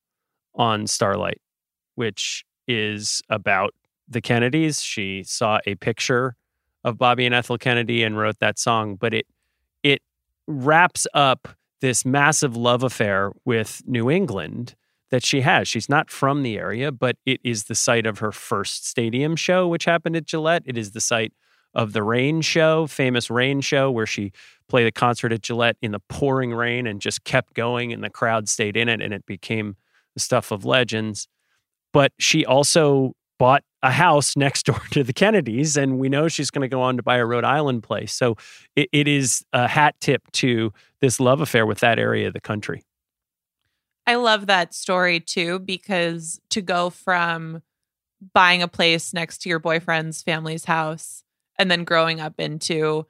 on 0.55 0.87
Starlight, 0.87 1.41
which 1.95 2.45
is 2.69 3.23
about 3.29 3.75
the 4.09 4.21
Kennedys. 4.21 4.81
She 4.81 5.23
saw 5.25 5.59
a 5.67 5.75
picture 5.77 6.37
of 6.85 6.99
Bobby 6.99 7.27
and 7.27 7.35
Ethel 7.35 7.59
Kennedy 7.59 8.03
and 8.03 8.17
wrote 8.17 8.39
that 8.39 8.59
song, 8.59 8.97
but 8.97 9.13
it 9.13 9.27
it 9.83 10.03
wraps 10.47 11.07
up 11.15 11.49
this 11.81 12.05
massive 12.05 12.57
love 12.57 12.83
affair 12.83 13.33
with 13.45 13.83
New 13.87 14.11
England 14.11 14.75
that 15.11 15.25
she 15.25 15.43
has. 15.43 15.69
She's 15.69 15.89
not 15.89 16.11
from 16.11 16.43
the 16.43 16.59
area, 16.59 16.91
but 16.91 17.17
it 17.27 17.41
is 17.45 17.65
the 17.65 17.75
site 17.75 18.07
of 18.07 18.19
her 18.19 18.33
first 18.33 18.87
stadium 18.89 19.37
show, 19.37 19.69
which 19.69 19.85
happened 19.85 20.17
at 20.17 20.25
Gillette. 20.27 20.63
It 20.65 20.79
is 20.79 20.93
the 20.93 21.01
site 21.01 21.33
of 21.77 21.93
the 21.93 22.03
Rain 22.03 22.41
Show, 22.41 22.87
famous 22.87 23.31
Rain 23.31 23.61
Show, 23.61 23.91
where 23.91 24.07
she 24.07 24.33
played 24.67 24.87
a 24.87 24.91
concert 24.91 25.31
at 25.31 25.43
Gillette 25.43 25.77
in 25.83 25.93
the 25.93 26.01
pouring 26.09 26.53
rain 26.53 26.87
and 26.87 27.01
just 27.01 27.23
kept 27.23 27.55
going, 27.55 27.93
and 27.93 28.03
the 28.03 28.11
crowd 28.11 28.49
stayed 28.49 28.77
in 28.77 28.89
it, 28.89 29.01
and 29.03 29.13
it 29.13 29.27
became 29.27 29.77
the 30.15 30.21
stuff 30.21 30.51
of 30.51 30.65
legends. 30.65 31.29
But 31.93 32.13
she 32.19 32.47
also 32.47 33.13
bought 33.39 33.63
a 33.83 33.91
house 33.91 34.37
next 34.37 34.65
door 34.67 34.81
to 34.93 35.05
the 35.05 35.13
Kennedys, 35.13 35.77
and 35.77 35.99
we 35.99 36.09
know 36.09 36.29
she's 36.29 36.51
going 36.51 36.63
to 36.63 36.75
go 36.75 36.81
on 36.81 36.97
to 36.97 37.03
buy 37.03 37.19
a 37.19 37.27
Rhode 37.27 37.45
Island 37.45 37.83
place. 37.83 38.13
So 38.13 38.37
it, 38.75 38.89
it 38.91 39.07
is 39.07 39.45
a 39.53 39.69
hat 39.69 39.95
tip 40.01 40.23
to 40.33 40.73
this 41.03 41.21
love 41.21 41.43
affair 41.43 41.67
with 41.67 41.81
that 41.81 41.99
area 41.99 42.27
of 42.27 42.33
the 42.33 42.41
country. 42.41 42.83
I 44.07 44.15
love 44.15 44.47
that 44.47 44.73
story 44.73 45.21
too, 45.21 45.59
because 45.59 46.41
to 46.51 46.63
go 46.63 46.89
from 46.89 47.61
buying 48.33 48.63
a 48.63 48.69
place 48.69 49.13
next 49.13 49.43
to 49.43 49.51
your 49.51 49.59
boyfriend's 49.59 50.23
family's 50.23 50.65
house 50.65 51.23
and 51.59 51.71
then 51.71 51.85
growing 51.85 52.21
up 52.21 52.35
into 52.39 53.07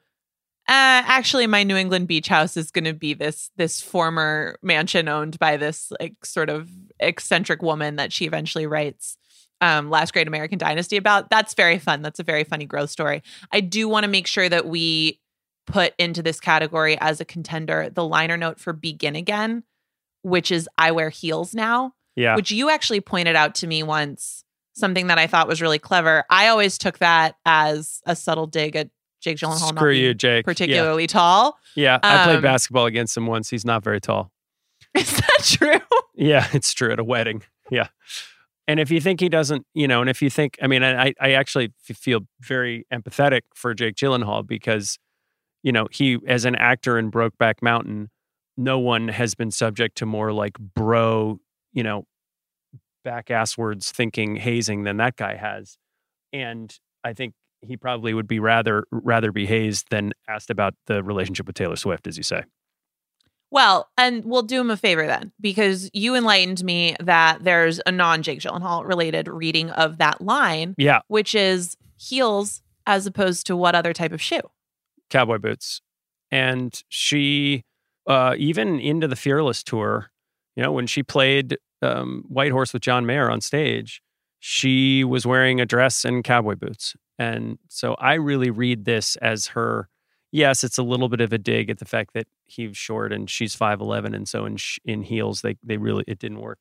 uh, 0.69 1.01
actually 1.07 1.47
my 1.47 1.63
New 1.63 1.77
England 1.77 2.07
beach 2.07 2.27
house 2.27 2.57
is 2.57 2.71
going 2.71 2.83
to 2.85 2.93
be 2.93 3.13
this 3.13 3.49
this 3.55 3.81
former 3.81 4.57
mansion 4.61 5.07
owned 5.07 5.39
by 5.39 5.55
this 5.57 5.91
like 5.99 6.25
sort 6.25 6.49
of 6.49 6.69
eccentric 6.99 7.61
woman 7.61 7.95
that 7.95 8.11
she 8.11 8.25
eventually 8.25 8.67
writes 8.67 9.17
um, 9.61 9.89
Last 9.89 10.11
Great 10.13 10.27
American 10.27 10.57
Dynasty 10.57 10.97
about. 10.97 11.29
That's 11.29 11.53
very 11.53 11.79
fun. 11.79 12.01
That's 12.01 12.19
a 12.19 12.23
very 12.23 12.43
funny 12.43 12.65
growth 12.65 12.89
story. 12.89 13.23
I 13.51 13.61
do 13.61 13.87
want 13.87 14.03
to 14.03 14.09
make 14.09 14.27
sure 14.27 14.49
that 14.49 14.67
we 14.67 15.19
put 15.65 15.93
into 15.97 16.21
this 16.21 16.39
category 16.39 16.97
as 16.99 17.19
a 17.21 17.25
contender 17.25 17.89
the 17.89 18.05
liner 18.05 18.37
note 18.37 18.59
for 18.59 18.73
Begin 18.73 19.15
Again, 19.15 19.63
which 20.21 20.51
is 20.51 20.69
I 20.77 20.91
wear 20.91 21.09
heels 21.09 21.55
now 21.55 21.93
Yeah. 22.15 22.35
which 22.35 22.51
you 22.51 22.69
actually 22.69 23.01
pointed 23.01 23.35
out 23.35 23.55
to 23.55 23.67
me 23.67 23.83
once, 23.83 24.43
something 24.77 25.07
that 25.07 25.17
I 25.17 25.27
thought 25.27 25.47
was 25.47 25.61
really 25.61 25.79
clever. 25.79 26.23
I 26.29 26.47
always 26.47 26.77
took 26.77 26.99
that 26.99 27.35
as 27.45 28.01
a 28.05 28.15
subtle 28.15 28.47
dig 28.47 28.75
at 28.75 28.89
Jake 29.21 29.37
Gyllenhaal 29.37 29.75
Screw 29.75 29.91
you, 29.91 30.13
Jake. 30.13 30.45
particularly 30.45 31.07
tall. 31.07 31.57
Yeah. 31.75 31.99
yeah. 32.03 32.21
I 32.21 32.23
played 32.25 32.35
Um, 32.37 32.41
basketball 32.43 32.85
against 32.85 33.17
him 33.17 33.25
once. 33.25 33.49
He's 33.49 33.65
not 33.65 33.83
very 33.83 33.99
tall. 33.99 34.31
Is 34.93 35.11
that 35.17 35.41
true? 35.43 35.79
Yeah, 36.15 36.47
it's 36.53 36.73
true 36.73 36.91
at 36.91 36.99
a 36.99 37.03
wedding. 37.03 37.43
Yeah. 37.71 37.87
And 38.67 38.79
if 38.79 38.91
you 38.91 38.99
think 39.01 39.19
he 39.19 39.29
doesn't, 39.29 39.65
you 39.73 39.87
know, 39.87 40.01
and 40.01 40.09
if 40.09 40.21
you 40.21 40.29
think, 40.29 40.57
I 40.61 40.67
mean, 40.67 40.83
I, 40.83 41.13
I 41.21 41.31
actually 41.31 41.73
feel 41.81 42.21
very 42.41 42.85
empathetic 42.93 43.41
for 43.55 43.73
Jake 43.73 43.95
Gyllenhaal 43.95 44.45
because, 44.45 44.99
you 45.63 45.71
know, 45.71 45.87
he, 45.91 46.17
as 46.27 46.43
an 46.45 46.55
actor 46.55 46.99
in 46.99 47.09
Brokeback 47.09 47.55
Mountain, 47.61 48.09
no 48.57 48.77
one 48.77 49.07
has 49.07 49.35
been 49.35 49.51
subject 49.51 49.97
to 49.99 50.05
more 50.05 50.33
like 50.33 50.57
bro, 50.59 51.39
you 51.71 51.83
know, 51.83 52.05
back 53.07 53.27
asswards 53.27 53.89
thinking 53.89 54.35
hazing 54.35 54.83
than 54.83 54.97
that 54.97 55.15
guy 55.15 55.35
has. 55.35 55.77
And 56.33 56.75
I 57.05 57.13
think 57.13 57.33
he 57.61 57.77
probably 57.77 58.13
would 58.13 58.27
be 58.27 58.39
rather, 58.39 58.83
rather 58.91 59.31
be 59.31 59.45
hazed 59.45 59.85
than 59.89 60.11
asked 60.27 60.49
about 60.49 60.73
the 60.87 61.01
relationship 61.01 61.47
with 61.47 61.55
Taylor 61.55 61.77
Swift, 61.77 62.05
as 62.05 62.17
you 62.17 62.23
say. 62.23 62.43
Well, 63.49 63.87
and 63.97 64.25
we'll 64.25 64.41
do 64.43 64.59
him 64.59 64.69
a 64.69 64.75
favor 64.75 65.07
then, 65.07 65.31
because 65.39 65.89
you 65.93 66.15
enlightened 66.15 66.61
me 66.65 66.97
that 66.99 67.45
there's 67.45 67.79
a 67.85 67.93
non 67.93 68.23
Jake 68.23 68.41
Gyllenhaal 68.41 68.85
related 68.85 69.29
reading 69.29 69.69
of 69.69 69.99
that 69.99 70.19
line, 70.19 70.75
Yeah, 70.77 70.99
which 71.07 71.33
is 71.33 71.77
heels 71.95 72.61
as 72.85 73.07
opposed 73.07 73.47
to 73.47 73.55
what 73.55 73.73
other 73.73 73.93
type 73.93 74.11
of 74.11 74.21
shoe? 74.21 74.41
cowboy 75.09 75.37
boots. 75.37 75.79
And 76.29 76.77
she, 76.89 77.63
uh, 78.05 78.35
even 78.37 78.81
into 78.81 79.07
the 79.07 79.15
Fearless 79.15 79.63
tour, 79.63 80.09
you 80.57 80.63
know, 80.63 80.73
when 80.73 80.85
she 80.87 81.01
played 81.01 81.57
um, 81.81 82.23
White 82.27 82.51
Horse 82.51 82.73
with 82.73 82.81
John 82.81 83.05
Mayer 83.05 83.29
on 83.29 83.41
stage, 83.41 84.01
she 84.39 85.03
was 85.03 85.25
wearing 85.25 85.59
a 85.59 85.65
dress 85.65 86.05
and 86.05 86.23
cowboy 86.23 86.55
boots. 86.55 86.95
And 87.17 87.57
so 87.67 87.95
I 87.95 88.13
really 88.13 88.49
read 88.49 88.85
this 88.85 89.15
as 89.17 89.47
her. 89.47 89.89
Yes, 90.31 90.63
it's 90.63 90.77
a 90.77 90.83
little 90.83 91.09
bit 91.09 91.21
of 91.21 91.33
a 91.33 91.37
dig 91.37 91.69
at 91.69 91.79
the 91.79 91.85
fact 91.85 92.13
that 92.13 92.27
he's 92.45 92.77
short 92.77 93.11
and 93.13 93.29
she's 93.29 93.55
five 93.55 93.81
eleven, 93.81 94.13
and 94.13 94.27
so 94.27 94.45
in 94.45 94.57
sh- 94.57 94.79
in 94.85 95.01
heels 95.01 95.41
they 95.41 95.55
they 95.63 95.77
really 95.77 96.03
it 96.07 96.19
didn't 96.19 96.41
work. 96.41 96.59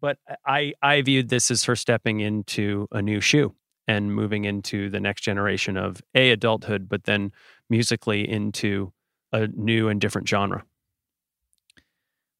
But 0.00 0.18
I 0.46 0.74
I 0.82 1.00
viewed 1.02 1.28
this 1.30 1.50
as 1.50 1.64
her 1.64 1.74
stepping 1.76 2.20
into 2.20 2.86
a 2.92 3.02
new 3.02 3.20
shoe 3.20 3.54
and 3.88 4.14
moving 4.14 4.44
into 4.44 4.90
the 4.90 5.00
next 5.00 5.22
generation 5.22 5.76
of 5.76 6.02
a 6.14 6.30
adulthood, 6.30 6.88
but 6.88 7.04
then 7.04 7.32
musically 7.70 8.28
into 8.28 8.92
a 9.32 9.48
new 9.48 9.88
and 9.88 10.00
different 10.00 10.28
genre. 10.28 10.64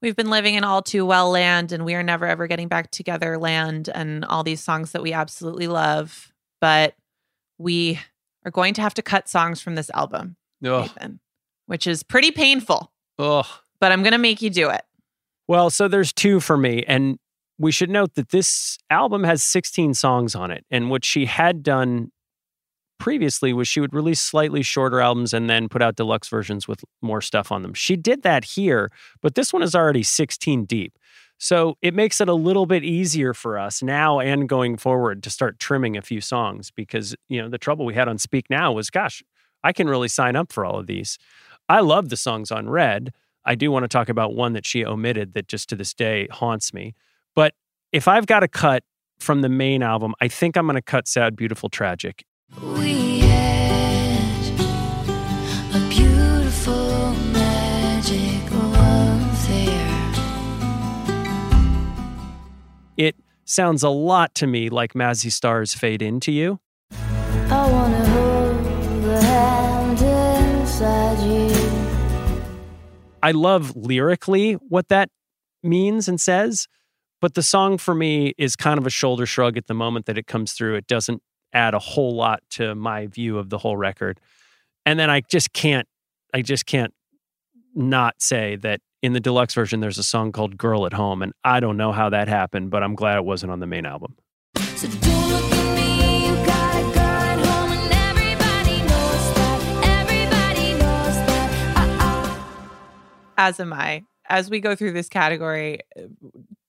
We've 0.02 0.16
been 0.16 0.30
living 0.30 0.54
in 0.54 0.64
all 0.64 0.82
too 0.82 1.06
well 1.06 1.30
land 1.30 1.72
and 1.72 1.84
we 1.84 1.94
are 1.94 2.02
never 2.02 2.26
ever 2.26 2.46
getting 2.46 2.68
back 2.68 2.90
together 2.90 3.38
land 3.38 3.88
and 3.94 4.24
all 4.24 4.42
these 4.42 4.62
songs 4.62 4.92
that 4.92 5.02
we 5.02 5.12
absolutely 5.12 5.66
love. 5.66 6.32
But 6.60 6.94
we 7.58 7.98
are 8.44 8.50
going 8.50 8.74
to 8.74 8.82
have 8.82 8.94
to 8.94 9.02
cut 9.02 9.28
songs 9.28 9.60
from 9.60 9.74
this 9.74 9.90
album, 9.90 10.36
Nathan, 10.82 11.20
which 11.66 11.86
is 11.86 12.02
pretty 12.02 12.30
painful, 12.30 12.92
ugh. 13.18 13.46
but 13.80 13.92
I'm 13.92 14.02
going 14.02 14.12
to 14.12 14.18
make 14.18 14.42
you 14.42 14.50
do 14.50 14.68
it. 14.70 14.82
Well, 15.48 15.70
so 15.70 15.88
there's 15.88 16.12
two 16.12 16.40
for 16.40 16.56
me. 16.56 16.84
And 16.86 17.18
we 17.58 17.72
should 17.72 17.90
note 17.90 18.14
that 18.14 18.30
this 18.30 18.78
album 18.90 19.24
has 19.24 19.42
16 19.42 19.94
songs 19.94 20.34
on 20.34 20.50
it. 20.50 20.64
And 20.70 20.90
what 20.90 21.04
she 21.04 21.26
had 21.26 21.62
done 21.62 22.12
previously 22.98 23.52
was 23.52 23.68
she 23.68 23.80
would 23.80 23.94
release 23.94 24.20
slightly 24.20 24.62
shorter 24.62 25.00
albums 25.00 25.32
and 25.32 25.48
then 25.48 25.68
put 25.68 25.82
out 25.82 25.96
deluxe 25.96 26.28
versions 26.28 26.66
with 26.66 26.84
more 27.02 27.20
stuff 27.20 27.52
on 27.52 27.62
them. 27.62 27.74
She 27.74 27.96
did 27.96 28.22
that 28.22 28.44
here, 28.44 28.90
but 29.22 29.34
this 29.34 29.52
one 29.52 29.62
is 29.62 29.74
already 29.74 30.02
16 30.02 30.64
deep. 30.64 30.98
So 31.38 31.76
it 31.82 31.94
makes 31.94 32.20
it 32.20 32.28
a 32.28 32.34
little 32.34 32.66
bit 32.66 32.82
easier 32.82 33.34
for 33.34 33.58
us 33.58 33.82
now 33.82 34.20
and 34.20 34.48
going 34.48 34.78
forward 34.78 35.22
to 35.22 35.30
start 35.30 35.58
trimming 35.58 35.96
a 35.96 36.02
few 36.02 36.20
songs 36.20 36.70
because, 36.70 37.14
you 37.28 37.42
know, 37.42 37.48
the 37.48 37.58
trouble 37.58 37.84
we 37.84 37.94
had 37.94 38.08
on 38.08 38.18
Speak 38.18 38.48
Now 38.48 38.72
was, 38.72 38.88
gosh, 38.88 39.22
I 39.62 39.72
can 39.72 39.88
really 39.88 40.08
sign 40.08 40.34
up 40.36 40.52
for 40.52 40.64
all 40.64 40.78
of 40.78 40.86
these. 40.86 41.18
I 41.68 41.80
love 41.80 42.08
the 42.08 42.16
songs 42.16 42.50
on 42.50 42.68
Red. 42.68 43.12
I 43.44 43.54
do 43.54 43.70
want 43.70 43.84
to 43.84 43.88
talk 43.88 44.08
about 44.08 44.34
one 44.34 44.54
that 44.54 44.66
she 44.66 44.84
omitted 44.84 45.34
that 45.34 45.48
just 45.48 45.68
to 45.68 45.76
this 45.76 45.92
day 45.92 46.26
haunts 46.30 46.72
me. 46.72 46.94
But 47.34 47.54
if 47.92 48.08
I've 48.08 48.26
got 48.26 48.40
to 48.40 48.48
cut 48.48 48.82
from 49.18 49.42
the 49.42 49.48
main 49.48 49.82
album, 49.82 50.14
I 50.20 50.28
think 50.28 50.56
I'm 50.56 50.66
going 50.66 50.74
to 50.76 50.82
cut 50.82 51.06
Sad, 51.06 51.36
Beautiful, 51.36 51.68
Tragic. 51.68 52.24
We 52.62 53.20
had 53.20 54.60
a 55.74 55.88
beautiful 55.88 57.12
magic 57.32 58.50
love. 58.52 59.16
It 62.96 63.16
sounds 63.44 63.82
a 63.82 63.90
lot 63.90 64.34
to 64.36 64.46
me 64.46 64.70
like 64.70 64.94
Mazzy 64.94 65.30
Star's 65.30 65.74
Fade 65.74 66.00
Into 66.00 66.32
You. 66.32 66.60
I 66.92 67.70
wanna 67.70 68.08
hold 68.08 69.04
the 69.04 69.22
hand 69.22 70.00
inside 70.60 71.18
you. 71.20 71.54
I 73.22 73.32
love 73.32 73.76
lyrically 73.76 74.54
what 74.54 74.88
that 74.88 75.10
means 75.62 76.08
and 76.08 76.20
says, 76.20 76.68
but 77.20 77.34
the 77.34 77.42
song 77.42 77.76
for 77.76 77.94
me 77.94 78.32
is 78.38 78.56
kind 78.56 78.78
of 78.78 78.86
a 78.86 78.90
shoulder 78.90 79.26
shrug 79.26 79.58
at 79.58 79.66
the 79.66 79.74
moment 79.74 80.06
that 80.06 80.16
it 80.16 80.26
comes 80.26 80.52
through. 80.52 80.76
It 80.76 80.86
doesn't 80.86 81.22
add 81.52 81.74
a 81.74 81.78
whole 81.78 82.14
lot 82.14 82.42
to 82.50 82.74
my 82.74 83.06
view 83.06 83.38
of 83.38 83.50
the 83.50 83.58
whole 83.58 83.76
record. 83.76 84.20
And 84.84 84.98
then 84.98 85.10
I 85.10 85.20
just 85.20 85.52
can't 85.52 85.88
I 86.34 86.42
just 86.42 86.66
can't 86.66 86.92
not 87.74 88.16
say 88.18 88.56
that 88.56 88.80
in 89.02 89.12
the 89.12 89.20
deluxe 89.20 89.54
version 89.54 89.80
there's 89.80 89.98
a 89.98 90.02
song 90.02 90.32
called 90.32 90.56
Girl 90.56 90.86
at 90.86 90.92
Home 90.92 91.22
and 91.22 91.32
I 91.44 91.60
don't 91.60 91.76
know 91.76 91.92
how 91.92 92.10
that 92.10 92.28
happened, 92.28 92.70
but 92.70 92.82
I'm 92.82 92.94
glad 92.94 93.16
it 93.16 93.24
wasn't 93.24 93.52
on 93.52 93.60
the 93.60 93.66
main 93.66 93.86
album. 93.86 94.16
So 94.76 94.88
as 103.36 103.60
am 103.60 103.72
I. 103.72 104.02
As 104.28 104.50
we 104.50 104.60
go 104.60 104.74
through 104.74 104.92
this 104.92 105.08
category, 105.08 105.80
uh, 105.96 106.02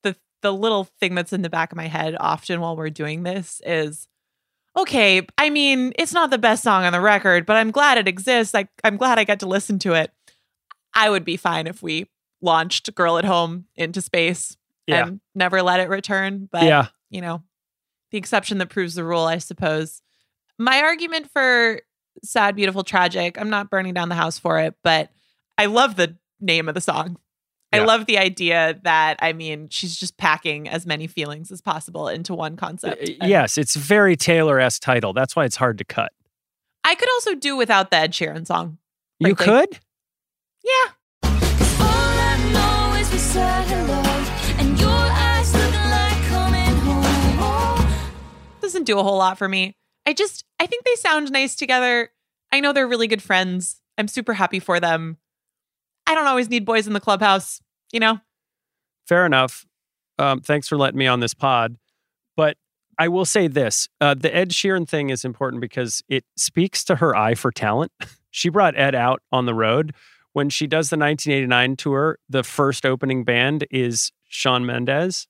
the 0.03 0.15
the 0.41 0.53
little 0.53 0.83
thing 0.83 1.15
that's 1.15 1.33
in 1.33 1.41
the 1.41 1.49
back 1.49 1.71
of 1.71 1.75
my 1.75 1.87
head 1.87 2.15
often 2.19 2.61
while 2.61 2.75
we're 2.75 2.91
doing 2.91 3.23
this 3.23 3.61
is 3.65 4.07
okay, 4.77 5.25
I 5.37 5.49
mean, 5.49 5.93
it's 5.97 6.13
not 6.13 6.29
the 6.29 6.37
best 6.37 6.63
song 6.63 6.83
on 6.83 6.93
the 6.93 7.01
record, 7.01 7.45
but 7.45 7.57
I'm 7.57 7.71
glad 7.71 7.97
it 7.97 8.07
exists. 8.07 8.53
Like 8.53 8.69
I'm 8.83 8.97
glad 8.97 9.17
I 9.19 9.23
get 9.23 9.39
to 9.41 9.47
listen 9.47 9.79
to 9.79 9.93
it. 9.93 10.11
I 10.93 11.09
would 11.09 11.25
be 11.25 11.37
fine 11.37 11.67
if 11.67 11.81
we 11.81 12.07
launched 12.41 12.93
Girl 12.95 13.17
at 13.17 13.25
Home 13.25 13.65
into 13.75 14.01
space 14.01 14.55
Yeah. 14.85 15.07
and 15.07 15.21
never 15.35 15.61
let 15.61 15.79
it 15.79 15.89
return, 15.89 16.47
but 16.51 16.63
yeah. 16.63 16.87
you 17.09 17.21
know, 17.21 17.43
the 18.11 18.17
exception 18.17 18.59
that 18.59 18.69
proves 18.69 18.95
the 18.95 19.03
rule, 19.03 19.25
I 19.25 19.39
suppose. 19.39 20.01
My 20.57 20.81
argument 20.81 21.29
for 21.31 21.81
sad, 22.23 22.55
beautiful, 22.55 22.83
tragic, 22.83 23.39
I'm 23.39 23.49
not 23.49 23.69
burning 23.69 23.93
down 23.93 24.09
the 24.09 24.15
house 24.15 24.39
for 24.39 24.59
it, 24.59 24.75
but 24.83 25.09
I 25.57 25.65
love 25.65 25.95
the 25.95 26.17
name 26.39 26.67
of 26.69 26.75
the 26.75 26.81
song. 26.81 27.17
I 27.73 27.79
love 27.79 28.05
the 28.05 28.17
idea 28.17 28.79
that, 28.83 29.17
I 29.21 29.33
mean, 29.33 29.67
she's 29.69 29.97
just 29.97 30.17
packing 30.17 30.67
as 30.69 30.85
many 30.85 31.05
feelings 31.05 31.51
as 31.51 31.61
possible 31.61 32.07
into 32.07 32.33
one 32.33 32.55
concept. 32.55 33.01
Uh, 33.01 33.11
And 33.21 33.29
Yes, 33.29 33.57
it's 33.57 33.75
very 33.75 34.15
Taylor 34.15 34.59
S 34.59 34.79
title. 34.79 35.13
That's 35.13 35.35
why 35.35 35.45
it's 35.45 35.57
hard 35.57 35.77
to 35.79 35.83
cut. 35.85 36.11
I 36.83 36.95
could 36.95 37.09
also 37.15 37.35
do 37.35 37.57
without 37.57 37.91
the 37.91 37.97
Ed 37.97 38.13
Sheeran 38.13 38.47
song. 38.47 38.77
You 39.19 39.35
could? 39.35 39.79
Yeah. 40.63 40.91
All 41.23 41.29
I 41.81 42.49
know 42.53 42.99
is 42.99 43.11
we 43.11 43.17
said 43.17 43.65
hello, 43.65 44.01
and 44.59 44.79
your 44.79 44.89
eyes 44.89 45.53
like 45.53 46.23
coming 46.29 46.75
home. 47.37 47.91
Doesn't 48.61 48.85
do 48.85 48.97
a 48.99 49.03
whole 49.03 49.17
lot 49.17 49.37
for 49.37 49.49
me. 49.49 49.75
I 50.05 50.13
just, 50.13 50.45
I 50.59 50.67
think 50.67 50.85
they 50.85 50.95
sound 50.95 51.31
nice 51.31 51.55
together. 51.55 52.11
I 52.51 52.61
know 52.61 52.71
they're 52.71 52.87
really 52.87 53.07
good 53.07 53.21
friends. 53.21 53.81
I'm 53.97 54.07
super 54.07 54.33
happy 54.33 54.59
for 54.59 54.79
them. 54.79 55.17
I 56.07 56.15
don't 56.15 56.25
always 56.27 56.49
need 56.49 56.65
boys 56.65 56.87
in 56.87 56.93
the 56.93 56.99
clubhouse, 56.99 57.61
you 57.91 57.99
know? 57.99 58.19
Fair 59.07 59.25
enough. 59.25 59.65
Um, 60.17 60.39
thanks 60.39 60.67
for 60.67 60.77
letting 60.77 60.97
me 60.97 61.05
on 61.05 61.19
this 61.19 61.33
pod. 61.33 61.75
But 62.35 62.57
I 62.97 63.07
will 63.09 63.25
say 63.25 63.47
this 63.47 63.87
uh, 64.01 64.15
the 64.15 64.33
Ed 64.35 64.49
Sheeran 64.49 64.87
thing 64.87 65.09
is 65.11 65.23
important 65.23 65.61
because 65.61 66.01
it 66.09 66.23
speaks 66.35 66.83
to 66.85 66.95
her 66.95 67.15
eye 67.15 67.35
for 67.35 67.51
talent. 67.51 67.91
she 68.31 68.49
brought 68.49 68.75
Ed 68.77 68.95
out 68.95 69.21
on 69.31 69.45
the 69.45 69.53
road. 69.53 69.93
When 70.33 70.49
she 70.49 70.65
does 70.67 70.89
the 70.89 70.97
1989 70.97 71.75
tour, 71.77 72.19
the 72.29 72.43
first 72.43 72.85
opening 72.85 73.23
band 73.23 73.65
is 73.71 74.11
Shawn 74.29 74.65
Mendes. 74.65 75.27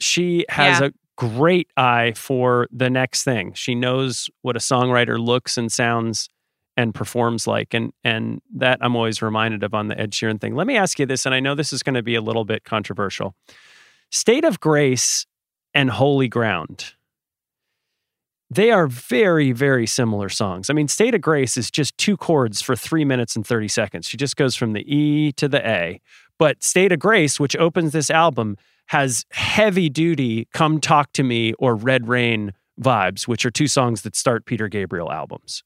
She 0.00 0.44
has 0.48 0.80
Yeah. 0.80 0.86
a 0.88 0.90
great 1.16 1.68
eye 1.76 2.12
for 2.16 2.68
the 2.72 2.90
next 2.90 3.22
thing. 3.24 3.52
She 3.54 3.74
knows 3.74 4.28
what 4.42 4.56
a 4.56 4.60
songwriter 4.60 5.18
looks 5.18 5.56
and 5.56 5.70
sounds 5.70 6.28
and 6.78 6.94
performs 6.94 7.46
like. 7.46 7.74
And 7.74 7.92
and 8.04 8.40
that 8.54 8.78
I'm 8.80 8.96
always 8.96 9.20
reminded 9.20 9.62
of 9.64 9.74
on 9.74 9.88
the 9.88 10.00
Ed 10.00 10.12
Sheeran 10.12 10.40
thing. 10.40 10.54
Let 10.54 10.66
me 10.66 10.76
ask 10.76 10.98
you 10.98 11.04
this, 11.04 11.26
and 11.26 11.34
I 11.34 11.40
know 11.40 11.54
this 11.54 11.72
is 11.72 11.82
going 11.82 11.96
to 11.96 12.02
be 12.02 12.14
a 12.14 12.22
little 12.22 12.44
bit 12.44 12.64
controversial. 12.64 13.34
State 14.10 14.44
of 14.44 14.60
Grace 14.60 15.26
and 15.74 15.90
Holy 15.90 16.28
Ground. 16.28 16.94
They 18.50 18.70
are 18.70 18.86
very, 18.86 19.52
very 19.52 19.86
similar 19.86 20.30
songs. 20.30 20.70
I 20.70 20.72
mean, 20.72 20.88
State 20.88 21.14
of 21.14 21.20
Grace 21.20 21.58
is 21.58 21.70
just 21.70 21.98
two 21.98 22.16
chords 22.16 22.62
for 22.62 22.74
three 22.74 23.04
minutes 23.04 23.36
and 23.36 23.46
30 23.46 23.68
seconds. 23.68 24.08
She 24.08 24.16
just 24.16 24.36
goes 24.36 24.54
from 24.54 24.72
the 24.72 24.80
E 24.90 25.32
to 25.32 25.48
the 25.48 25.68
A. 25.68 26.00
But 26.38 26.62
State 26.62 26.92
of 26.92 26.98
Grace, 26.98 27.38
which 27.38 27.56
opens 27.56 27.92
this 27.92 28.08
album, 28.08 28.56
has 28.86 29.26
heavy 29.32 29.90
duty 29.90 30.48
Come 30.54 30.80
Talk 30.80 31.12
to 31.14 31.22
Me 31.22 31.52
or 31.58 31.74
Red 31.74 32.08
Rain 32.08 32.54
vibes, 32.80 33.28
which 33.28 33.44
are 33.44 33.50
two 33.50 33.66
songs 33.66 34.00
that 34.02 34.16
start 34.16 34.46
Peter 34.46 34.68
Gabriel 34.68 35.12
albums. 35.12 35.62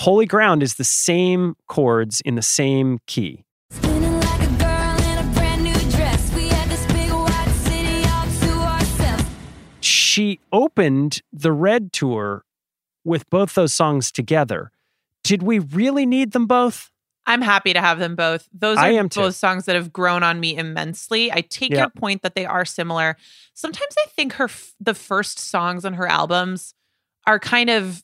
Holy 0.00 0.24
Ground 0.24 0.62
is 0.62 0.76
the 0.76 0.84
same 0.84 1.56
chords 1.66 2.22
in 2.22 2.34
the 2.34 2.40
same 2.42 3.00
key. 3.06 3.44
Spinning 3.70 4.18
like 4.20 4.40
a 4.40 4.46
girl 4.52 4.98
in 5.02 5.18
a 5.18 5.30
brand 5.34 5.62
new 5.62 5.74
dress. 5.90 6.32
We 6.34 6.48
had 6.48 6.70
this 6.70 6.86
big 6.86 7.10
white 7.12 7.52
city 7.64 8.08
all 8.08 8.24
to 8.24 8.66
ourselves. 8.66 9.24
she 9.80 10.40
opened 10.52 11.20
the 11.34 11.52
Red 11.52 11.92
tour 11.92 12.46
with 13.04 13.28
both 13.28 13.54
those 13.54 13.74
songs 13.74 14.10
together. 14.10 14.70
Did 15.22 15.42
we 15.42 15.58
really 15.58 16.06
need 16.06 16.32
them 16.32 16.46
both? 16.46 16.90
I'm 17.26 17.42
happy 17.42 17.74
to 17.74 17.80
have 17.82 17.98
them 17.98 18.16
both. 18.16 18.48
Those 18.54 18.78
are 18.78 18.84
I 18.86 18.92
am 18.92 19.10
too. 19.10 19.30
songs 19.32 19.66
that 19.66 19.76
have 19.76 19.92
grown 19.92 20.22
on 20.22 20.40
me 20.40 20.56
immensely. 20.56 21.30
I 21.30 21.42
take 21.42 21.72
Yeah. 21.72 21.80
your 21.80 21.90
point 21.90 22.22
that 22.22 22.34
they 22.34 22.46
are 22.46 22.64
similar. 22.64 23.18
Sometimes 23.52 23.94
I 23.98 24.06
think 24.08 24.32
her 24.34 24.44
f- 24.44 24.72
the 24.80 24.94
first 24.94 25.38
songs 25.38 25.84
on 25.84 25.92
her 25.94 26.06
albums 26.06 26.72
are 27.26 27.38
kind 27.38 27.68
of 27.68 28.02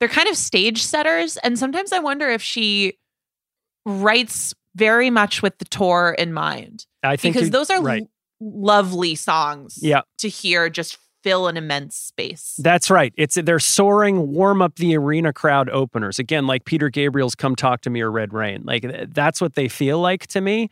they're 0.00 0.08
kind 0.08 0.28
of 0.28 0.36
stage 0.36 0.82
setters 0.82 1.36
and 1.38 1.58
sometimes 1.58 1.92
I 1.92 1.98
wonder 2.00 2.28
if 2.28 2.42
she 2.42 2.98
writes 3.86 4.54
very 4.74 5.10
much 5.10 5.42
with 5.42 5.58
the 5.58 5.64
tour 5.66 6.14
in 6.18 6.32
mind 6.32 6.86
I 7.02 7.16
think 7.16 7.34
because 7.34 7.50
those 7.50 7.70
are 7.70 7.82
right. 7.82 8.02
l- 8.02 8.08
lovely 8.40 9.14
songs 9.14 9.78
Yeah. 9.80 10.02
to 10.18 10.28
hear 10.28 10.68
just 10.70 10.98
fill 11.22 11.48
an 11.48 11.56
immense 11.56 11.96
space. 11.96 12.54
That's 12.58 12.90
right. 12.90 13.14
It's 13.16 13.36
they're 13.36 13.58
soaring, 13.58 14.32
warm 14.34 14.60
up 14.60 14.76
the 14.76 14.94
arena 14.94 15.32
crowd 15.32 15.70
openers 15.70 16.18
again, 16.18 16.46
like 16.46 16.66
Peter 16.66 16.90
Gabriel's 16.90 17.34
"Come 17.34 17.56
Talk 17.56 17.80
to 17.82 17.88
Me" 17.90 18.02
or 18.02 18.10
"Red 18.10 18.34
Rain." 18.34 18.62
Like 18.66 18.84
that's 19.08 19.40
what 19.40 19.54
they 19.54 19.68
feel 19.68 19.98
like 20.00 20.26
to 20.28 20.42
me. 20.42 20.68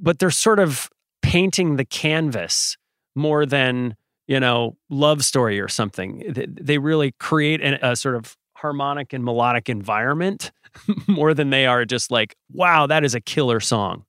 But 0.00 0.20
they're 0.20 0.30
sort 0.30 0.60
of 0.60 0.88
painting 1.20 1.74
the 1.76 1.84
canvas 1.84 2.76
more 3.16 3.44
than 3.44 3.96
you 4.30 4.38
know 4.40 4.76
love 4.88 5.24
story 5.24 5.58
or 5.60 5.68
something. 5.68 6.22
They 6.48 6.78
really 6.78 7.12
create 7.18 7.60
an, 7.60 7.74
a 7.82 7.94
sort 7.96 8.14
of 8.16 8.36
harmonic 8.56 9.12
and 9.12 9.24
melodic 9.24 9.68
environment 9.68 10.52
more 11.08 11.34
than 11.34 11.50
they 11.50 11.66
are 11.66 11.84
just 11.84 12.10
like, 12.10 12.36
wow, 12.52 12.86
that 12.86 13.04
is 13.04 13.14
a 13.14 13.20
killer 13.20 13.58
song. 13.60 14.04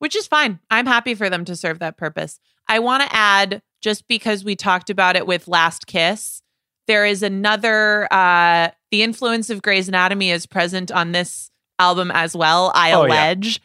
which 0.00 0.16
is 0.16 0.26
fine. 0.26 0.58
I'm 0.70 0.86
happy 0.86 1.14
for 1.14 1.28
them 1.30 1.44
to 1.44 1.54
serve 1.54 1.78
that 1.80 1.96
purpose. 1.96 2.40
I 2.68 2.78
want 2.78 3.02
to 3.02 3.14
add, 3.14 3.62
just 3.82 4.08
because 4.08 4.42
we 4.44 4.56
talked 4.56 4.90
about 4.90 5.14
it 5.16 5.26
with 5.26 5.46
Last 5.48 5.86
Kiss, 5.86 6.40
there 6.86 7.04
is 7.04 7.22
another, 7.22 8.08
uh, 8.12 8.70
the 8.90 9.02
influence 9.02 9.50
of 9.50 9.60
Grey's 9.62 9.88
Anatomy 9.88 10.30
is 10.30 10.46
present 10.46 10.90
on 10.90 11.12
this 11.12 11.50
album 11.78 12.10
as 12.12 12.34
well, 12.34 12.72
I 12.74 12.92
Oh, 12.92 13.04
yeah. 13.04 13.12
allege. 13.12 13.60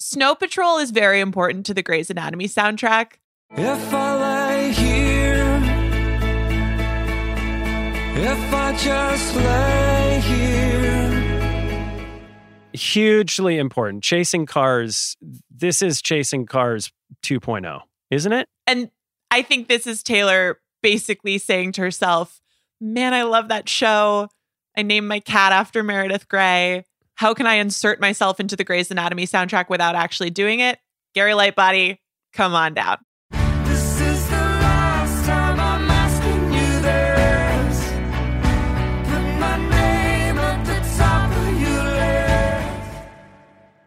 Snow 0.00 0.34
Patrol 0.34 0.78
is 0.78 0.90
very 0.90 1.20
important 1.20 1.64
to 1.66 1.74
the 1.74 1.82
Grey's 1.82 2.10
Anatomy 2.10 2.46
soundtrack. 2.48 3.12
If 3.56 3.94
I 3.94 4.27
if 8.24 8.54
I 8.54 8.72
just 8.76 9.36
lay 9.36 10.20
here. 10.24 10.78
Hugely 12.72 13.58
important. 13.58 14.02
Chasing 14.02 14.46
Cars. 14.46 15.16
This 15.50 15.82
is 15.82 16.02
Chasing 16.02 16.46
Cars 16.46 16.92
2.0, 17.22 17.80
isn't 18.10 18.32
it? 18.32 18.48
And 18.66 18.90
I 19.30 19.42
think 19.42 19.68
this 19.68 19.86
is 19.86 20.02
Taylor 20.02 20.60
basically 20.82 21.38
saying 21.38 21.72
to 21.72 21.80
herself, 21.80 22.40
Man, 22.80 23.12
I 23.12 23.24
love 23.24 23.48
that 23.48 23.68
show. 23.68 24.28
I 24.76 24.82
named 24.82 25.08
my 25.08 25.18
cat 25.18 25.52
after 25.52 25.82
Meredith 25.82 26.28
Grey. 26.28 26.84
How 27.16 27.34
can 27.34 27.46
I 27.48 27.54
insert 27.54 28.00
myself 28.00 28.38
into 28.38 28.54
the 28.54 28.62
Grey's 28.62 28.92
Anatomy 28.92 29.26
soundtrack 29.26 29.68
without 29.68 29.96
actually 29.96 30.30
doing 30.30 30.60
it? 30.60 30.78
Gary 31.14 31.32
Lightbody, 31.32 31.98
come 32.32 32.54
on 32.54 32.74
down. 32.74 32.98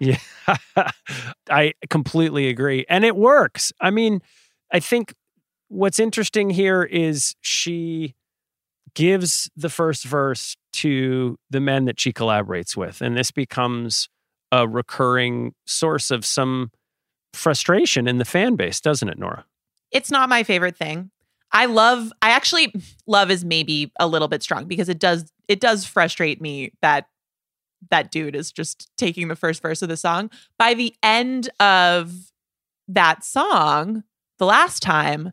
Yeah, 0.02 0.18
I 1.49 1.74
completely 1.91 2.47
agree. 2.49 2.86
And 2.89 3.06
it 3.06 3.16
works. 3.16 3.72
I 3.80 3.91
mean, 3.91 4.22
I 4.74 4.80
think 4.80 5.14
what's 5.68 5.99
interesting 5.99 6.49
here 6.49 6.82
is 6.82 7.36
she 7.41 8.16
gives 8.95 9.49
the 9.56 9.70
first 9.70 10.04
verse 10.04 10.58
to 10.74 11.38
the 11.52 11.60
men 11.60 11.86
that 11.86 11.99
she 11.99 12.12
collaborates 12.12 12.76
with. 12.76 12.99
And 13.02 13.16
this 13.16 13.30
becomes 13.30 14.10
a 14.52 14.68
recurring 14.68 15.54
source 15.68 16.10
of 16.10 16.26
some 16.26 16.72
frustration 17.34 18.08
in 18.08 18.18
the 18.18 18.26
fan 18.26 18.56
base, 18.56 18.82
doesn't 18.82 19.08
it, 19.08 19.20
Nora? 19.20 19.45
It's 19.91 20.10
not 20.10 20.30
my 20.30 20.41
favorite 20.41 20.78
thing. 20.78 21.12
I 21.52 21.68
love 21.68 22.12
I 22.24 22.32
actually 22.32 22.74
love 23.06 23.30
is 23.30 23.45
maybe 23.45 23.91
a 23.99 24.08
little 24.08 24.28
bit 24.28 24.41
strong 24.41 24.66
because 24.66 24.89
it 24.89 24.99
does 24.99 25.32
it 25.47 25.60
does 25.60 25.86
frustrate 25.86 26.41
me 26.41 26.72
that 26.82 27.06
that 27.89 28.11
dude 28.11 28.36
is 28.36 28.51
just 28.51 28.89
taking 28.97 29.27
the 29.27 29.36
first 29.36 29.61
verse 29.61 29.82
of 29.82 29.89
the 29.89 29.97
song. 29.97 30.29
By 30.59 30.73
the 30.73 30.93
end 31.01 31.49
of 31.59 32.13
that 32.88 33.23
song, 33.23 34.03
the 34.38 34.45
last 34.45 34.82
time, 34.84 35.32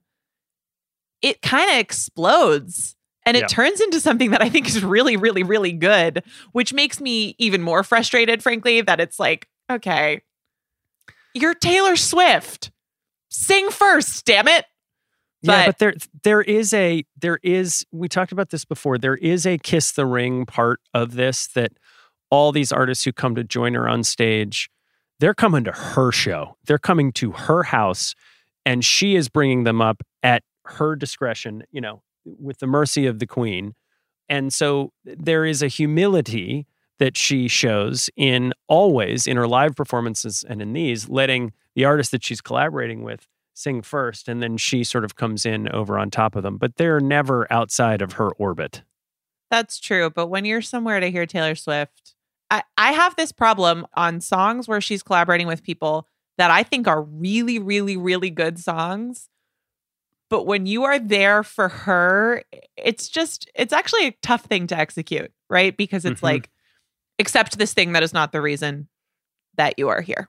it 1.22 1.42
kind 1.42 1.70
of 1.70 1.76
explodes 1.78 2.94
and 3.26 3.36
it 3.36 3.40
Yeah. 3.40 3.46
turns 3.48 3.80
into 3.80 4.00
something 4.00 4.30
that 4.30 4.40
I 4.42 4.48
think 4.48 4.66
is 4.68 4.82
really, 4.82 5.16
really, 5.16 5.42
really 5.42 5.72
good, 5.72 6.22
which 6.52 6.72
makes 6.72 7.00
me 7.00 7.34
even 7.38 7.60
more 7.62 7.82
frustrated, 7.82 8.42
frankly, 8.42 8.80
that 8.80 9.00
it's 9.00 9.18
like, 9.18 9.48
okay, 9.70 10.22
you're 11.34 11.54
Taylor 11.54 11.96
Swift. 11.96 12.70
Sing 13.28 13.70
first, 13.70 14.24
damn 14.24 14.48
it. 14.48 14.64
yeah, 15.42 15.66
But- 15.66 15.66
but 15.66 15.78
there 15.78 15.94
there 16.24 16.40
is 16.42 16.72
a 16.72 17.04
there 17.20 17.38
is 17.42 17.84
we 17.92 18.08
talked 18.08 18.32
about 18.32 18.50
this 18.50 18.64
before. 18.64 18.96
There 18.98 19.16
is 19.16 19.44
a 19.46 19.58
kiss 19.58 19.92
the 19.92 20.06
ring 20.06 20.46
part 20.46 20.80
of 20.94 21.12
this 21.14 21.46
that 21.48 21.72
all 22.30 22.52
these 22.52 22.72
artists 22.72 23.04
who 23.04 23.12
come 23.12 23.34
to 23.34 23.44
join 23.44 23.74
her 23.74 23.88
on 23.88 24.04
stage, 24.04 24.70
they're 25.20 25.34
coming 25.34 25.64
to 25.64 25.72
her 25.72 26.12
show. 26.12 26.56
They're 26.66 26.78
coming 26.78 27.12
to 27.12 27.32
her 27.32 27.62
house 27.64 28.14
and 28.64 28.84
she 28.84 29.16
is 29.16 29.28
bringing 29.28 29.64
them 29.64 29.80
up 29.80 30.02
at 30.22 30.42
her 30.64 30.94
discretion, 30.94 31.62
you 31.70 31.80
know, 31.80 32.02
with 32.24 32.58
the 32.58 32.66
mercy 32.66 33.06
of 33.06 33.18
the 33.18 33.26
queen. 33.26 33.74
And 34.28 34.52
so 34.52 34.92
there 35.04 35.46
is 35.46 35.62
a 35.62 35.68
humility 35.68 36.66
that 36.98 37.16
she 37.16 37.48
shows 37.48 38.10
in 38.16 38.52
always 38.66 39.26
in 39.26 39.36
her 39.36 39.48
live 39.48 39.74
performances 39.74 40.44
and 40.46 40.60
in 40.60 40.74
these, 40.74 41.08
letting 41.08 41.52
the 41.74 41.84
artist 41.84 42.10
that 42.10 42.24
she's 42.24 42.40
collaborating 42.40 43.02
with 43.02 43.26
sing 43.54 43.82
first, 43.82 44.28
and 44.28 44.42
then 44.42 44.56
she 44.56 44.84
sort 44.84 45.04
of 45.04 45.16
comes 45.16 45.44
in 45.44 45.68
over 45.70 45.98
on 45.98 46.10
top 46.10 46.36
of 46.36 46.42
them. 46.42 46.58
But 46.58 46.76
they're 46.76 47.00
never 47.00 47.50
outside 47.52 48.02
of 48.02 48.12
her 48.12 48.30
orbit. 48.32 48.82
That's 49.50 49.80
true. 49.80 50.10
But 50.10 50.28
when 50.28 50.44
you're 50.44 50.62
somewhere 50.62 51.00
to 51.00 51.10
hear 51.10 51.26
Taylor 51.26 51.54
Swift, 51.54 52.14
I, 52.50 52.62
I 52.76 52.92
have 52.92 53.14
this 53.16 53.32
problem 53.32 53.86
on 53.94 54.20
songs 54.20 54.66
where 54.68 54.80
she's 54.80 55.02
collaborating 55.02 55.46
with 55.46 55.62
people 55.62 56.06
that 56.38 56.50
I 56.50 56.62
think 56.62 56.86
are 56.86 57.02
really, 57.02 57.58
really, 57.58 57.96
really 57.96 58.30
good 58.30 58.58
songs. 58.58 59.28
But 60.30 60.46
when 60.46 60.66
you 60.66 60.84
are 60.84 60.98
there 60.98 61.42
for 61.42 61.68
her, 61.68 62.42
it's 62.76 63.08
just, 63.08 63.50
it's 63.54 63.72
actually 63.72 64.06
a 64.08 64.14
tough 64.22 64.44
thing 64.44 64.66
to 64.68 64.78
execute, 64.78 65.32
right? 65.48 65.76
Because 65.76 66.04
it's 66.04 66.20
Mhm. 66.20 66.24
like, 66.24 66.50
accept 67.18 67.58
this 67.58 67.74
thing 67.74 67.92
that 67.92 68.02
is 68.02 68.12
not 68.12 68.32
the 68.32 68.40
reason 68.40 68.88
that 69.56 69.74
you 69.78 69.88
are 69.88 70.00
here. 70.00 70.28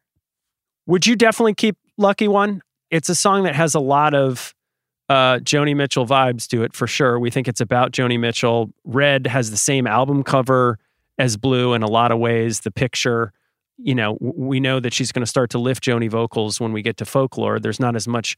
Would 0.88 1.06
you 1.06 1.16
definitely 1.16 1.54
keep 1.54 1.78
Lucky 1.98 2.28
One? 2.28 2.62
It's 2.90 3.10
a 3.10 3.16
song 3.16 3.44
that 3.44 3.56
has 3.56 3.76
a 3.76 3.80
lot 3.80 4.14
of 4.14 4.56
uh, 5.10 5.40
Joni 5.40 5.76
Mitchell 5.76 6.06
vibes 6.06 6.48
to 6.50 6.62
it 6.64 6.76
for 6.76 6.86
sure. 6.86 7.20
We 7.20 7.32
think 7.32 7.48
it's 7.48 7.62
about 7.62 7.92
Joni 7.92 8.20
Mitchell. 8.20 8.72
Red 8.84 9.26
has 9.26 9.50
the 9.50 9.58
same 9.58 9.88
album 9.88 10.22
cover 10.24 10.78
as 11.20 11.38
Blue 11.38 11.76
in 11.76 11.84
a 11.84 11.88
lot 11.88 12.12
of 12.12 12.18
ways. 12.18 12.62
The 12.62 12.72
picture, 12.72 13.32
you 13.78 13.94
know, 13.94 14.18
we 14.20 14.60
know 14.60 14.80
that 14.80 14.94
she's 14.94 15.12
going 15.12 15.22
to 15.22 15.30
start 15.30 15.52
to 15.52 15.60
lift 15.60 15.84
Joni 15.84 16.10
vocals 16.10 16.60
when 16.60 16.74
we 16.74 16.82
get 16.82 16.98
to 16.98 17.06
folklore. 17.06 17.60
There's 17.60 17.80
not 17.80 17.96
as 17.96 18.08
much 18.08 18.36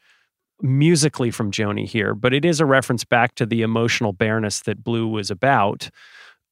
musically 0.62 1.32
from 1.32 1.52
Joni 1.52 1.88
here, 1.88 2.14
but 2.14 2.34
it 2.34 2.44
is 2.44 2.60
a 2.60 2.66
reference 2.66 3.06
back 3.06 3.36
to 3.36 3.46
the 3.46 3.62
emotional 3.62 4.12
bareness 4.12 4.60
that 4.62 4.84
Blue 4.84 5.08
was 5.08 5.32
about. 5.32 5.90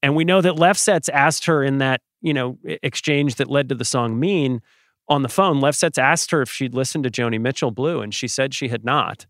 And 0.01 0.15
we 0.15 0.23
know 0.23 0.41
that 0.41 0.55
Lefsetz 0.55 1.09
asked 1.09 1.45
her 1.45 1.63
in 1.63 1.79
that, 1.79 2.01
you 2.21 2.33
know, 2.33 2.57
exchange 2.63 3.35
that 3.35 3.49
led 3.49 3.69
to 3.69 3.75
the 3.75 3.85
song 3.85 4.19
Mean 4.19 4.61
on 5.07 5.23
the 5.23 5.29
phone. 5.29 5.59
Lefsetz 5.59 5.97
asked 5.97 6.31
her 6.31 6.41
if 6.41 6.49
she'd 6.51 6.73
listened 6.73 7.03
to 7.03 7.09
Joni 7.09 7.39
Mitchell 7.39 7.71
Blue, 7.71 8.01
and 8.01 8.13
she 8.13 8.27
said 8.27 8.53
she 8.53 8.69
had 8.69 8.85
not. 8.85 9.25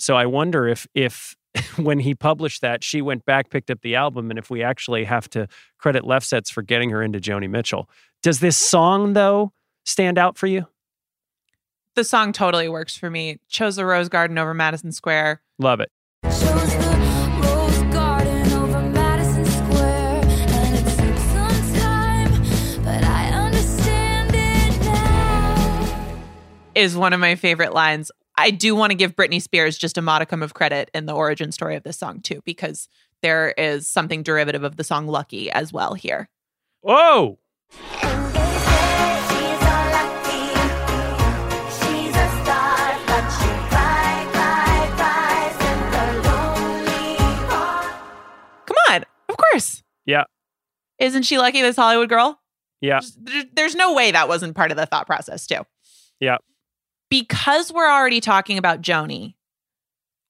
So 0.00 0.16
I 0.16 0.26
wonder 0.26 0.66
if 0.66 0.86
if 0.94 1.36
when 1.76 1.98
he 1.98 2.14
published 2.14 2.62
that, 2.62 2.82
she 2.84 3.02
went 3.02 3.24
back, 3.24 3.50
picked 3.50 3.70
up 3.70 3.80
the 3.82 3.96
album, 3.96 4.30
and 4.30 4.38
if 4.38 4.50
we 4.50 4.62
actually 4.62 5.04
have 5.04 5.28
to 5.30 5.48
credit 5.78 6.04
Lefsetz 6.04 6.50
for 6.50 6.62
getting 6.62 6.90
her 6.90 7.02
into 7.02 7.18
Joni 7.18 7.50
Mitchell. 7.50 7.88
Does 8.22 8.40
this 8.40 8.56
song 8.56 9.14
though 9.14 9.52
stand 9.84 10.18
out 10.18 10.38
for 10.38 10.46
you? 10.46 10.66
The 11.96 12.04
song 12.04 12.32
totally 12.32 12.68
works 12.68 12.96
for 12.96 13.10
me. 13.10 13.38
Chose 13.48 13.76
the 13.76 13.84
Rose 13.84 14.08
Garden 14.08 14.38
over 14.38 14.54
Madison 14.54 14.92
Square. 14.92 15.42
Love 15.58 15.80
it. 15.80 15.90
Chose 16.24 16.40
the 16.40 17.40
rose 17.42 17.92
garden 17.92 18.52
over 18.52 18.80
Madison 18.80 19.44
Square, 19.44 20.22
and 20.24 20.76
it 20.76 20.84
took 20.84 21.18
some 21.18 21.80
time, 21.80 22.84
but 22.84 23.02
I 23.02 23.30
understand 23.32 24.30
it 24.34 24.80
now. 24.82 26.22
is 26.76 26.96
one 26.96 27.12
of 27.12 27.18
my 27.18 27.34
favorite 27.34 27.74
lines. 27.74 28.12
I 28.40 28.50
do 28.50 28.74
want 28.74 28.90
to 28.90 28.96
give 28.96 29.14
Britney 29.14 29.42
Spears 29.42 29.76
just 29.76 29.98
a 29.98 30.02
modicum 30.02 30.42
of 30.42 30.54
credit 30.54 30.90
in 30.94 31.04
the 31.04 31.12
origin 31.12 31.52
story 31.52 31.76
of 31.76 31.82
this 31.82 31.98
song 31.98 32.20
too, 32.20 32.40
because 32.46 32.88
there 33.20 33.50
is 33.50 33.86
something 33.86 34.22
derivative 34.22 34.64
of 34.64 34.76
the 34.76 34.84
song 34.84 35.06
"Lucky" 35.06 35.50
as 35.50 35.74
well 35.74 35.92
here. 35.92 36.30
Whoa! 36.80 37.38
And 38.02 38.34
they 38.34 38.40
say 38.64 39.20
she's 39.28 39.60
unlucky, 39.60 40.56
she's 41.68 42.16
a 42.16 42.28
star, 42.40 42.96
but 43.06 43.28
she 43.28 43.52
cry, 43.68 44.26
cry, 44.32 44.88
cries 44.96 45.56
in 45.68 45.78
the 45.92 46.06
lonely 46.26 47.16
heart. 47.50 47.92
Come 48.64 48.78
on, 48.88 49.04
of 49.28 49.36
course. 49.36 49.82
Yeah. 50.06 50.24
Isn't 50.98 51.24
she 51.24 51.36
lucky 51.36 51.60
this 51.60 51.76
Hollywood 51.76 52.08
girl? 52.08 52.40
Yeah. 52.80 53.00
There's 53.52 53.76
no 53.76 53.92
way 53.92 54.12
that 54.12 54.28
wasn't 54.28 54.56
part 54.56 54.70
of 54.70 54.78
the 54.78 54.86
thought 54.86 55.06
process, 55.06 55.46
too. 55.46 55.66
Yeah. 56.20 56.38
Because 57.10 57.72
we're 57.72 57.90
already 57.90 58.20
talking 58.20 58.56
about 58.56 58.80
Joni, 58.80 59.34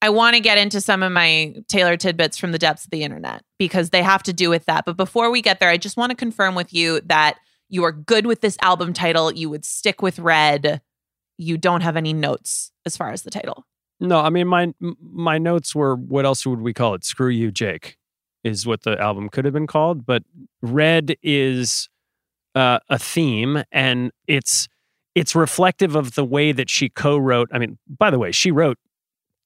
I 0.01 0.09
want 0.09 0.35
to 0.35 0.41
get 0.41 0.57
into 0.57 0.81
some 0.81 1.03
of 1.03 1.11
my 1.11 1.53
Taylor 1.67 1.95
tidbits 1.95 2.37
from 2.37 2.51
the 2.51 2.57
depths 2.57 2.85
of 2.85 2.91
the 2.91 3.03
internet 3.03 3.43
because 3.59 3.91
they 3.91 4.01
have 4.01 4.23
to 4.23 4.33
do 4.33 4.49
with 4.49 4.65
that. 4.65 4.83
But 4.85 4.97
before 4.97 5.29
we 5.29 5.43
get 5.43 5.59
there, 5.59 5.69
I 5.69 5.77
just 5.77 5.95
want 5.95 6.09
to 6.09 6.15
confirm 6.15 6.55
with 6.55 6.73
you 6.73 7.01
that 7.01 7.37
you 7.69 7.83
are 7.83 7.91
good 7.91 8.25
with 8.25 8.41
this 8.41 8.57
album 8.61 8.93
title. 8.93 9.31
You 9.31 9.49
would 9.49 9.63
stick 9.63 10.01
with 10.01 10.17
Red. 10.17 10.81
You 11.37 11.57
don't 11.57 11.81
have 11.81 11.97
any 11.97 12.13
notes 12.13 12.71
as 12.85 12.97
far 12.97 13.11
as 13.11 13.21
the 13.21 13.31
title. 13.31 13.65
No, 13.99 14.19
I 14.19 14.31
mean 14.31 14.47
my 14.47 14.73
my 14.79 15.37
notes 15.37 15.75
were 15.75 15.95
what 15.95 16.25
else 16.25 16.45
would 16.47 16.61
we 16.61 16.73
call 16.73 16.95
it? 16.95 17.05
Screw 17.05 17.29
you, 17.29 17.51
Jake, 17.51 17.97
is 18.43 18.65
what 18.65 18.81
the 18.81 18.99
album 18.99 19.29
could 19.29 19.45
have 19.45 19.53
been 19.53 19.67
called. 19.67 20.07
But 20.07 20.23
red 20.63 21.15
is 21.21 21.87
uh, 22.55 22.79
a 22.89 22.97
theme, 22.97 23.63
and 23.71 24.11
it's 24.25 24.67
it's 25.15 25.35
reflective 25.35 25.95
of 25.95 26.15
the 26.15 26.25
way 26.25 26.51
that 26.51 26.69
she 26.69 26.89
co-wrote. 26.89 27.49
I 27.51 27.59
mean, 27.59 27.77
by 27.87 28.09
the 28.09 28.19
way, 28.19 28.31
she 28.31 28.51
wrote 28.51 28.77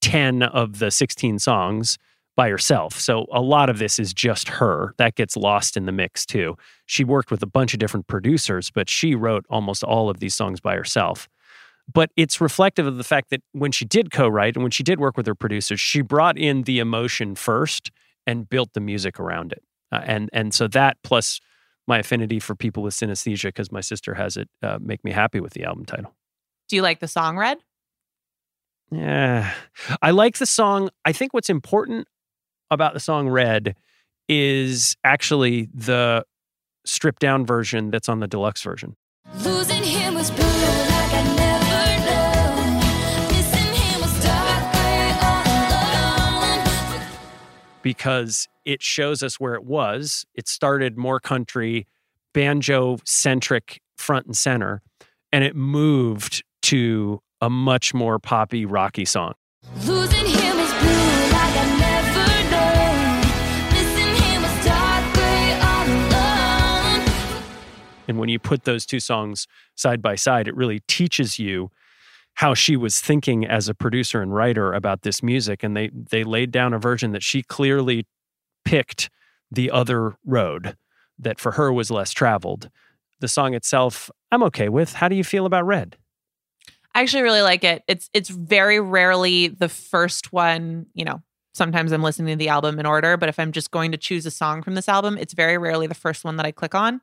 ten 0.01 0.43
of 0.43 0.79
the 0.79 0.91
sixteen 0.91 1.39
songs 1.39 1.97
by 2.35 2.49
herself. 2.49 2.99
So 2.99 3.25
a 3.31 3.41
lot 3.41 3.69
of 3.69 3.77
this 3.77 3.97
is 3.97 4.13
just 4.13 4.49
her. 4.49 4.93
That 4.97 5.15
gets 5.15 5.37
lost 5.37 5.77
in 5.77 5.85
the 5.85 5.93
mix 5.93 6.25
too. 6.25 6.57
She 6.85 7.03
worked 7.05 7.31
with 7.31 7.41
a 7.41 7.47
bunch 7.47 7.73
of 7.73 7.79
different 7.79 8.07
producers, 8.07 8.69
but 8.71 8.89
she 8.89 9.15
wrote 9.15 9.45
almost 9.49 9.83
all 9.83 10.09
of 10.09 10.19
these 10.19 10.35
songs 10.35 10.59
by 10.59 10.75
herself 10.75 11.29
but 11.93 12.09
it's 12.15 12.41
reflective 12.41 12.87
of 12.87 12.97
the 12.97 13.03
fact 13.03 13.29
that 13.29 13.41
when 13.51 13.71
she 13.71 13.85
did 13.85 14.11
co-write 14.11 14.55
and 14.55 14.63
when 14.63 14.71
she 14.71 14.83
did 14.83 14.99
work 14.99 15.17
with 15.17 15.27
her 15.27 15.35
producers 15.35 15.79
she 15.79 16.01
brought 16.01 16.37
in 16.37 16.63
the 16.63 16.79
emotion 16.79 17.35
first 17.35 17.91
and 18.25 18.49
built 18.49 18.73
the 18.73 18.79
music 18.79 19.19
around 19.19 19.51
it 19.51 19.63
Uh, 19.91 20.01
and 20.05 20.29
and 20.33 20.53
so 20.53 20.67
that 20.67 20.97
plus 21.03 21.39
my 21.87 21.99
affinity 21.99 22.39
for 22.39 22.55
people 22.55 22.81
with 22.83 22.93
synesthesia 22.93 23.45
because 23.49 23.71
my 23.71 23.81
sister 23.81 24.13
has 24.15 24.37
it 24.37 24.49
uh, 24.63 24.77
make 24.81 25.03
me 25.03 25.11
happy 25.11 25.39
with 25.39 25.53
the 25.53 25.63
album 25.63 25.85
title 25.85 26.13
Do 26.69 26.75
you 26.75 26.81
like 26.81 26.99
the 26.99 27.07
song 27.07 27.37
Red? 27.37 27.57
yeah 28.91 29.51
i 30.03 30.11
like 30.11 30.37
the 30.37 30.45
song 30.45 30.89
i 31.05 31.11
think 31.11 31.33
what's 31.33 31.49
important 31.49 32.07
about 32.69 32.93
the 32.93 32.99
song 32.99 33.27
red 33.27 33.75
is 34.29 34.95
actually 35.03 35.69
the 35.73 36.23
stripped 36.85 37.19
down 37.19 37.45
version 37.47 37.89
that's 37.89 38.07
on 38.07 38.19
the 38.19 38.27
deluxe 38.27 38.61
version 38.61 38.95
Losing 39.43 39.83
him 39.83 40.13
was 40.13 40.29
brutal 40.29 40.51
like 40.51 41.13
I 41.13 41.23
never 41.35 42.05
known. 42.05 42.77
Missing 43.31 43.73
him 43.73 44.01
was 44.01 44.23
dark 44.23 44.75
all 45.23 45.43
alone. 46.93 47.07
because 47.81 48.47
it 48.65 48.81
shows 48.81 49.23
us 49.23 49.39
where 49.39 49.53
it 49.53 49.63
was. 49.63 50.25
It 50.33 50.47
started 50.47 50.97
more 50.97 51.19
country, 51.19 51.87
banjo 52.33 52.97
centric 53.05 53.81
front 53.97 54.25
and 54.25 54.35
center, 54.35 54.81
and 55.31 55.43
it 55.43 55.55
moved 55.55 56.43
to 56.63 57.21
a 57.41 57.49
much 57.49 57.93
more 57.93 58.19
poppy, 58.19 58.65
rocky 58.65 59.05
song. 59.05 59.33
Losing 59.85 60.25
him 60.25 60.57
was 60.57 60.71
brutal 60.73 61.25
like 61.31 61.55
I 61.55 61.65
never 61.79 62.27
known. 62.51 63.71
Missing 63.71 64.23
him 64.23 64.41
was 64.41 64.65
dark 64.65 65.13
gray 65.13 65.59
all 65.61 65.87
alone. 65.87 67.33
And 68.07 68.19
when 68.19 68.29
you 68.29 68.39
put 68.39 68.63
those 68.63 68.85
two 68.85 68.99
songs 68.99 69.47
side 69.75 70.01
by 70.01 70.15
side, 70.15 70.47
it 70.47 70.55
really 70.55 70.81
teaches 70.87 71.37
you 71.39 71.69
how 72.35 72.53
she 72.53 72.75
was 72.75 72.99
thinking 72.99 73.45
as 73.45 73.69
a 73.69 73.73
producer 73.73 74.21
and 74.21 74.33
writer 74.33 74.73
about 74.73 75.03
this 75.03 75.23
music. 75.23 75.63
And 75.63 75.75
they 75.75 75.89
they 75.93 76.23
laid 76.23 76.51
down 76.51 76.73
a 76.73 76.79
version 76.79 77.11
that 77.11 77.23
she 77.23 77.43
clearly 77.43 78.05
picked 78.65 79.09
the 79.51 79.71
other 79.71 80.17
road 80.25 80.75
that 81.17 81.39
for 81.39 81.53
her 81.53 81.71
was 81.71 81.89
less 81.89 82.11
traveled. 82.11 82.69
The 83.21 83.27
song 83.27 83.53
itself, 83.53 84.11
I'm 84.31 84.43
okay 84.43 84.69
with. 84.69 84.93
How 84.93 85.07
do 85.07 85.15
you 85.15 85.23
feel 85.23 85.45
about 85.45 85.65
Red? 85.65 85.97
I 86.93 87.01
actually 87.01 87.23
really 87.23 87.41
like 87.41 87.63
it. 87.63 87.83
It's 87.87 88.09
it's 88.13 88.29
very 88.29 88.79
rarely 88.79 89.47
the 89.47 89.69
first 89.69 90.33
one, 90.33 90.87
you 90.93 91.05
know. 91.05 91.21
Sometimes 91.53 91.93
I'm 91.93 92.03
listening 92.03 92.37
to 92.37 92.43
the 92.43 92.49
album 92.49 92.79
in 92.79 92.85
order, 92.85 93.15
but 93.15 93.29
if 93.29 93.39
I'm 93.39 93.53
just 93.53 93.71
going 93.71 93.93
to 93.93 93.97
choose 93.97 94.25
a 94.25 94.31
song 94.31 94.61
from 94.61 94.75
this 94.75 94.89
album, 94.89 95.17
it's 95.17 95.33
very 95.33 95.57
rarely 95.57 95.87
the 95.87 95.93
first 95.93 96.25
one 96.25 96.35
that 96.35 96.45
I 96.45 96.51
click 96.51 96.75
on. 96.75 96.99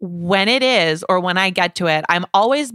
When 0.00 0.48
it 0.48 0.62
is 0.64 1.04
or 1.08 1.20
when 1.20 1.38
I 1.38 1.50
get 1.50 1.76
to 1.76 1.86
it, 1.86 2.04
I'm 2.08 2.26
always 2.34 2.72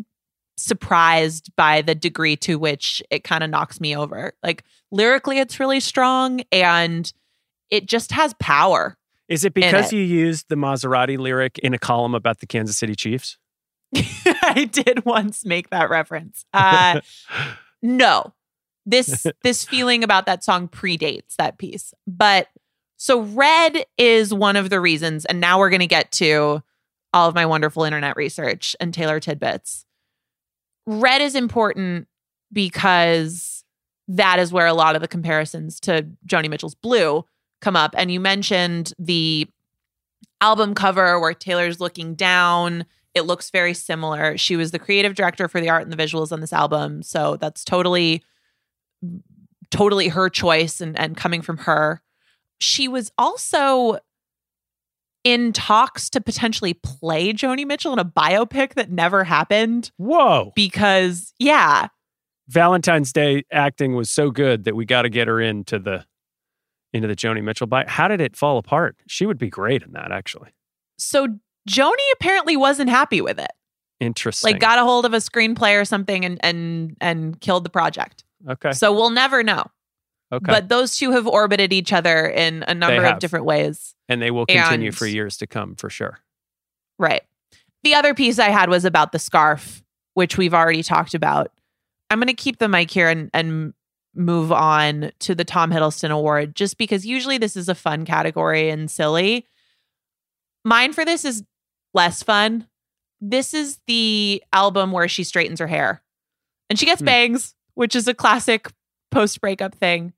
surprised 0.57 1.51
by 1.57 1.81
the 1.81 1.95
degree 1.95 2.35
to 2.37 2.57
which 2.57 3.01
it 3.09 3.23
kind 3.23 3.43
of 3.43 3.49
knocks 3.49 3.81
me 3.81 3.95
over. 3.95 4.33
Like 4.43 4.63
lyrically 4.91 5.39
it's 5.39 5.59
really 5.59 5.79
strong 5.79 6.41
and 6.51 7.11
it 7.71 7.87
just 7.87 8.11
has 8.11 8.35
power. 8.35 8.97
Is 9.27 9.45
it 9.45 9.53
because 9.53 9.91
it. 9.91 9.95
you 9.95 10.03
used 10.03 10.49
the 10.49 10.55
Maserati 10.55 11.17
lyric 11.17 11.57
in 11.59 11.73
a 11.73 11.79
column 11.79 12.13
about 12.13 12.39
the 12.39 12.45
Kansas 12.45 12.77
City 12.77 12.95
Chiefs? 12.95 13.37
I 13.95 14.69
did 14.71 15.05
once 15.05 15.45
make 15.45 15.69
that 15.69 15.89
reference. 15.89 16.45
Uh, 16.53 16.99
no, 17.81 18.33
this 18.85 19.25
this 19.43 19.63
feeling 19.63 20.03
about 20.03 20.25
that 20.25 20.43
song 20.43 20.67
predates 20.67 21.35
that 21.37 21.57
piece. 21.57 21.93
But 22.05 22.49
so 22.97 23.21
red 23.21 23.85
is 23.97 24.33
one 24.33 24.57
of 24.57 24.69
the 24.69 24.79
reasons, 24.79 25.25
and 25.25 25.39
now 25.39 25.59
we're 25.59 25.69
going 25.69 25.79
to 25.79 25.87
get 25.87 26.11
to 26.13 26.61
all 27.13 27.27
of 27.27 27.35
my 27.35 27.45
wonderful 27.45 27.83
internet 27.83 28.15
research 28.15 28.75
and 28.79 28.93
Taylor 28.93 29.19
tidbits. 29.19 29.85
Red 30.85 31.21
is 31.21 31.35
important 31.35 32.07
because 32.51 33.63
that 34.07 34.39
is 34.39 34.51
where 34.51 34.67
a 34.67 34.73
lot 34.73 34.95
of 34.95 35.01
the 35.01 35.07
comparisons 35.07 35.79
to 35.81 36.07
Joni 36.27 36.49
Mitchell's 36.49 36.75
Blue 36.75 37.25
come 37.61 37.75
up. 37.75 37.93
And 37.97 38.11
you 38.11 38.19
mentioned 38.19 38.93
the 38.99 39.47
album 40.41 40.73
cover 40.73 41.19
where 41.19 41.33
Taylor's 41.33 41.79
looking 41.79 42.15
down. 42.15 42.85
It 43.13 43.21
looks 43.21 43.49
very 43.49 43.73
similar. 43.73 44.37
She 44.37 44.55
was 44.55 44.71
the 44.71 44.79
creative 44.79 45.15
director 45.15 45.47
for 45.47 45.61
the 45.61 45.69
art 45.69 45.83
and 45.83 45.91
the 45.91 46.01
visuals 46.01 46.31
on 46.31 46.41
this 46.41 46.53
album. 46.53 47.03
So 47.03 47.35
that's 47.37 47.63
totally, 47.63 48.23
totally 49.69 50.09
her 50.09 50.29
choice 50.29 50.81
and, 50.81 50.97
and 50.99 51.15
coming 51.15 51.41
from 51.41 51.57
her. 51.59 52.01
She 52.59 52.87
was 52.87 53.11
also 53.17 53.99
in 55.23 55.53
talks 55.53 56.09
to 56.09 56.21
potentially 56.21 56.73
play 56.73 57.31
Joni 57.33 57.65
Mitchell 57.65 57.93
in 57.93 57.99
a 57.99 58.05
biopic 58.05 58.73
that 58.73 58.89
never 58.89 59.23
happened 59.23 59.91
Whoa. 59.97 60.51
because, 60.55 61.33
yeah, 61.37 61.89
Valentine's 62.47 63.13
Day 63.13 63.43
acting 63.51 63.95
was 63.95 64.09
so 64.09 64.31
good 64.31 64.63
that 64.65 64.75
we 64.75 64.85
got 64.85 65.03
to 65.03 65.09
get 65.09 65.27
her 65.27 65.39
into 65.39 65.79
the 65.79 66.05
into 66.93 67.07
the 67.07 67.15
Joni 67.15 67.43
Mitchell 67.43 67.67
bio. 67.67 67.85
How 67.87 68.07
did 68.07 68.21
it 68.21 68.35
fall 68.35 68.57
apart? 68.57 68.95
She 69.07 69.25
would 69.25 69.37
be 69.37 69.49
great 69.49 69.83
in 69.83 69.91
that, 69.93 70.11
actually. 70.11 70.49
so 70.97 71.27
Joni 71.69 71.95
apparently 72.13 72.57
wasn't 72.57 72.89
happy 72.89 73.21
with 73.21 73.39
it. 73.39 73.51
Interesting. 73.99 74.51
Like 74.53 74.59
got 74.59 74.79
a 74.79 74.81
hold 74.83 75.05
of 75.05 75.13
a 75.13 75.17
screenplay 75.17 75.79
or 75.79 75.85
something 75.85 76.25
and 76.25 76.39
and 76.43 76.97
and 76.99 77.39
killed 77.39 77.63
the 77.63 77.69
project. 77.69 78.23
okay. 78.49 78.71
So 78.71 78.91
we'll 78.91 79.11
never 79.11 79.43
know. 79.43 79.63
Okay. 80.33 80.43
But 80.51 80.69
those 80.69 80.95
two 80.97 81.11
have 81.11 81.27
orbited 81.27 81.71
each 81.73 81.93
other 81.93 82.25
in 82.27 82.63
a 82.67 82.73
number 82.73 83.03
of 83.05 83.19
different 83.19 83.45
ways. 83.45 83.93
and 84.09 84.21
they 84.21 84.31
will 84.31 84.45
continue 84.45 84.87
and- 84.87 84.97
for 84.97 85.05
years 85.05 85.37
to 85.37 85.47
come 85.47 85.75
for 85.75 85.89
sure. 85.89 86.19
Right. 86.97 87.21
The 87.83 87.93
other 87.95 88.13
piece 88.13 88.39
I 88.39 88.49
had 88.49 88.69
was 88.69 88.85
about 88.85 89.11
the 89.11 89.19
scarf, 89.19 89.83
which 90.13 90.37
we've 90.37 90.53
already 90.53 90.83
talked 90.83 91.13
about. 91.13 91.51
I'm 92.09 92.19
going 92.19 92.27
to 92.27 92.33
keep 92.33 92.57
the 92.59 92.67
mic 92.69 92.91
here 92.91 93.07
and, 93.09 93.29
and 93.33 93.73
move 94.15 94.51
on 94.51 95.11
to 95.19 95.33
the 95.35 95.45
Tom 95.45 95.71
Hiddleston 95.71 96.11
Award, 96.11 96.55
just 96.55 96.77
because 96.77 97.05
usually 97.05 97.37
this 97.37 97.55
is 97.55 97.69
a 97.69 97.75
fun 97.75 98.05
category 98.05 98.69
and 98.69 98.89
silly. 98.91 99.45
Mine 100.65 100.93
for 100.93 101.05
this 101.05 101.25
is 101.25 101.43
less 101.93 102.21
fun. 102.23 102.67
This 103.19 103.53
is 103.53 103.79
the 103.87 104.43
album 104.53 104.91
where 104.91 105.07
she 105.07 105.23
straightens 105.23 105.59
her 105.59 105.67
hair 105.67 106.01
and 106.69 106.77
she 106.77 106.85
gets 106.85 107.01
Hmm. 107.01 107.05
bangs, 107.05 107.55
which 107.75 107.95
is 107.95 108.07
a 108.07 108.13
classic 108.13 108.67
post 109.11 109.39
breakup 109.41 109.75
thing. 109.75 110.13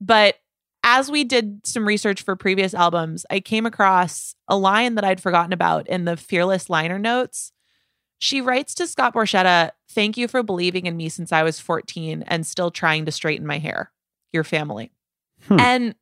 But 0.00 0.36
as 0.84 1.10
we 1.10 1.24
did 1.24 1.66
some 1.66 1.86
research 1.86 2.22
for 2.22 2.34
previous 2.36 2.74
albums, 2.74 3.24
I 3.30 3.40
came 3.40 3.66
across 3.66 4.34
a 4.48 4.56
line 4.56 4.96
that 4.96 5.04
I'd 5.04 5.20
forgotten 5.20 5.52
about 5.52 5.88
in 5.88 6.04
the 6.04 6.16
Fearless 6.16 6.68
liner 6.68 6.98
notes. 6.98 7.52
She 8.22 8.40
writes 8.40 8.76
to 8.76 8.86
Scott 8.86 9.14
Borchetta, 9.14 9.72
Thank 9.90 10.16
you 10.16 10.28
for 10.28 10.44
believing 10.44 10.86
in 10.86 10.96
me 10.96 11.08
since 11.08 11.32
I 11.32 11.42
was 11.42 11.58
14 11.58 12.22
and 12.28 12.46
still 12.46 12.70
trying 12.70 13.04
to 13.06 13.10
straighten 13.10 13.44
my 13.44 13.58
hair. 13.58 13.90
Your 14.32 14.44
family. 14.44 14.92
Hmm. 15.48 15.58
And 15.58 15.94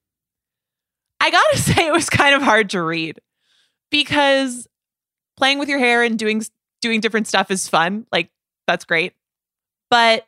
I 1.19 1.31
gotta 1.31 1.57
say, 1.63 1.87
it 1.87 1.93
was 1.93 2.11
kind 2.11 2.35
of 2.35 2.43
hard 2.43 2.69
to 2.71 2.83
read 2.83 3.23
because 3.91 4.69
playing 5.39 5.59
with 5.59 5.71
your 5.71 5.79
hair 5.79 6.03
and 6.03 6.19
doing 6.19 6.45
doing 6.83 7.01
different 7.01 7.27
stuff 7.27 7.51
is 7.51 7.69
fun. 7.69 8.07
Like, 8.13 8.31
that's 8.67 8.85
great. 8.85 9.15
But 9.89 10.27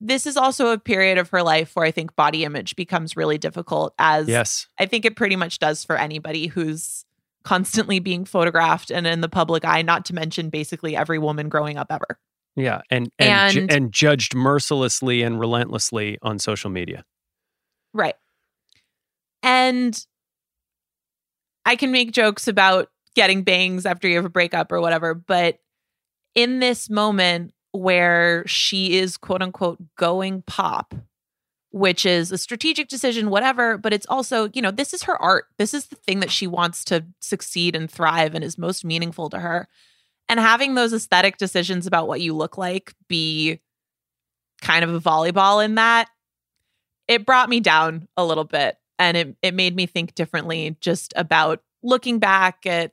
this 0.00 0.24
is 0.24 0.36
also 0.36 0.68
a 0.68 0.78
period 0.78 1.18
of 1.18 1.30
her 1.30 1.42
life 1.42 1.74
where 1.74 1.84
I 1.84 1.90
think 1.90 2.14
body 2.14 2.44
image 2.44 2.76
becomes 2.76 3.16
really 3.16 3.38
difficult, 3.38 3.92
as 3.98 4.28
Yes. 4.28 4.68
I 4.78 4.86
think 4.86 5.04
it 5.04 5.16
pretty 5.16 5.34
much 5.34 5.58
does 5.58 5.84
for 5.84 5.96
anybody 5.96 6.46
who's 6.46 7.04
constantly 7.48 7.98
being 7.98 8.26
photographed 8.26 8.90
and 8.90 9.06
in 9.06 9.22
the 9.22 9.28
public 9.28 9.64
eye, 9.64 9.80
not 9.80 10.04
to 10.04 10.14
mention 10.14 10.50
basically 10.50 10.94
every 10.94 11.18
woman 11.18 11.48
growing 11.48 11.78
up 11.78 11.86
ever. 11.88 12.18
Yeah. 12.56 12.82
And 12.90 13.10
and, 13.18 13.52
ju- 13.52 13.60
And- 13.62 13.72
and 13.72 13.92
judged 13.92 14.34
mercilessly 14.34 15.22
and 15.22 15.40
relentlessly 15.40 16.18
on 16.20 16.38
social 16.38 16.68
media. 16.68 17.04
Right. 17.94 18.16
And 19.42 19.98
I 21.64 21.74
can 21.76 21.90
make 21.90 22.12
jokes 22.12 22.48
about 22.48 22.90
getting 23.14 23.44
bangs 23.44 23.86
after 23.86 24.06
you 24.08 24.16
have 24.16 24.26
a 24.26 24.30
breakup 24.30 24.70
or 24.70 24.82
whatever. 24.82 25.14
But 25.14 25.58
in 26.34 26.58
this 26.60 26.90
moment 26.90 27.54
where 27.72 28.46
she 28.46 28.98
is 28.98 29.16
quote 29.16 29.40
unquote 29.40 29.78
going 29.96 30.42
pop, 30.42 30.94
which 31.70 32.06
is 32.06 32.32
a 32.32 32.38
strategic 32.38 32.88
decision, 32.88 33.30
whatever, 33.30 33.76
but 33.76 33.92
it's 33.92 34.06
also, 34.06 34.48
you 34.54 34.62
know, 34.62 34.70
this 34.70 34.94
is 34.94 35.02
her 35.02 35.20
art. 35.20 35.46
This 35.58 35.74
is 35.74 35.86
the 35.86 35.96
thing 35.96 36.20
that 36.20 36.30
she 36.30 36.46
wants 36.46 36.84
to 36.84 37.04
succeed 37.20 37.76
and 37.76 37.90
thrive 37.90 38.34
and 38.34 38.42
is 38.42 38.56
most 38.56 38.84
meaningful 38.84 39.28
to 39.30 39.38
her. 39.38 39.68
And 40.28 40.40
having 40.40 40.74
those 40.74 40.92
aesthetic 40.92 41.36
decisions 41.36 41.86
about 41.86 42.08
what 42.08 42.20
you 42.20 42.34
look 42.34 42.56
like 42.58 42.94
be 43.08 43.60
kind 44.60 44.84
of 44.84 44.94
a 44.94 45.00
volleyball 45.00 45.64
in 45.64 45.76
that, 45.76 46.08
it 47.06 47.26
brought 47.26 47.48
me 47.48 47.60
down 47.60 48.08
a 48.16 48.24
little 48.24 48.44
bit. 48.44 48.76
And 48.98 49.16
it, 49.16 49.36
it 49.42 49.54
made 49.54 49.76
me 49.76 49.86
think 49.86 50.14
differently 50.14 50.76
just 50.80 51.12
about 51.16 51.62
looking 51.82 52.18
back 52.18 52.66
at 52.66 52.92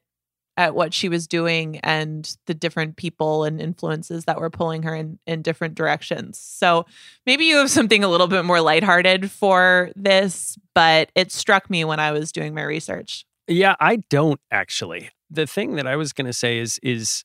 at 0.58 0.76
what 0.76 0.94
she 0.94 1.10
was 1.10 1.28
doing 1.28 1.80
and 1.80 2.38
the 2.46 2.54
different 2.54 2.96
people 2.96 3.44
and 3.44 3.60
influences 3.60 4.26
that 4.26 4.40
were 4.40 4.50
pulling 4.50 4.84
her 4.84 4.96
in 4.96 5.20
in 5.28 5.42
different 5.42 5.76
directions. 5.76 6.40
So 6.40 6.86
maybe 7.26 7.46
you 7.46 7.58
have 7.58 7.70
something 7.70 8.04
a 8.04 8.08
little 8.08 8.28
bit 8.28 8.46
more 8.46 8.62
lighthearted 8.62 9.30
for 9.32 9.92
this, 9.96 10.58
but 10.74 11.12
it 11.16 11.32
struck 11.32 11.70
me 11.70 11.84
when 11.84 12.00
I 12.00 12.12
was 12.12 12.32
doing 12.32 12.54
my 12.54 12.64
research. 12.64 13.26
Yeah, 13.48 13.76
I 13.80 13.98
don't 14.10 14.40
actually. 14.52 15.10
The 15.30 15.46
thing 15.48 15.76
that 15.76 15.88
I 15.88 15.96
was 15.96 16.14
going 16.14 16.28
to 16.28 16.34
say 16.34 16.60
is 16.60 16.80
is 16.82 17.24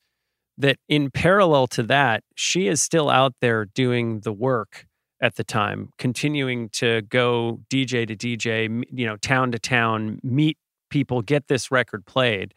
that 0.59 0.79
in 0.89 1.11
parallel 1.11 1.67
to 1.69 1.83
that, 1.85 2.23
she 2.35 2.67
is 2.67 2.83
still 2.83 3.09
out 3.09 3.35
there 3.41 3.65
doing 3.65 4.21
the 4.21 4.33
work 4.33 4.87
at 5.23 5.37
the 5.37 5.45
time, 5.45 5.91
continuing 5.99 6.69
to 6.71 7.03
go 7.03 7.61
DJ 7.71 8.07
to 8.07 8.17
DJ, 8.17 8.85
you 8.91 9.07
know, 9.07 9.17
town 9.17 9.53
to 9.53 9.59
town, 9.59 10.19
meet 10.23 10.57
people, 10.91 11.23
get 11.23 11.49
this 11.49 11.71
record 11.71 12.05
played. 12.07 12.55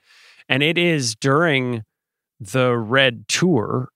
And 0.50 0.64
it 0.64 0.78
is 0.78 1.16
during 1.16 1.84
the 2.40 2.76
Red 2.76 3.28
Tour 3.28 3.90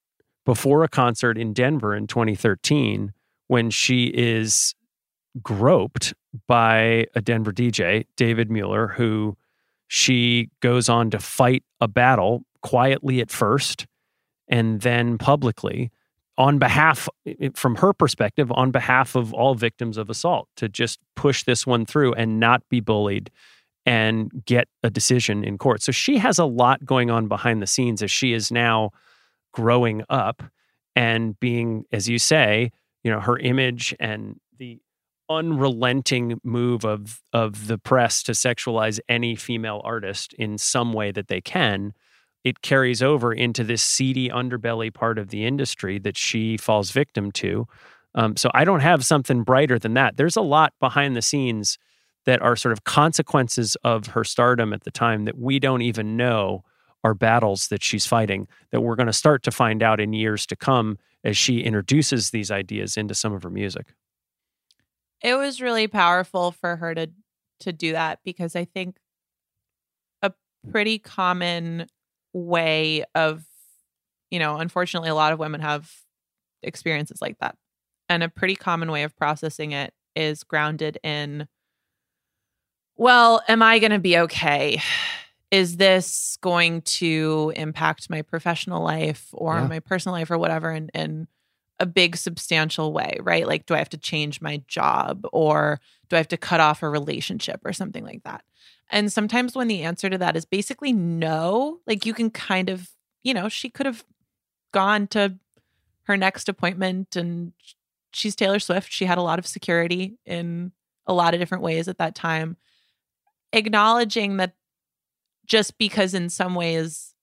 before 0.45 0.83
a 0.83 0.87
concert 0.87 1.37
in 1.37 1.53
Denver 1.53 1.95
in 1.95 2.07
2013 2.07 3.11
when 3.47 3.69
she 3.69 4.05
is 4.05 4.73
groped 5.41 6.13
by 6.47 7.05
a 7.15 7.21
Denver 7.21 7.51
DJ, 7.51 8.05
David 8.15 8.49
Mueller, 8.49 8.87
who 8.87 9.37
she 9.87 10.49
goes 10.61 10.89
on 10.89 11.09
to 11.11 11.19
fight 11.19 11.63
a 11.79 11.87
battle 11.87 12.43
quietly 12.61 13.21
at 13.21 13.31
first 13.31 13.85
and 14.47 14.81
then 14.81 15.17
publicly 15.17 15.91
on 16.37 16.59
behalf 16.59 17.09
from 17.55 17.75
her 17.75 17.93
perspective 17.93 18.51
on 18.51 18.71
behalf 18.71 19.15
of 19.15 19.33
all 19.33 19.55
victims 19.55 19.97
of 19.97 20.09
assault 20.09 20.47
to 20.55 20.69
just 20.69 20.99
push 21.15 21.43
this 21.43 21.65
one 21.65 21.85
through 21.85 22.13
and 22.13 22.39
not 22.39 22.61
be 22.69 22.79
bullied 22.79 23.31
and 23.87 24.29
get 24.45 24.67
a 24.83 24.89
decision 24.89 25.45
in 25.45 25.57
court. 25.57 25.81
So 25.81 25.93
she 25.93 26.17
has 26.17 26.37
a 26.37 26.45
lot 26.45 26.85
going 26.85 27.09
on 27.09 27.29
behind 27.29 27.61
the 27.61 27.67
scenes 27.67 28.03
as 28.03 28.11
she 28.11 28.33
is 28.33 28.51
now 28.51 28.91
growing 29.53 30.03
up 30.09 30.43
and 30.93 31.39
being 31.39 31.85
as 31.93 32.09
you 32.09 32.19
say, 32.19 32.71
you 33.03 33.09
know, 33.09 33.21
her 33.21 33.39
image 33.39 33.95
and 33.97 34.41
the 34.59 34.79
unrelenting 35.29 36.39
move 36.43 36.83
of 36.83 37.21
of 37.31 37.67
the 37.67 37.77
press 37.77 38.23
to 38.23 38.33
sexualize 38.33 38.99
any 39.07 39.35
female 39.35 39.81
artist 39.85 40.33
in 40.33 40.57
some 40.57 40.91
way 40.91 41.11
that 41.11 41.29
they 41.29 41.39
can. 41.39 41.93
It 42.43 42.61
carries 42.61 43.01
over 43.01 43.31
into 43.31 43.63
this 43.63 43.81
seedy 43.81 44.27
underbelly 44.27 44.93
part 44.93 45.17
of 45.17 45.29
the 45.29 45.45
industry 45.45 45.97
that 45.99 46.17
she 46.17 46.57
falls 46.57 46.91
victim 46.91 47.31
to. 47.33 47.67
Um, 48.15 48.35
so 48.35 48.49
i 48.53 48.65
don't 48.65 48.79
have 48.79 49.05
something 49.05 49.43
brighter 49.43 49.79
than 49.79 49.93
that. 49.93 50.17
There's 50.17 50.35
a 50.35 50.41
lot 50.41 50.73
behind 50.81 51.15
the 51.15 51.21
scenes 51.21 51.77
that 52.27 52.41
are 52.43 52.55
sort 52.55 52.73
of 52.73 52.83
consequences 52.83 53.75
of 53.83 54.07
her 54.07 54.23
stardom 54.23 54.73
at 54.73 54.83
the 54.83 54.91
time 54.91 55.25
that 55.25 55.39
we 55.39 55.59
don't 55.59 55.81
even 55.81 56.15
know 56.17 56.63
are 57.03 57.15
battles 57.15 57.69
that 57.69 57.81
she's 57.81 58.05
fighting 58.05 58.47
that 58.71 58.81
we're 58.81 58.95
going 58.95 59.07
to 59.07 59.13
start 59.13 59.43
to 59.43 59.51
find 59.51 59.81
out 59.81 59.99
in 59.99 60.13
years 60.13 60.45
to 60.45 60.55
come 60.55 60.99
as 61.23 61.37
she 61.37 61.61
introduces 61.61 62.31
these 62.31 62.51
ideas 62.51 62.97
into 62.97 63.15
some 63.15 63.33
of 63.33 63.43
her 63.43 63.49
music 63.49 63.95
It 65.21 65.35
was 65.35 65.61
really 65.61 65.87
powerful 65.87 66.51
for 66.51 66.75
her 66.75 66.93
to 66.95 67.09
to 67.61 67.73
do 67.73 67.93
that 67.93 68.19
because 68.23 68.55
I 68.55 68.65
think 68.65 68.97
a 70.21 70.31
pretty 70.71 70.99
common 70.99 71.87
way 72.33 73.03
of 73.15 73.45
you 74.31 74.39
know, 74.39 74.57
unfortunately 74.57 75.09
a 75.09 75.15
lot 75.15 75.33
of 75.33 75.39
women 75.39 75.61
have 75.61 75.91
experiences 76.63 77.21
like 77.21 77.37
that. 77.39 77.55
And 78.09 78.23
a 78.23 78.29
pretty 78.29 78.55
common 78.55 78.91
way 78.91 79.03
of 79.03 79.15
processing 79.15 79.71
it 79.71 79.93
is 80.15 80.43
grounded 80.43 80.97
in 81.03 81.47
well, 82.97 83.41
am 83.47 83.61
I 83.61 83.79
going 83.79 83.91
to 83.91 83.99
be 83.99 84.17
okay? 84.19 84.81
Is 85.51 85.77
this 85.77 86.37
going 86.41 86.81
to 86.81 87.53
impact 87.55 88.09
my 88.09 88.21
professional 88.21 88.83
life 88.83 89.27
or 89.31 89.55
Yeah. 89.55 89.67
my 89.67 89.79
personal 89.79 90.13
life 90.13 90.29
or 90.29 90.37
whatever 90.37 90.71
in, 90.71 90.89
in 90.93 91.27
a 91.79 91.85
big 91.85 92.17
substantial 92.17 92.91
way, 92.91 93.17
right? 93.21 93.47
Like, 93.47 93.65
do 93.65 93.75
I 93.75 93.77
have 93.77 93.89
to 93.89 93.97
change 93.97 94.41
my 94.41 94.61
job 94.67 95.25
or 95.31 95.79
do 96.09 96.15
I 96.15 96.19
have 96.19 96.27
to 96.29 96.37
cut 96.37 96.59
off 96.59 96.81
a 96.83 96.89
relationship 96.89 97.61
or 97.63 97.71
something 97.71 98.03
like 98.03 98.23
that? 98.23 98.43
And 98.89 99.11
sometimes 99.11 99.55
when 99.55 99.67
the 99.67 99.83
answer 99.83 100.09
to 100.09 100.17
that 100.17 100.35
is 100.35 100.45
basically 100.45 100.91
no, 100.91 101.79
like 101.85 102.05
you 102.05 102.13
can 102.13 102.29
kind 102.31 102.69
of, 102.69 102.89
you 103.23 103.33
know, 103.33 103.47
she 103.47 103.69
could 103.69 103.85
have 103.85 104.03
gone 104.73 105.07
to 105.07 105.35
her 106.03 106.17
next 106.17 106.49
appointment 106.49 107.15
and 107.15 107.51
she's 108.11 108.35
Taylor 108.35 108.59
Swift. 108.59 108.91
She 108.91 109.05
had 109.05 109.17
a 109.17 109.21
lot 109.21 109.39
of 109.39 109.45
security 109.47 110.17
in 110.25 110.71
a 111.05 111.13
lot 111.13 111.33
of 111.33 111.39
different 111.39 111.63
ways 111.63 111.87
at 111.87 111.97
that 111.99 112.15
time. 112.15 112.57
Acknowledging 113.53 114.37
that 114.37 114.53
just 115.45 115.77
because 115.77 116.13
in 116.13 116.29
some 116.29 116.55
ways 116.55 117.13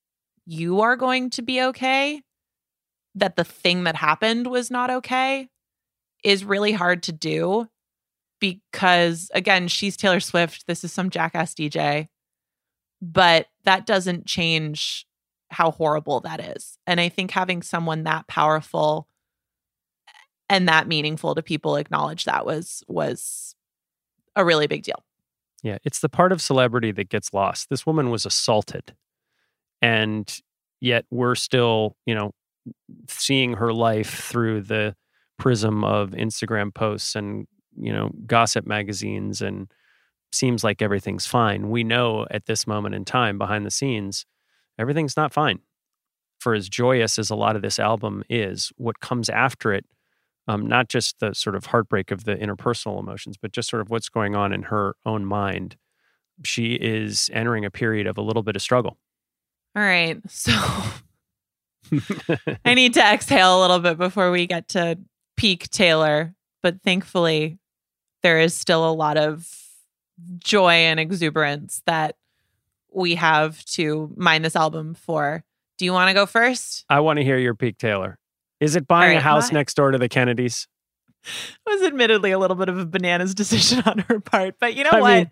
you 0.46 0.80
are 0.80 0.96
going 0.96 1.30
to 1.30 1.42
be 1.42 1.62
okay, 1.62 2.22
that 3.14 3.36
the 3.36 3.44
thing 3.44 3.84
that 3.84 3.96
happened 3.96 4.46
was 4.46 4.70
not 4.70 4.90
okay 4.90 5.48
is 6.24 6.44
really 6.44 6.72
hard 6.72 7.02
to 7.04 7.12
do 7.12 7.68
because 8.40 9.30
again, 9.34 9.68
she's 9.68 9.96
Taylor 9.96 10.20
Swift. 10.20 10.66
This 10.66 10.84
is 10.84 10.92
some 10.92 11.10
jackass 11.10 11.54
DJ. 11.54 12.08
But 13.00 13.46
that 13.64 13.86
doesn't 13.86 14.26
change 14.26 15.06
how 15.50 15.70
horrible 15.70 16.20
that 16.20 16.40
is. 16.40 16.78
And 16.86 17.00
I 17.00 17.08
think 17.08 17.30
having 17.30 17.62
someone 17.62 18.04
that 18.04 18.26
powerful 18.26 19.08
and 20.48 20.68
that 20.68 20.88
meaningful 20.88 21.34
to 21.34 21.42
people 21.42 21.76
acknowledge 21.76 22.24
that 22.24 22.44
was 22.44 22.82
was 22.88 23.54
a 24.36 24.44
really 24.44 24.66
big 24.66 24.82
deal. 24.82 25.02
Yeah, 25.64 25.78
it's 25.82 26.00
the 26.00 26.10
part 26.10 26.30
of 26.30 26.42
celebrity 26.42 26.92
that 26.92 27.08
gets 27.08 27.32
lost. 27.32 27.70
This 27.70 27.86
woman 27.86 28.10
was 28.10 28.26
assaulted, 28.26 28.94
and 29.82 30.30
yet 30.80 31.06
we're 31.10 31.34
still, 31.34 31.96
you 32.06 32.14
know, 32.14 32.32
seeing 33.08 33.54
her 33.54 33.72
life 33.72 34.24
through 34.24 34.62
the 34.62 34.94
prism 35.38 35.82
of 35.82 36.10
Instagram 36.10 36.74
posts 36.74 37.16
and, 37.16 37.46
you 37.76 37.92
know, 37.92 38.10
gossip 38.26 38.66
magazines 38.66 39.42
and 39.42 39.72
seems 40.32 40.64
like 40.64 40.82
everything's 40.82 41.26
fine. 41.26 41.70
We 41.70 41.82
know 41.82 42.26
at 42.30 42.46
this 42.46 42.66
moment 42.66 42.94
in 42.94 43.06
time 43.06 43.38
behind 43.38 43.64
the 43.64 43.70
scenes, 43.70 44.26
everything's 44.78 45.16
not 45.16 45.32
fine. 45.32 45.60
For 46.40 46.54
as 46.54 46.68
joyous 46.68 47.18
as 47.18 47.30
a 47.30 47.36
lot 47.36 47.56
of 47.56 47.62
this 47.62 47.78
album 47.78 48.22
is, 48.28 48.72
what 48.76 49.00
comes 49.00 49.30
after 49.30 49.72
it 49.72 49.86
um, 50.46 50.66
not 50.66 50.88
just 50.88 51.20
the 51.20 51.34
sort 51.34 51.56
of 51.56 51.66
heartbreak 51.66 52.10
of 52.10 52.24
the 52.24 52.36
interpersonal 52.36 52.98
emotions, 52.98 53.36
but 53.40 53.52
just 53.52 53.68
sort 53.68 53.80
of 53.80 53.90
what's 53.90 54.08
going 54.08 54.34
on 54.34 54.52
in 54.52 54.64
her 54.64 54.94
own 55.06 55.24
mind. 55.24 55.76
She 56.44 56.74
is 56.74 57.30
entering 57.32 57.64
a 57.64 57.70
period 57.70 58.06
of 58.06 58.18
a 58.18 58.22
little 58.22 58.42
bit 58.42 58.56
of 58.56 58.62
struggle. 58.62 58.98
All 59.76 59.82
right. 59.82 60.18
So 60.28 60.52
I 62.64 62.74
need 62.74 62.94
to 62.94 63.04
exhale 63.04 63.58
a 63.58 63.60
little 63.60 63.78
bit 63.78 63.98
before 63.98 64.30
we 64.30 64.46
get 64.46 64.68
to 64.68 64.98
peak 65.36 65.68
Taylor, 65.70 66.34
but 66.62 66.82
thankfully 66.82 67.58
there 68.22 68.40
is 68.40 68.54
still 68.54 68.88
a 68.88 68.92
lot 68.92 69.18
of 69.18 69.46
joy 70.38 70.72
and 70.72 70.98
exuberance 70.98 71.82
that 71.86 72.16
we 72.92 73.16
have 73.16 73.62
to 73.66 74.12
mine 74.16 74.42
this 74.42 74.56
album 74.56 74.94
for. 74.94 75.44
Do 75.76 75.84
you 75.84 75.92
want 75.92 76.08
to 76.08 76.14
go 76.14 76.24
first? 76.24 76.84
I 76.88 77.00
want 77.00 77.18
to 77.18 77.24
hear 77.24 77.36
your 77.38 77.54
peak, 77.54 77.78
Taylor. 77.78 78.18
Is 78.60 78.76
it 78.76 78.86
buying 78.86 79.12
All 79.12 79.18
a 79.18 79.22
house 79.22 79.52
my- 79.52 79.58
next 79.58 79.74
door 79.74 79.90
to 79.90 79.98
the 79.98 80.08
Kennedys? 80.08 80.66
It 81.26 81.30
was 81.66 81.82
admittedly 81.82 82.32
a 82.32 82.38
little 82.38 82.56
bit 82.56 82.68
of 82.68 82.78
a 82.78 82.84
bananas 82.84 83.34
decision 83.34 83.82
on 83.86 84.00
her 84.08 84.20
part, 84.20 84.56
but 84.60 84.74
you 84.74 84.84
know 84.84 84.90
I 84.92 85.00
what? 85.00 85.14
mean- 85.16 85.30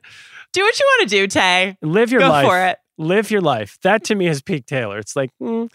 do 0.52 0.62
what 0.62 0.78
you 0.78 0.84
want 0.98 1.08
to 1.10 1.16
do, 1.16 1.26
Tay. 1.26 1.76
Live 1.80 2.12
your 2.12 2.20
Go 2.20 2.28
life. 2.28 2.46
for 2.46 2.60
it. 2.66 2.78
Live 2.98 3.30
your 3.30 3.40
life. 3.40 3.78
That 3.82 4.04
to 4.04 4.14
me 4.14 4.26
is 4.26 4.42
peak 4.42 4.66
Taylor. 4.66 4.98
It's 4.98 5.16
like, 5.16 5.30
mm, 5.40 5.70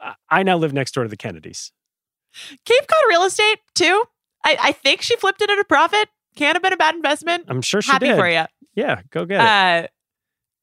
I- 0.00 0.14
I 0.28 0.42
now 0.42 0.56
live 0.56 0.72
next 0.72 0.92
door 0.94 1.04
to 1.04 1.08
the 1.10 1.16
Kennedys. 1.16 1.70
Cape 2.64 2.86
Cod 2.88 2.98
real 3.08 3.22
estate 3.24 3.58
too. 3.74 4.04
I, 4.44 4.56
I 4.60 4.72
think 4.72 5.02
she 5.02 5.16
flipped 5.16 5.42
it 5.42 5.50
at 5.50 5.58
a 5.58 5.64
profit. 5.64 6.08
Can't 6.36 6.54
have 6.56 6.62
been 6.62 6.72
a 6.72 6.76
bad 6.76 6.94
investment. 6.94 7.44
I'm 7.48 7.60
sure 7.62 7.82
she 7.82 7.90
Happy 7.92 8.06
did. 8.06 8.16
for 8.16 8.28
you. 8.28 8.44
Yeah, 8.74 9.02
go 9.10 9.24
get 9.24 9.40
it. 9.40 9.46
Uh, 9.46 9.86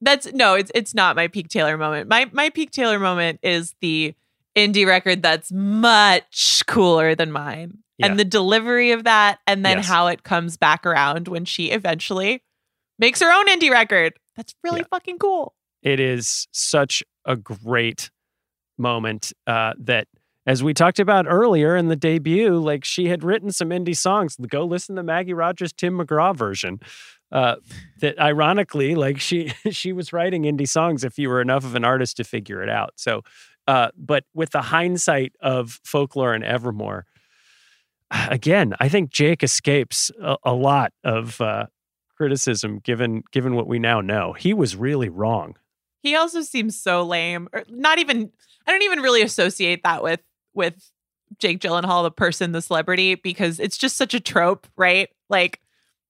that's 0.00 0.32
no, 0.32 0.54
it's 0.54 0.70
it's 0.74 0.94
not 0.94 1.14
my 1.16 1.28
peak 1.28 1.48
Taylor 1.48 1.76
moment. 1.76 2.08
My 2.08 2.28
my 2.32 2.50
peak 2.50 2.70
Taylor 2.70 2.98
moment 2.98 3.40
is 3.42 3.74
the 3.80 4.14
indie 4.58 4.86
record 4.86 5.22
that's 5.22 5.50
much 5.52 6.62
cooler 6.66 7.14
than 7.14 7.32
mine. 7.32 7.78
Yeah. 7.98 8.06
And 8.06 8.18
the 8.18 8.24
delivery 8.24 8.92
of 8.92 9.04
that 9.04 9.38
and 9.46 9.64
then 9.64 9.78
Yes. 9.78 9.86
how 9.86 10.06
it 10.08 10.22
comes 10.22 10.56
back 10.56 10.84
around 10.86 11.28
when 11.28 11.44
she 11.44 11.70
eventually 11.70 12.42
makes 12.98 13.20
her 13.20 13.32
own 13.32 13.46
indie 13.48 13.70
record. 13.70 14.12
That's 14.36 14.54
really 14.62 14.80
Yeah. 14.80 14.86
fucking 14.90 15.18
cool. 15.18 15.54
It 15.82 16.00
is 16.00 16.46
such 16.52 17.02
a 17.24 17.36
great 17.36 18.10
moment 18.76 19.32
uh, 19.46 19.74
that, 19.78 20.06
as 20.46 20.62
we 20.62 20.72
talked 20.74 20.98
about 20.98 21.26
earlier 21.28 21.76
in 21.76 21.88
the 21.88 21.96
debut, 21.96 22.56
like 22.58 22.84
she 22.84 23.08
had 23.08 23.22
written 23.24 23.50
some 23.52 23.70
indie 23.70 23.96
songs. 23.96 24.36
Go 24.36 24.64
listen 24.64 24.96
to 24.96 25.02
Maggie 25.02 25.34
Rogers' 25.34 25.72
Tim 25.72 25.98
McGraw 25.98 26.34
version. 26.36 26.80
Uh, 27.30 27.56
that 28.00 28.18
ironically, 28.18 28.94
like 28.94 29.20
she 29.20 29.48
she 29.70 29.92
was 29.92 30.12
writing 30.12 30.44
indie 30.44 30.68
songs 30.68 31.04
if 31.04 31.18
you 31.18 31.28
were 31.28 31.42
enough 31.42 31.64
of 31.64 31.74
an 31.74 31.84
artist 31.84 32.16
to 32.16 32.24
figure 32.24 32.62
it 32.62 32.70
out. 32.70 32.92
So, 32.96 33.22
uh, 33.68 33.90
but 33.96 34.24
with 34.34 34.50
the 34.50 34.62
hindsight 34.62 35.32
of 35.40 35.78
folklore 35.84 36.32
and 36.34 36.42
Evermore, 36.42 37.06
again, 38.10 38.74
I 38.80 38.88
think 38.88 39.10
Jake 39.10 39.42
escapes 39.42 40.10
a, 40.20 40.36
a 40.44 40.52
lot 40.54 40.92
of 41.04 41.40
uh, 41.40 41.66
criticism 42.16 42.80
given 42.80 43.22
given 43.32 43.54
what 43.54 43.66
we 43.68 43.78
now 43.78 44.00
know. 44.00 44.32
He 44.32 44.52
was 44.54 44.74
really 44.74 45.08
wrong. 45.08 45.56
He 46.02 46.14
also 46.16 46.42
seems 46.42 46.80
so 46.80 47.02
lame. 47.04 47.48
Or 47.52 47.62
not 47.68 47.98
even 47.98 48.30
I 48.66 48.72
don't 48.72 48.82
even 48.82 49.00
really 49.00 49.22
associate 49.22 49.82
that 49.84 50.02
with 50.02 50.20
with 50.54 50.90
Jake 51.38 51.60
Gyllenhaal, 51.60 52.04
the 52.04 52.10
person, 52.10 52.52
the 52.52 52.62
celebrity, 52.62 53.14
because 53.14 53.60
it's 53.60 53.76
just 53.76 53.96
such 53.96 54.14
a 54.14 54.20
trope, 54.20 54.66
right? 54.76 55.08
Like 55.28 55.60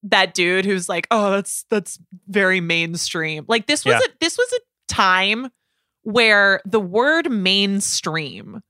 that 0.05 0.33
dude 0.33 0.65
who's 0.65 0.89
like, 0.89 1.09
oh, 1.11 1.33
that's 1.33 1.65
that's 1.71 1.99
very 2.29 2.61
mainstream. 2.61 3.45
Like 3.49 3.67
this 3.67 3.85
was 3.85 3.95
Yeah. 3.95 4.07
a 4.07 4.09
this 4.21 4.39
was 4.39 4.53
a 4.53 4.61
time 4.95 5.51
where 6.09 6.63
the 6.65 6.81
word 6.81 7.31
mainstream 7.31 8.63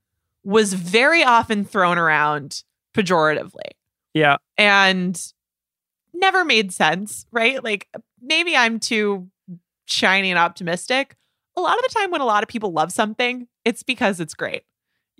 was 0.43 0.73
very 0.73 1.23
often 1.23 1.63
thrown 1.63 1.97
around 1.97 2.63
pejoratively 2.93 3.71
Yeah, 4.13 4.37
and 4.57 5.17
never 6.13 6.43
made 6.43 6.73
sense, 6.73 7.25
right? 7.31 7.63
Like 7.63 7.87
maybe 8.21 8.57
I'm 8.57 8.77
too 8.77 9.29
shiny 9.85 10.31
and 10.31 10.37
optimistic. 10.37 11.15
A 11.55 11.61
lot 11.61 11.77
of 11.77 11.83
the 11.83 11.97
time 11.97 12.11
when 12.11 12.19
a 12.19 12.25
lot 12.25 12.43
of 12.43 12.49
people 12.49 12.73
love 12.73 12.91
something, 12.91 13.47
it's 13.63 13.83
because 13.83 14.19
it's 14.19 14.33
great. 14.33 14.63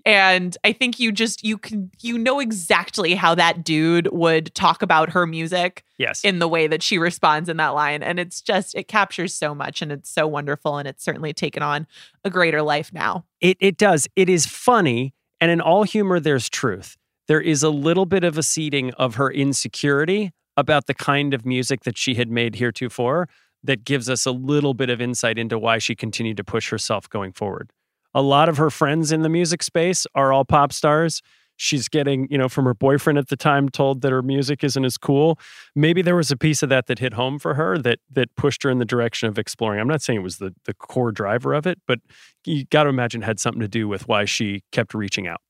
And 0.04 0.56
I 0.64 0.72
think 0.72 0.98
you 0.98 1.12
just 1.12 1.44
you 1.44 1.58
can 1.58 1.90
you 2.00 2.18
know 2.18 2.40
exactly 2.40 3.14
how 3.14 3.34
that 3.34 3.64
dude 3.64 4.08
would 4.12 4.54
talk 4.54 4.82
about 4.82 5.10
her 5.10 5.26
music 5.26 5.84
yes. 5.98 6.24
in 6.24 6.38
the 6.38 6.48
way 6.48 6.66
that 6.66 6.82
she 6.82 6.98
responds 6.98 7.48
in 7.48 7.56
that 7.58 7.68
line 7.68 8.02
and 8.02 8.18
it's 8.18 8.40
just 8.40 8.74
it 8.74 8.88
captures 8.88 9.34
so 9.34 9.54
much 9.54 9.82
and 9.82 9.92
it's 9.92 10.10
so 10.10 10.26
wonderful 10.26 10.78
and 10.78 10.88
it's 10.88 11.04
certainly 11.04 11.32
taken 11.32 11.62
on 11.62 11.86
a 12.24 12.30
greater 12.30 12.62
life 12.62 12.92
now. 12.92 13.24
It 13.40 13.56
it 13.60 13.76
does. 13.76 14.08
It 14.16 14.28
is 14.28 14.46
funny, 14.46 15.14
and 15.40 15.50
in 15.50 15.60
all 15.60 15.84
humor, 15.84 16.20
there's 16.20 16.48
truth. 16.48 16.96
There 17.28 17.40
is 17.40 17.62
a 17.62 17.70
little 17.70 18.06
bit 18.06 18.24
of 18.24 18.36
a 18.36 18.42
seeding 18.42 18.92
of 18.94 19.14
her 19.14 19.30
insecurity 19.30 20.32
about 20.56 20.86
the 20.86 20.94
kind 20.94 21.32
of 21.32 21.46
music 21.46 21.84
that 21.84 21.96
she 21.96 22.14
had 22.14 22.30
made 22.30 22.56
heretofore 22.56 23.28
that 23.62 23.84
gives 23.84 24.08
us 24.08 24.26
a 24.26 24.30
little 24.30 24.74
bit 24.74 24.90
of 24.90 25.00
insight 25.00 25.38
into 25.38 25.58
why 25.58 25.78
she 25.78 25.94
continued 25.94 26.36
to 26.38 26.44
push 26.44 26.70
herself 26.70 27.08
going 27.08 27.32
forward. 27.32 27.70
A 28.14 28.22
lot 28.22 28.48
of 28.48 28.56
her 28.56 28.70
friends 28.70 29.12
in 29.12 29.22
the 29.22 29.28
music 29.28 29.62
space 29.62 30.06
are 30.14 30.32
all 30.32 30.44
pop 30.44 30.72
stars. 30.72 31.22
She's 31.56 31.88
getting, 31.88 32.26
you 32.30 32.38
know, 32.38 32.48
from 32.48 32.64
her 32.64 32.72
boyfriend 32.72 33.18
at 33.18 33.28
the 33.28 33.36
time 33.36 33.68
told 33.68 34.00
that 34.00 34.12
her 34.12 34.22
music 34.22 34.64
isn't 34.64 34.84
as 34.84 34.96
cool. 34.96 35.38
Maybe 35.76 36.00
there 36.00 36.16
was 36.16 36.30
a 36.30 36.36
piece 36.36 36.62
of 36.62 36.70
that 36.70 36.86
that 36.86 36.98
hit 36.98 37.12
home 37.12 37.38
for 37.38 37.52
her 37.54 37.76
that 37.78 37.98
that 38.10 38.34
pushed 38.34 38.62
her 38.62 38.70
in 38.70 38.78
the 38.78 38.86
direction 38.86 39.28
of 39.28 39.38
exploring. 39.38 39.78
I'm 39.78 39.86
not 39.86 40.00
saying 40.00 40.20
it 40.20 40.22
was 40.22 40.38
the 40.38 40.54
the 40.64 40.72
core 40.72 41.12
driver 41.12 41.52
of 41.52 41.66
it, 41.66 41.78
but 41.86 42.00
you 42.46 42.64
got 42.64 42.84
to 42.84 42.88
imagine 42.88 43.22
it 43.22 43.26
had 43.26 43.38
something 43.38 43.60
to 43.60 43.68
do 43.68 43.88
with 43.88 44.08
why 44.08 44.24
she 44.24 44.62
kept 44.72 44.94
reaching 44.94 45.28
out. 45.28 45.42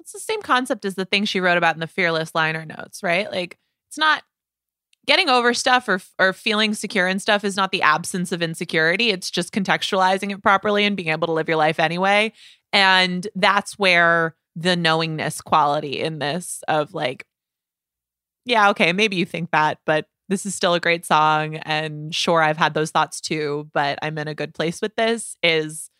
It's 0.00 0.12
the 0.12 0.20
same 0.20 0.40
concept 0.40 0.84
as 0.86 0.94
the 0.94 1.04
thing 1.04 1.26
she 1.26 1.38
wrote 1.38 1.58
about 1.58 1.76
in 1.76 1.80
the 1.80 1.86
fearless 1.86 2.34
liner 2.34 2.64
notes, 2.64 3.02
right? 3.02 3.30
Like 3.30 3.58
it's 3.88 3.98
not 3.98 4.22
getting 5.06 5.28
over 5.28 5.54
stuff 5.54 5.88
or 5.88 6.00
or 6.18 6.32
feeling 6.32 6.74
secure 6.74 7.06
and 7.06 7.20
stuff 7.20 7.44
is 7.44 7.56
not 7.56 7.72
the 7.72 7.82
absence 7.82 8.32
of 8.32 8.42
insecurity. 8.42 9.10
It's 9.10 9.30
just 9.30 9.52
contextualizing 9.52 10.32
it 10.32 10.42
properly 10.42 10.84
and 10.84 10.96
being 10.96 11.08
able 11.08 11.26
to 11.26 11.32
live 11.32 11.48
your 11.48 11.56
life 11.56 11.80
anyway. 11.80 12.32
And 12.72 13.26
that's 13.34 13.78
where 13.78 14.34
the 14.56 14.76
knowingness 14.76 15.40
quality 15.40 16.00
in 16.00 16.18
this 16.18 16.62
of 16.68 16.94
like, 16.94 17.26
yeah, 18.44 18.70
okay, 18.70 18.92
maybe 18.92 19.16
you 19.16 19.24
think 19.24 19.50
that, 19.50 19.78
but 19.86 20.06
this 20.28 20.46
is 20.46 20.54
still 20.54 20.74
a 20.74 20.80
great 20.80 21.04
song. 21.04 21.56
And 21.56 22.14
sure, 22.14 22.42
I've 22.42 22.56
had 22.56 22.74
those 22.74 22.90
thoughts 22.90 23.20
too, 23.20 23.68
but 23.72 23.98
I'm 24.02 24.18
in 24.18 24.28
a 24.28 24.34
good 24.34 24.54
place 24.54 24.80
with 24.80 24.94
this 24.96 25.36
is 25.42 25.90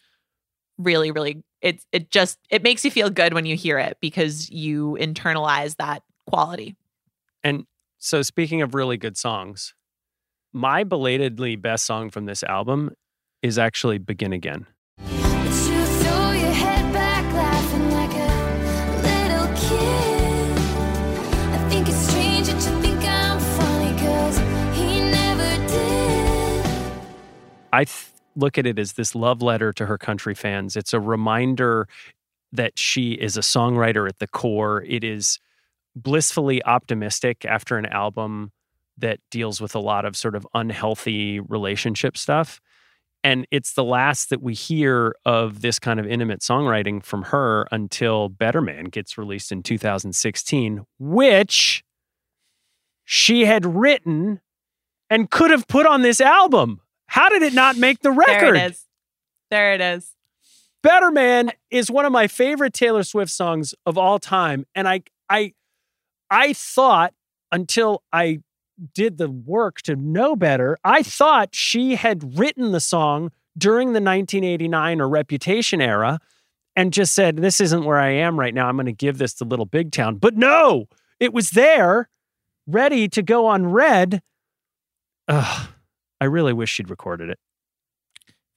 really, 0.78 1.10
really 1.10 1.42
it's 1.60 1.86
it 1.92 2.10
just 2.10 2.38
it 2.50 2.62
makes 2.62 2.84
you 2.84 2.90
feel 2.90 3.08
good 3.08 3.34
when 3.34 3.46
you 3.46 3.54
hear 3.56 3.78
it 3.78 3.96
because 4.00 4.50
you 4.50 4.96
internalize 5.00 5.76
that 5.76 6.02
quality. 6.26 6.76
And 7.44 7.66
so, 8.04 8.20
speaking 8.20 8.62
of 8.62 8.74
really 8.74 8.96
good 8.96 9.16
songs, 9.16 9.74
my 10.52 10.82
belatedly 10.82 11.54
best 11.54 11.84
song 11.86 12.10
from 12.10 12.24
this 12.26 12.42
album 12.42 12.90
is 13.42 13.58
actually 13.58 13.98
Begin 13.98 14.32
Again. 14.32 14.66
But 14.96 15.06
you 15.06 15.84
throw 15.84 16.32
your 16.32 16.50
head 16.50 16.92
back, 16.92 17.32
laughing 17.32 17.90
like 17.92 18.10
a 18.10 18.96
little 19.06 19.46
kid. 19.54 20.58
I 21.52 21.68
think 21.70 21.86
it's 21.86 22.08
strange 22.08 22.48
that 22.48 22.54
you 22.54 22.82
think 22.82 23.04
I'm 23.04 23.38
funny, 23.38 23.96
cause 24.00 24.36
he 24.76 25.00
never 25.08 25.68
did. 25.68 27.06
I 27.72 27.84
th- 27.84 28.10
look 28.34 28.58
at 28.58 28.66
it 28.66 28.80
as 28.80 28.94
this 28.94 29.14
love 29.14 29.42
letter 29.42 29.72
to 29.74 29.86
her 29.86 29.96
country 29.96 30.34
fans. 30.34 30.74
It's 30.74 30.92
a 30.92 30.98
reminder 30.98 31.86
that 32.50 32.80
she 32.80 33.12
is 33.12 33.36
a 33.36 33.42
songwriter 33.42 34.08
at 34.08 34.18
the 34.18 34.26
core. 34.26 34.82
It 34.82 35.04
is 35.04 35.38
blissfully 35.94 36.62
optimistic 36.64 37.44
after 37.44 37.76
an 37.76 37.86
album 37.86 38.52
that 38.98 39.20
deals 39.30 39.60
with 39.60 39.74
a 39.74 39.80
lot 39.80 40.04
of 40.04 40.16
sort 40.16 40.34
of 40.34 40.46
unhealthy 40.54 41.40
relationship 41.40 42.16
stuff. 42.16 42.60
And 43.24 43.46
it's 43.50 43.74
the 43.74 43.84
last 43.84 44.30
that 44.30 44.42
we 44.42 44.52
hear 44.52 45.14
of 45.24 45.60
this 45.60 45.78
kind 45.78 46.00
of 46.00 46.06
intimate 46.06 46.40
songwriting 46.40 47.04
from 47.04 47.22
her 47.24 47.68
until 47.70 48.28
Better 48.28 48.60
Man 48.60 48.86
gets 48.86 49.16
released 49.16 49.52
in 49.52 49.62
2016, 49.62 50.84
which 50.98 51.84
she 53.04 53.44
had 53.44 53.64
written 53.64 54.40
and 55.08 55.30
could 55.30 55.50
have 55.50 55.68
put 55.68 55.86
on 55.86 56.02
this 56.02 56.20
album. 56.20 56.80
How 57.06 57.28
did 57.28 57.42
it 57.42 57.54
not 57.54 57.76
make 57.76 58.00
the 58.00 58.10
record? 58.10 58.40
There 58.40 58.54
it 58.54 58.70
is. 58.72 58.86
There 59.50 59.74
it 59.74 59.80
is. 59.80 60.14
Better 60.82 61.12
Man 61.12 61.52
is 61.70 61.90
one 61.90 62.04
of 62.04 62.12
my 62.12 62.26
favorite 62.26 62.72
Taylor 62.72 63.04
Swift 63.04 63.30
songs 63.30 63.74
of 63.86 63.96
all 63.96 64.18
time. 64.18 64.66
And 64.74 64.88
I 64.88 65.02
I 65.28 65.52
I 66.32 66.54
thought 66.54 67.12
until 67.52 68.02
I 68.10 68.38
did 68.94 69.18
the 69.18 69.30
work 69.30 69.82
to 69.82 69.94
know 69.94 70.34
better, 70.34 70.78
I 70.82 71.02
thought 71.02 71.54
she 71.54 71.94
had 71.94 72.38
written 72.38 72.72
the 72.72 72.80
song 72.80 73.30
during 73.56 73.88
the 73.88 74.00
1989 74.00 75.00
or 75.02 75.08
Reputation 75.10 75.82
era 75.82 76.18
and 76.74 76.90
just 76.92 77.12
said, 77.12 77.36
This 77.36 77.60
isn't 77.60 77.84
where 77.84 77.98
I 77.98 78.10
am 78.12 78.40
right 78.40 78.54
now. 78.54 78.66
I'm 78.66 78.76
going 78.76 78.86
to 78.86 78.92
give 78.92 79.18
this 79.18 79.34
to 79.34 79.44
Little 79.44 79.66
Big 79.66 79.92
Town. 79.92 80.16
But 80.16 80.34
no, 80.34 80.86
it 81.20 81.34
was 81.34 81.50
there, 81.50 82.08
ready 82.66 83.08
to 83.10 83.22
go 83.22 83.46
on 83.46 83.66
red. 83.66 84.22
Ugh, 85.28 85.68
I 86.18 86.24
really 86.24 86.54
wish 86.54 86.72
she'd 86.72 86.88
recorded 86.88 87.28
it. 87.28 87.38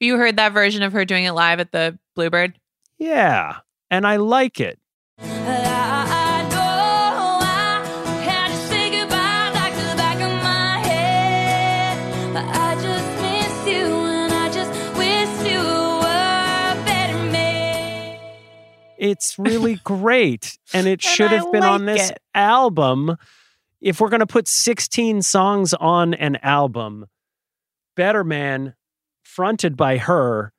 You 0.00 0.16
heard 0.16 0.36
that 0.36 0.54
version 0.54 0.82
of 0.82 0.94
her 0.94 1.04
doing 1.04 1.24
it 1.24 1.32
live 1.32 1.60
at 1.60 1.72
the 1.72 1.98
Bluebird? 2.14 2.58
Yeah. 2.98 3.58
And 3.90 4.06
I 4.06 4.16
like 4.16 4.60
it. 4.60 4.78
It's 18.98 19.38
really 19.38 19.76
great. 19.84 20.58
And 20.72 20.86
it 20.86 21.02
should 21.02 21.30
have 21.30 21.50
been 21.52 21.64
on 21.64 21.86
this 21.86 22.10
it. 22.10 22.18
album. 22.34 23.16
If 23.80 24.00
we're 24.00 24.08
going 24.08 24.20
to 24.20 24.26
put 24.26 24.48
16 24.48 25.22
songs 25.22 25.74
on 25.74 26.14
an 26.14 26.36
album, 26.42 27.06
Better 27.94 28.24
Man, 28.24 28.74
fronted 29.22 29.76
by 29.76 29.98
her, 29.98 30.52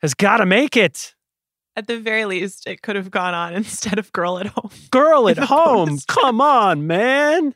has 0.00 0.14
got 0.14 0.38
to 0.38 0.46
make 0.46 0.76
it. 0.76 1.14
At 1.76 1.88
the 1.88 1.98
very 1.98 2.24
least, 2.24 2.66
it 2.66 2.82
could 2.82 2.96
have 2.96 3.10
gone 3.10 3.34
on 3.34 3.54
instead 3.54 3.98
of 3.98 4.12
Girl 4.12 4.38
at 4.38 4.46
Home. 4.46 4.70
Girl 4.90 5.28
at 5.28 5.38
home. 5.38 5.86
bonus 5.86 6.04
Come 6.06 6.40
on, 6.40 6.86
man. 6.86 7.54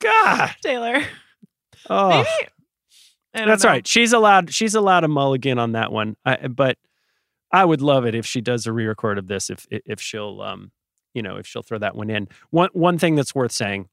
God. 0.00 0.54
Taylor. 0.62 1.02
Oh, 1.88 2.08
Maybe. 2.08 3.46
That's 3.46 3.64
know. 3.64 3.70
right. 3.70 3.86
She's 3.86 4.12
allowed. 4.12 4.52
She's 4.52 4.74
allowed 4.74 5.04
a 5.04 5.08
mulligan 5.08 5.58
on 5.58 5.72
that 5.72 5.92
one. 5.92 6.16
I, 6.24 6.48
but 6.48 6.78
I 7.52 7.64
would 7.64 7.80
love 7.80 8.04
it 8.04 8.14
if 8.14 8.26
she 8.26 8.40
does 8.40 8.66
a 8.66 8.72
re-record 8.72 9.18
of 9.18 9.28
this. 9.28 9.50
If 9.50 9.66
if 9.70 10.00
she'll, 10.00 10.42
um, 10.42 10.72
you 11.14 11.22
know, 11.22 11.36
if 11.36 11.46
she'll 11.46 11.62
throw 11.62 11.78
that 11.78 11.96
one 11.96 12.10
in. 12.10 12.28
One 12.50 12.70
one 12.72 12.98
thing 12.98 13.14
that's 13.14 13.34
worth 13.34 13.52
saying, 13.52 13.88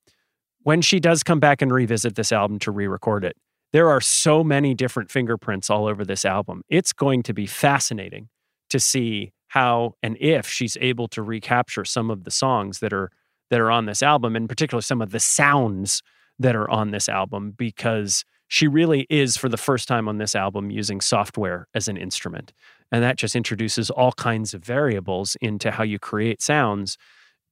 when 0.64 0.82
she 0.82 0.99
does 0.99 1.24
come 1.24 1.39
back 1.39 1.62
and 1.62 1.72
revisit 1.72 2.16
this 2.16 2.32
album 2.32 2.60
to 2.60 2.72
re-record 2.72 3.24
it, 3.24 3.38
there 3.72 3.89
are 3.89 4.01
so 4.01 4.43
many 4.43 4.74
different 4.74 5.12
fingerprints 5.12 5.70
all 5.70 5.88
over 5.88 6.06
this 6.06 6.26
album. 6.26 6.64
It's 6.70 6.93
going 6.93 7.24
to 7.24 7.34
be 7.34 7.45
fascinating 7.45 8.30
to 8.70 8.80
see 8.80 9.34
how 9.47 9.93
and 10.01 10.18
if 10.20 10.47
she's 10.47 10.78
able 10.82 11.08
to 11.10 11.22
recapture 11.22 11.86
some 11.86 12.10
of 12.10 12.24
the 12.24 12.32
songs 12.32 12.80
that 12.80 12.91
are 12.91 13.12
that 13.51 13.60
are 13.60 13.70
on 13.70 13.86
this 13.86 14.01
album, 14.01 14.36
and 14.36 14.49
particularly 14.49 14.82
some 14.82 15.01
of 15.01 15.12
the 15.12 15.20
sounds 15.20 16.01
that 16.39 16.56
are 16.56 16.70
on 16.72 16.89
this 16.89 17.08
album, 17.08 17.54
because 17.56 18.26
she 18.47 18.68
really 18.68 19.06
is 19.10 19.38
for 19.38 19.49
the 19.49 19.58
first 19.58 19.88
time 19.88 20.08
on 20.08 20.18
this 20.18 20.36
album 20.36 20.72
using 20.72 21.01
software 21.01 21.68
as 21.76 21.88
an 21.88 21.97
instrument. 21.97 22.51
And 22.91 23.03
that 23.03 23.17
just 23.17 23.36
introduces 23.36 23.89
all 23.89 24.11
kinds 24.13 24.53
of 24.53 24.63
variables 24.63 25.36
into 25.41 25.71
how 25.71 25.84
you 25.84 25.99
create 25.99 26.41
sounds. 26.41 26.97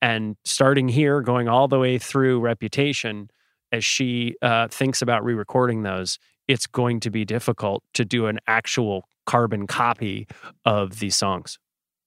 And 0.02 0.36
starting 0.44 0.88
here, 0.88 1.22
going 1.22 1.48
all 1.48 1.68
the 1.68 1.80
way 1.80 1.98
through 1.98 2.40
Reputation, 2.40 3.30
as 3.72 3.86
she 3.86 4.36
uh, 4.42 4.68
thinks 4.68 5.02
about 5.02 5.24
re 5.24 5.34
recording 5.34 5.84
those, 5.84 6.20
it's 6.48 6.68
going 6.68 7.00
to 7.02 7.10
be 7.10 7.24
difficult 7.24 7.84
to 7.94 8.04
do 8.04 8.28
an 8.28 8.40
actual 8.48 9.06
carbon 9.26 9.68
copy 9.68 10.28
of 10.66 11.00
these 11.00 11.16
songs. 11.16 11.58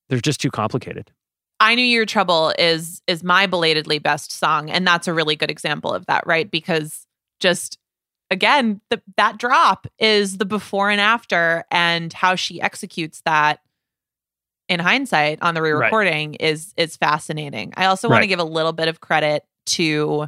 They're 0.08 0.20
just 0.20 0.40
too 0.40 0.50
complicated. 0.50 1.10
I 1.60 1.74
knew 1.76 1.84
your 1.84 2.04
trouble 2.04 2.52
is 2.58 3.00
is 3.06 3.22
my 3.22 3.46
belatedly 3.46 3.98
best 3.98 4.32
song, 4.32 4.70
and 4.70 4.86
that's 4.86 5.08
a 5.08 5.14
really 5.14 5.36
good 5.36 5.50
example 5.50 5.92
of 5.92 6.04
that, 6.06 6.26
right? 6.26 6.50
Because 6.50 7.06
just 7.40 7.78
again, 8.30 8.80
the, 8.90 9.00
that 9.16 9.38
drop 9.38 9.86
is 9.98 10.38
the 10.38 10.44
before 10.44 10.90
and 10.90 11.00
after, 11.00 11.64
and 11.70 12.12
how 12.12 12.34
she 12.34 12.60
executes 12.60 13.20
that 13.24 13.60
in 14.68 14.80
hindsight 14.80 15.42
on 15.42 15.54
the 15.54 15.60
re-recording 15.60 16.34
is 16.34 16.72
is 16.76 16.96
fascinating. 16.96 17.74
I 17.76 17.84
also 17.86 18.08
want 18.08 18.22
to 18.22 18.26
give 18.26 18.38
a 18.38 18.44
little 18.44 18.72
bit 18.72 18.88
of 18.88 19.00
credit 19.00 19.44
to 19.66 20.26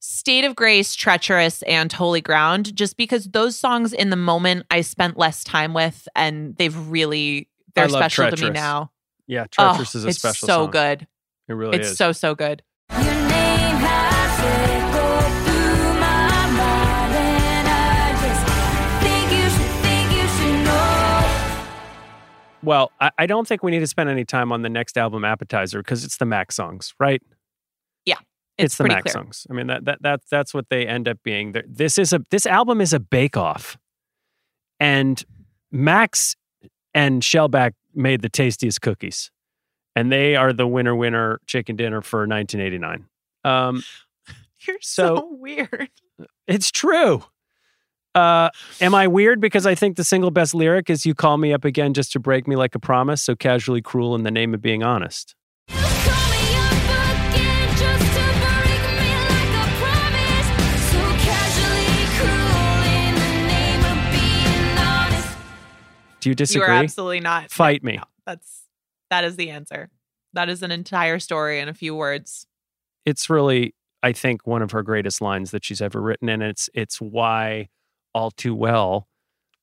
State 0.00 0.44
of 0.44 0.56
Grace, 0.56 0.94
Treacherous, 0.94 1.62
and 1.62 1.92
Holy 1.92 2.20
Ground, 2.20 2.74
just 2.74 2.96
because 2.96 3.26
those 3.26 3.56
songs 3.56 3.92
in 3.92 4.10
the 4.10 4.16
moment 4.16 4.66
I 4.70 4.80
spent 4.80 5.16
less 5.16 5.44
time 5.44 5.72
with, 5.74 6.08
and 6.16 6.56
they've 6.56 6.76
really 6.88 7.48
they're 7.74 7.88
special 7.88 8.28
to 8.30 8.44
me 8.44 8.50
now. 8.50 8.90
Yeah, 9.26 9.46
Treacherous 9.46 9.94
Oh, 9.94 9.98
is 9.98 10.04
a 10.04 10.08
it's 10.08 10.18
special 10.18 10.46
so 10.48 10.64
song. 10.64 10.70
good. 10.72 11.06
It 11.48 11.52
really 11.52 11.78
it's 11.78 11.90
is. 11.90 11.96
so 11.98 12.10
so 12.10 12.34
good. 12.34 12.62
Well, 22.62 22.92
I, 23.00 23.10
I 23.18 23.26
don't 23.26 23.46
think 23.48 23.62
we 23.62 23.70
need 23.70 23.80
to 23.80 23.86
spend 23.86 24.08
any 24.10 24.24
time 24.24 24.52
on 24.52 24.62
the 24.62 24.68
next 24.68 24.98
album, 24.98 25.24
Appetizer, 25.24 25.78
because 25.82 26.04
it's 26.04 26.16
the 26.18 26.26
Max 26.26 26.54
songs, 26.54 26.94
right? 27.00 27.22
Yeah, 28.04 28.16
it's, 28.58 28.74
it's 28.74 28.76
the 28.76 28.84
Max 28.84 29.02
clear. 29.02 29.12
songs. 29.12 29.46
I 29.50 29.54
mean 29.54 29.66
that 29.68 29.84
that 29.86 30.02
that 30.02 30.20
that's 30.30 30.52
what 30.52 30.68
they 30.68 30.86
end 30.86 31.08
up 31.08 31.18
being. 31.22 31.54
This 31.66 31.96
is 31.98 32.12
a 32.12 32.20
this 32.30 32.46
album 32.46 32.80
is 32.80 32.92
a 32.92 33.00
bake 33.00 33.36
off, 33.36 33.78
and 34.78 35.22
Max 35.72 36.36
and 36.94 37.22
Shellback 37.22 37.72
made 37.94 38.22
the 38.22 38.28
tastiest 38.28 38.82
cookies, 38.82 39.30
and 39.96 40.10
they 40.12 40.36
are 40.36 40.52
the 40.52 40.66
winner 40.66 40.94
winner 40.94 41.40
chicken 41.46 41.76
dinner 41.76 42.02
for 42.02 42.20
1989. 42.26 43.06
Um, 43.44 43.82
You're 44.66 44.76
so, 44.82 45.16
So- 45.16 45.28
weird. 45.32 45.88
it's 46.46 46.70
true. 46.70 47.24
Uh, 48.14 48.50
am 48.80 48.94
I 48.94 49.06
weird 49.06 49.40
because 49.40 49.66
I 49.66 49.74
think 49.74 49.96
the 49.96 50.04
single 50.04 50.30
best 50.30 50.54
lyric 50.54 50.90
is 50.90 51.06
"You 51.06 51.14
call 51.14 51.36
me 51.38 51.52
up 51.52 51.64
again 51.64 51.94
just 51.94 52.10
to 52.12 52.18
break 52.20 52.48
me 52.48 52.56
like 52.56 52.74
a 52.74 52.80
promise, 52.80 53.22
so 53.22 53.36
casually 53.36 53.80
cruel 53.82 54.14
in 54.16 54.24
the 54.24 54.30
name 54.32 54.52
of 54.54 54.60
being 54.60 54.82
honest." 54.82 55.34
You 55.68 55.76
call 55.76 56.30
me 56.30 56.54
up 56.56 57.30
again 57.30 57.68
just 57.76 58.06
to 58.16 58.24
break 58.42 58.82
me 58.98 59.14
like 59.30 59.54
a 59.54 59.78
promise. 59.78 60.46
So 60.90 60.98
casually 61.22 62.06
cruel 62.18 62.82
in 62.98 63.14
the 63.14 63.32
name 63.46 63.82
of 63.84 64.12
being 64.12 64.78
honest. 64.78 65.38
Do 66.20 66.28
you 66.28 66.32
You 66.32 66.34
disagree? 66.34 66.66
are 66.66 66.82
absolutely 66.82 67.20
not. 67.20 67.50
Fight 67.52 67.84
me. 67.84 67.96
No, 67.96 68.02
that's 68.26 68.62
that 69.10 69.24
is 69.24 69.36
the 69.36 69.50
answer. 69.50 69.88
That 70.32 70.48
is 70.48 70.62
an 70.64 70.70
entire 70.72 71.18
story 71.20 71.60
in 71.60 71.68
a 71.68 71.74
few 71.74 71.94
words. 71.94 72.46
it's 73.06 73.30
really 73.30 73.74
i 74.02 74.12
think 74.12 74.46
one 74.46 74.62
of 74.62 74.70
her 74.72 74.82
greatest 74.82 75.20
lines 75.20 75.50
that 75.52 75.64
she's 75.64 75.80
ever 75.80 76.00
written 76.00 76.28
and 76.28 76.42
it's 76.42 76.68
it's 76.74 77.00
why 77.00 77.68
all 78.14 78.30
too 78.30 78.54
well 78.54 79.08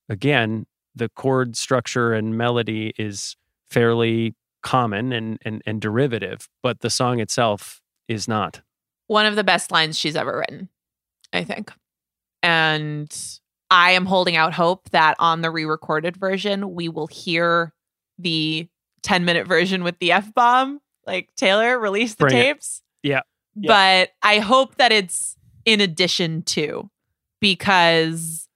again 0.08 0.66
the 0.94 1.08
chord 1.08 1.56
structure 1.56 2.12
and 2.12 2.36
melody 2.36 2.92
is 2.98 3.36
fairly 3.68 4.34
common 4.62 5.12
and 5.12 5.38
and, 5.44 5.62
and 5.66 5.80
derivative 5.80 6.48
but 6.62 6.80
the 6.80 6.90
song 6.90 7.20
itself 7.20 7.80
is 8.08 8.26
not 8.26 8.62
One 9.06 9.26
of 9.26 9.36
the 9.36 9.44
best 9.44 9.70
lines 9.70 9.98
she's 9.98 10.16
ever 10.16 10.38
written, 10.38 10.68
I 11.32 11.44
think. 11.44 11.72
And 12.42 13.14
I 13.70 13.92
am 13.92 14.06
holding 14.06 14.36
out 14.36 14.54
hope 14.54 14.90
that 14.90 15.14
on 15.18 15.42
the 15.42 15.50
re-recorded 15.50 16.16
version, 16.16 16.74
we 16.74 16.88
will 16.88 17.06
hear 17.06 17.72
the 18.18 18.68
10 19.02 19.24
minute 19.24 19.46
version 19.46 19.84
with 19.84 19.98
the 19.98 20.12
F 20.12 20.32
bomb. 20.34 20.80
Like 21.06 21.28
Taylor 21.36 21.78
released 21.78 22.18
the 22.18 22.24
Bring 22.24 22.34
tapes. 22.34 22.82
Yeah. 23.02 23.20
But 23.54 24.10
I 24.22 24.38
hope 24.38 24.76
that 24.76 24.92
it's 24.92 25.36
in 25.64 25.80
addition 25.80 26.42
to 26.42 26.90
because 27.40 28.48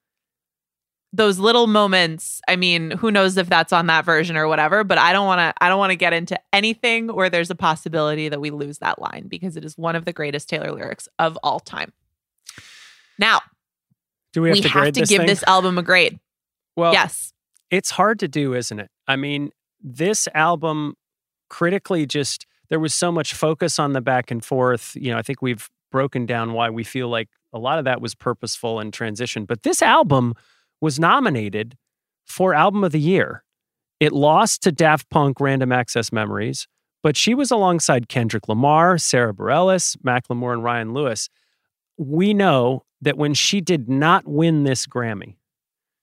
those 1.13 1.39
little 1.39 1.67
moments, 1.67 2.41
I 2.49 2.57
mean, 2.57 2.91
who 2.93 3.11
knows 3.11 3.37
if 3.37 3.49
that's 3.49 3.73
on 3.73 3.87
that 3.87 4.05
version 4.05 4.37
or 4.37 4.49
whatever, 4.49 4.83
but 4.83 4.99
I 4.99 5.13
don't 5.13 5.27
want 5.27 5.41
to 5.41 5.63
I 5.63 5.69
don't 5.69 5.79
want 5.79 5.91
to 5.91 5.97
get 5.97 6.13
into 6.13 6.39
anything 6.53 7.09
where 7.09 7.29
there's 7.29 7.51
a 7.51 7.55
possibility 7.55 8.29
that 8.29 8.41
we 8.41 8.51
lose 8.51 8.79
that 8.79 9.01
line 9.01 9.27
because 9.29 9.57
it 9.57 9.65
is 9.65 9.77
one 9.77 9.95
of 9.95 10.05
the 10.05 10.13
greatest 10.13 10.49
Taylor 10.49 10.73
lyrics 10.73 11.09
of 11.19 11.39
all 11.43 11.61
time. 11.61 11.93
Now, 13.19 13.41
do 14.33 14.41
we 14.41 14.49
have 14.49 14.57
we 14.57 14.63
to 14.63 14.69
have 14.69 14.93
to 14.95 15.01
give 15.01 15.19
thing? 15.19 15.27
this 15.27 15.43
album 15.45 15.77
a 15.77 15.83
grade. 15.83 16.19
well 16.77 16.93
yes. 16.93 17.35
it's 17.71 17.91
hard 17.91 18.19
to 18.21 18.29
do, 18.29 18.55
isn't 18.55 18.81
it? 18.81 18.91
I 19.07 19.17
mean, 19.17 19.51
this 19.83 20.29
album 20.35 20.95
critically 21.51 22.07
just 22.07 22.47
there 22.71 22.81
was 22.81 22.95
so 22.95 23.13
much 23.13 23.35
focus 23.35 23.79
on 23.79 23.93
the 23.93 24.01
back 24.01 24.31
and 24.31 24.43
forth. 24.43 24.97
You 24.97 25.13
know, 25.13 25.19
I 25.19 25.23
think 25.23 25.43
we've 25.43 25.69
broken 25.91 26.25
down 26.25 26.55
why 26.55 26.71
we 26.71 26.85
feel 26.85 27.09
like 27.09 27.29
a 27.53 27.59
lot 27.59 27.79
of 27.79 27.85
that 27.85 28.01
was 28.01 28.15
purposeful 28.15 28.81
and 28.81 28.93
transition. 28.93 29.45
But 29.45 29.63
this 29.63 29.83
album 29.83 30.35
was 30.81 30.99
nominated 30.99 31.77
for 32.25 32.55
album 32.55 32.85
of 32.85 32.93
the 32.93 33.01
year. 33.01 33.45
It 34.01 34.13
lost 34.13 34.63
to 34.63 34.73
Daft 34.73 35.11
Punk 35.11 35.41
Random 35.41 35.71
Access 35.71 36.13
Memories, 36.13 36.67
but 37.03 37.17
she 37.17 37.35
was 37.35 37.51
alongside 37.51 38.09
Kendrick 38.09 38.49
Lamar, 38.49 38.99
Sara 38.99 39.33
Bareilles, 39.33 39.97
Macklemore, 39.99 40.53
and 40.53 40.65
Ryan 40.65 40.93
Lewis. 40.93 41.29
We 41.99 42.35
know 42.35 42.85
that 43.01 43.17
when 43.17 43.35
she 43.35 43.61
did 43.61 43.89
not 43.89 44.27
win 44.27 44.65
this 44.65 44.87
Grammy, 44.87 45.37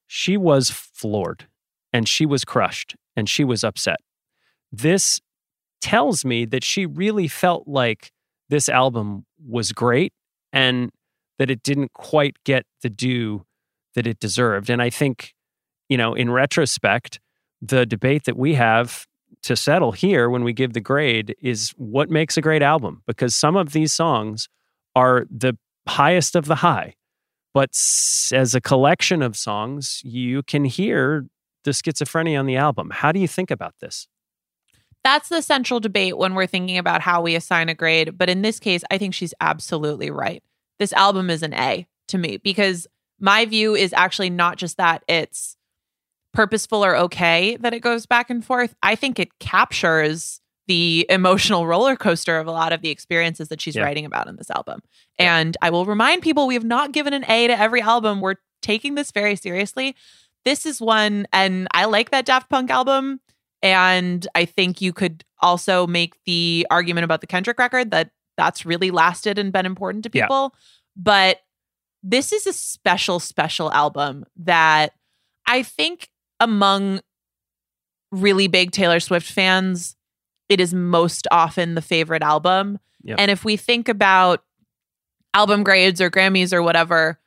she 0.07 0.37
was 0.37 0.69
floored 0.69 1.47
and 1.91 2.07
she 2.07 2.25
was 2.25 2.45
crushed 2.45 2.95
and 3.15 3.27
she 3.27 3.43
was 3.43 3.63
upset. 3.63 3.99
This 4.71 5.19
tells 5.81 6.23
me 6.23 6.45
that 6.45 6.63
she 6.63 6.85
really 6.85 7.27
felt 7.27 7.67
like 7.67 8.11
this 8.49 8.69
album 8.69 9.25
was 9.45 9.71
great 9.71 10.13
and 10.51 10.91
that 11.39 11.49
it 11.49 11.63
didn't 11.63 11.93
quite 11.93 12.37
get 12.43 12.65
the 12.81 12.89
due 12.89 13.45
that 13.95 14.05
it 14.05 14.19
deserved. 14.19 14.69
And 14.69 14.81
I 14.81 14.89
think, 14.89 15.33
you 15.87 15.97
know, 15.97 16.13
in 16.13 16.29
retrospect, 16.29 17.19
the 17.61 17.85
debate 17.85 18.25
that 18.25 18.37
we 18.37 18.53
have 18.53 19.07
to 19.43 19.55
settle 19.55 19.91
here 19.91 20.29
when 20.29 20.43
we 20.43 20.53
give 20.53 20.73
the 20.73 20.81
grade 20.81 21.35
is 21.41 21.71
what 21.77 22.09
makes 22.09 22.37
a 22.37 22.41
great 22.41 22.61
album 22.61 23.01
because 23.07 23.33
some 23.33 23.55
of 23.55 23.71
these 23.71 23.93
songs 23.93 24.47
are 24.95 25.25
the 25.31 25.57
highest 25.87 26.35
of 26.35 26.45
the 26.45 26.55
high. 26.55 26.93
But 27.53 27.71
as 28.31 28.53
a 28.53 28.61
collection 28.61 29.21
of 29.21 29.35
songs, 29.35 30.01
you 30.03 30.43
can 30.43 30.65
hear 30.65 31.25
the 31.63 31.71
schizophrenia 31.71 32.39
on 32.39 32.45
the 32.45 32.57
album. 32.57 32.91
How 32.91 33.11
do 33.11 33.19
you 33.19 33.27
think 33.27 33.49
about 33.49 33.75
this? 33.81 34.07
That's 35.03 35.29
the 35.29 35.41
central 35.41 35.79
debate 35.79 36.17
when 36.17 36.35
we're 36.35 36.47
thinking 36.47 36.77
about 36.77 37.01
how 37.01 37.21
we 37.21 37.35
assign 37.35 37.69
a 37.69 37.73
grade. 37.73 38.17
But 38.17 38.29
in 38.29 38.41
this 38.41 38.59
case, 38.59 38.83
I 38.91 38.97
think 38.97 39.13
she's 39.13 39.33
absolutely 39.39 40.11
right. 40.11 40.43
This 40.79 40.93
album 40.93 41.29
is 41.29 41.43
an 41.43 41.53
A 41.53 41.87
to 42.07 42.17
me 42.17 42.37
because 42.37 42.87
my 43.19 43.45
view 43.45 43.75
is 43.75 43.93
actually 43.93 44.29
not 44.29 44.57
just 44.57 44.77
that 44.77 45.03
it's 45.07 45.55
purposeful 46.33 46.83
or 46.85 46.95
okay 46.95 47.57
that 47.57 47.73
it 47.73 47.79
goes 47.81 48.05
back 48.05 48.29
and 48.29 48.43
forth. 48.45 48.75
I 48.81 48.95
think 48.95 49.19
it 49.19 49.37
captures 49.39 50.39
the 50.67 51.05
emotional 51.09 51.65
roller 51.65 51.95
coaster 51.95 52.37
of 52.37 52.45
a 52.47 52.51
lot 52.51 52.71
of 52.71 52.81
the 52.81 52.89
experiences 52.89 53.47
that 53.47 53.59
she's 53.59 53.75
Yeah. 53.75 53.81
writing 53.83 54.05
about 54.05 54.27
in 54.27 54.35
this 54.35 54.51
album. 54.51 54.81
And 55.17 55.57
I 55.61 55.71
will 55.71 55.85
remind 55.85 56.21
people 56.21 56.45
we 56.45 56.53
have 56.53 56.63
not 56.63 56.91
given 56.91 57.11
an 57.13 57.25
A 57.27 57.47
to 57.47 57.59
every 57.59 57.81
album. 57.81 58.21
We're 58.21 58.35
taking 58.61 58.93
this 58.95 59.11
very 59.11 59.35
seriously. 59.35 59.95
This 60.45 60.65
is 60.67 60.79
one, 60.79 61.25
and 61.33 61.67
I 61.73 61.85
like 61.85 62.11
that 62.11 62.25
Daft 62.25 62.49
Punk 62.49 62.69
album. 62.69 63.19
And 63.61 64.25
I 64.35 64.45
think 64.45 64.79
you 64.79 64.93
could 64.93 65.25
also 65.41 65.85
make 65.87 66.13
the 66.25 66.65
argument 66.69 67.03
about 67.03 67.21
the 67.21 67.27
Kendrick 67.27 67.57
record 67.59 67.91
that 67.91 68.11
that's 68.39 68.65
really 68.65 68.89
lasted 68.89 69.37
and 69.37 69.51
been 69.51 69.65
important 69.65 70.03
to 70.05 70.09
Yeah. 70.13 70.23
people. 70.25 70.55
But 70.95 71.41
this 72.01 72.31
is 72.31 72.47
a 72.47 72.53
special, 72.53 73.19
special 73.19 73.71
album 73.73 74.25
that 74.37 74.93
I 75.45 75.63
think 75.63 76.09
among 76.39 77.01
really 78.11 78.47
big 78.47 78.71
Taylor 78.71 79.01
Swift 79.01 79.29
fans, 79.29 79.97
it 80.47 80.61
is 80.61 80.73
most 80.73 81.27
often 81.31 81.75
the 81.75 81.81
favorite 81.81 82.23
album. 82.23 82.79
And 83.17 83.29
if 83.29 83.43
we 83.43 83.57
think 83.57 83.89
about 83.89 84.43
album 85.33 85.63
grades 85.63 85.99
or 86.01 86.09
Grammys 86.09 86.53
or 86.53 86.61
whatever, 86.63 87.19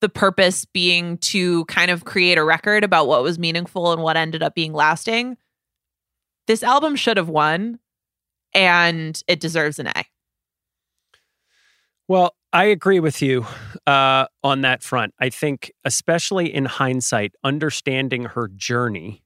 the 0.00 0.08
purpose 0.08 0.64
being 0.64 1.16
to 1.18 1.64
kind 1.66 1.90
of 1.90 2.04
create 2.04 2.38
a 2.38 2.44
record 2.44 2.84
about 2.84 3.06
what 3.06 3.22
was 3.22 3.38
meaningful 3.38 3.92
and 3.92 4.02
what 4.02 4.16
ended 4.16 4.42
up 4.42 4.54
being 4.54 4.72
lasting, 4.72 5.36
this 6.46 6.62
album 6.62 6.96
should 6.96 7.16
have 7.16 7.28
won 7.28 7.78
and 8.52 9.22
it 9.26 9.40
deserves 9.40 9.78
an 9.78 9.88
A. 9.88 10.04
Well, 12.08 12.34
I 12.52 12.64
agree 12.64 13.00
with 13.00 13.22
you 13.22 13.46
uh, 13.86 14.26
on 14.42 14.60
that 14.60 14.82
front. 14.82 15.14
I 15.18 15.30
think, 15.30 15.72
especially 15.84 16.54
in 16.54 16.66
hindsight, 16.66 17.34
understanding 17.42 18.24
her 18.24 18.48
journey 18.54 19.22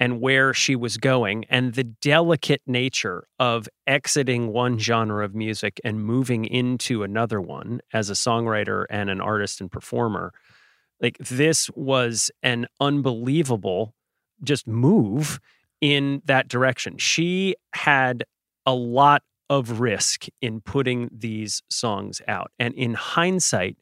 and 0.00 0.20
where 0.20 0.54
she 0.54 0.76
was 0.76 0.96
going 0.96 1.44
and 1.50 1.74
the 1.74 1.84
delicate 1.84 2.62
nature 2.66 3.26
of 3.38 3.68
exiting 3.86 4.48
one 4.52 4.78
genre 4.78 5.24
of 5.24 5.34
music 5.34 5.80
and 5.84 6.04
moving 6.04 6.44
into 6.44 7.02
another 7.02 7.40
one 7.40 7.80
as 7.92 8.10
a 8.10 8.14
songwriter 8.14 8.86
and 8.90 9.10
an 9.10 9.20
artist 9.20 9.60
and 9.60 9.70
performer. 9.72 10.32
Like, 11.00 11.18
this 11.18 11.70
was 11.74 12.30
an 12.42 12.66
unbelievable 12.80 13.94
just 14.42 14.66
move 14.68 15.40
in 15.80 16.22
that 16.26 16.48
direction. 16.48 16.96
She 16.98 17.56
had 17.74 18.24
a 18.66 18.74
lot 18.74 19.22
of 19.50 19.80
risk 19.80 20.26
in 20.40 20.60
putting 20.60 21.08
these 21.12 21.62
songs 21.68 22.20
out. 22.28 22.50
And 22.58 22.74
in 22.74 22.94
hindsight, 22.94 23.76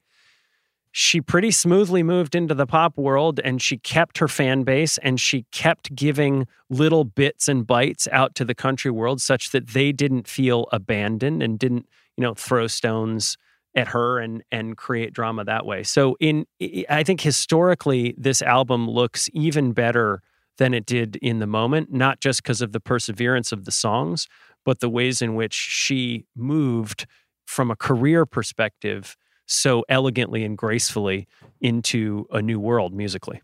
she 0.98 1.20
pretty 1.20 1.50
smoothly 1.50 2.02
moved 2.02 2.34
into 2.34 2.54
the 2.54 2.66
pop 2.66 2.96
world 2.96 3.38
and 3.44 3.60
she 3.60 3.76
kept 3.76 4.16
her 4.16 4.28
fan 4.28 4.62
base 4.62 4.96
and 4.98 5.20
she 5.20 5.44
kept 5.52 5.94
giving 5.94 6.46
little 6.70 7.04
bits 7.04 7.48
and 7.48 7.66
bites 7.66 8.08
out 8.10 8.34
to 8.36 8.46
the 8.46 8.54
country 8.54 8.90
world 8.90 9.20
such 9.20 9.50
that 9.50 9.68
they 9.68 9.92
didn't 9.92 10.26
feel 10.26 10.68
abandoned 10.72 11.42
and 11.42 11.58
didn't, 11.58 11.86
you 12.16 12.22
know, 12.22 12.32
throw 12.32 12.66
stones 12.66 13.36
at 13.74 13.88
her 13.88 14.18
and 14.18 14.42
and 14.50 14.78
create 14.78 15.12
drama 15.12 15.44
that 15.44 15.66
way. 15.66 15.82
So 15.82 16.16
in 16.18 16.46
I 16.88 17.02
think 17.02 17.20
historically 17.20 18.14
this 18.16 18.40
album 18.40 18.88
looks 18.88 19.28
even 19.34 19.72
better 19.72 20.22
than 20.56 20.72
it 20.72 20.86
did 20.86 21.16
in 21.16 21.40
the 21.40 21.46
moment, 21.46 21.92
not 21.92 22.20
just 22.20 22.42
because 22.42 22.62
of 22.62 22.72
the 22.72 22.80
perseverance 22.80 23.52
of 23.52 23.66
the 23.66 23.70
songs, 23.70 24.26
but 24.66 24.80
the 24.80 24.90
ways 24.90 25.22
in 25.22 25.34
which 25.34 25.54
she 25.54 26.26
moved 26.36 27.06
from 27.46 27.70
a 27.70 27.76
career 27.76 28.26
perspective 28.26 29.16
so 29.46 29.84
elegantly 29.88 30.44
and 30.44 30.58
gracefully 30.58 31.28
into 31.60 32.26
a 32.32 32.42
new 32.42 32.58
world 32.58 32.92
musically. 32.92 33.40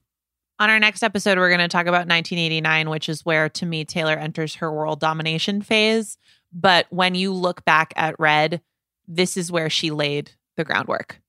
On 0.59 0.69
our 0.69 0.81
next 0.81 1.03
episode, 1.03 1.39
we're 1.39 1.49
going 1.49 1.61
to 1.61 1.69
talk 1.69 1.86
about 1.86 2.09
1989, 2.09 2.90
which 2.90 3.09
is 3.09 3.24
where, 3.24 3.49
to 3.51 3.65
me, 3.65 3.85
Taylor 3.85 4.15
enters 4.15 4.57
her 4.57 4.73
world 4.73 5.01
domination 5.01 5.62
phase. 5.62 6.19
But 6.53 6.86
when 6.90 7.15
you 7.15 7.32
look 7.32 7.65
back 7.65 7.94
at 7.97 8.19
Red, 8.19 8.61
this 9.09 9.36
is 9.36 9.51
where 9.51 9.70
she 9.70 9.90
laid 9.90 10.32
the 10.57 10.65
groundwork. 10.65 11.20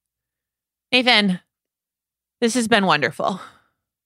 Nathan, 0.91 1.39
this 2.41 2.55
has 2.55 2.67
been 2.67 2.85
wonderful. 2.85 3.39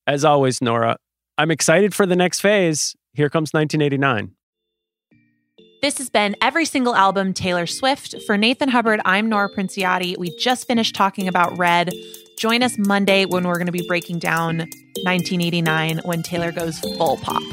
As 0.06 0.24
always, 0.24 0.62
Nora, 0.62 0.98
I'm 1.38 1.52
excited 1.52 1.96
for 1.96 2.06
the 2.06 2.16
next 2.16 2.42
phase. 2.42 2.96
Here 3.14 3.30
comes 3.30 3.54
1989. 3.54 4.37
This 5.80 6.00
has 6.00 6.10
been 6.10 6.36
every 6.42 6.66
single 6.66 6.96
album 6.96 7.34
Taylor 7.34 7.68
Swift. 7.68 8.16
For 8.26 8.36
Nathan 8.36 8.68
Hubbard, 8.70 9.00
I'm 9.06 9.30
Nora 9.30 9.48
Princiotti. 9.48 10.18
We 10.18 10.36
just 10.38 10.66
finished 10.66 10.96
talking 10.96 11.28
about 11.28 11.56
Red. 11.56 11.94
Join 12.40 12.64
us 12.64 12.80
Monday 12.80 13.26
when 13.26 13.48
we're 13.48 13.58
going 13.58 13.68
to 13.68 13.72
be 13.72 13.86
breaking 13.88 14.18
down 14.18 14.58
1989 15.04 16.00
when 16.00 16.24
Taylor 16.24 16.52
goes 16.52 16.80
full 16.80 17.18
pop. 17.18 17.44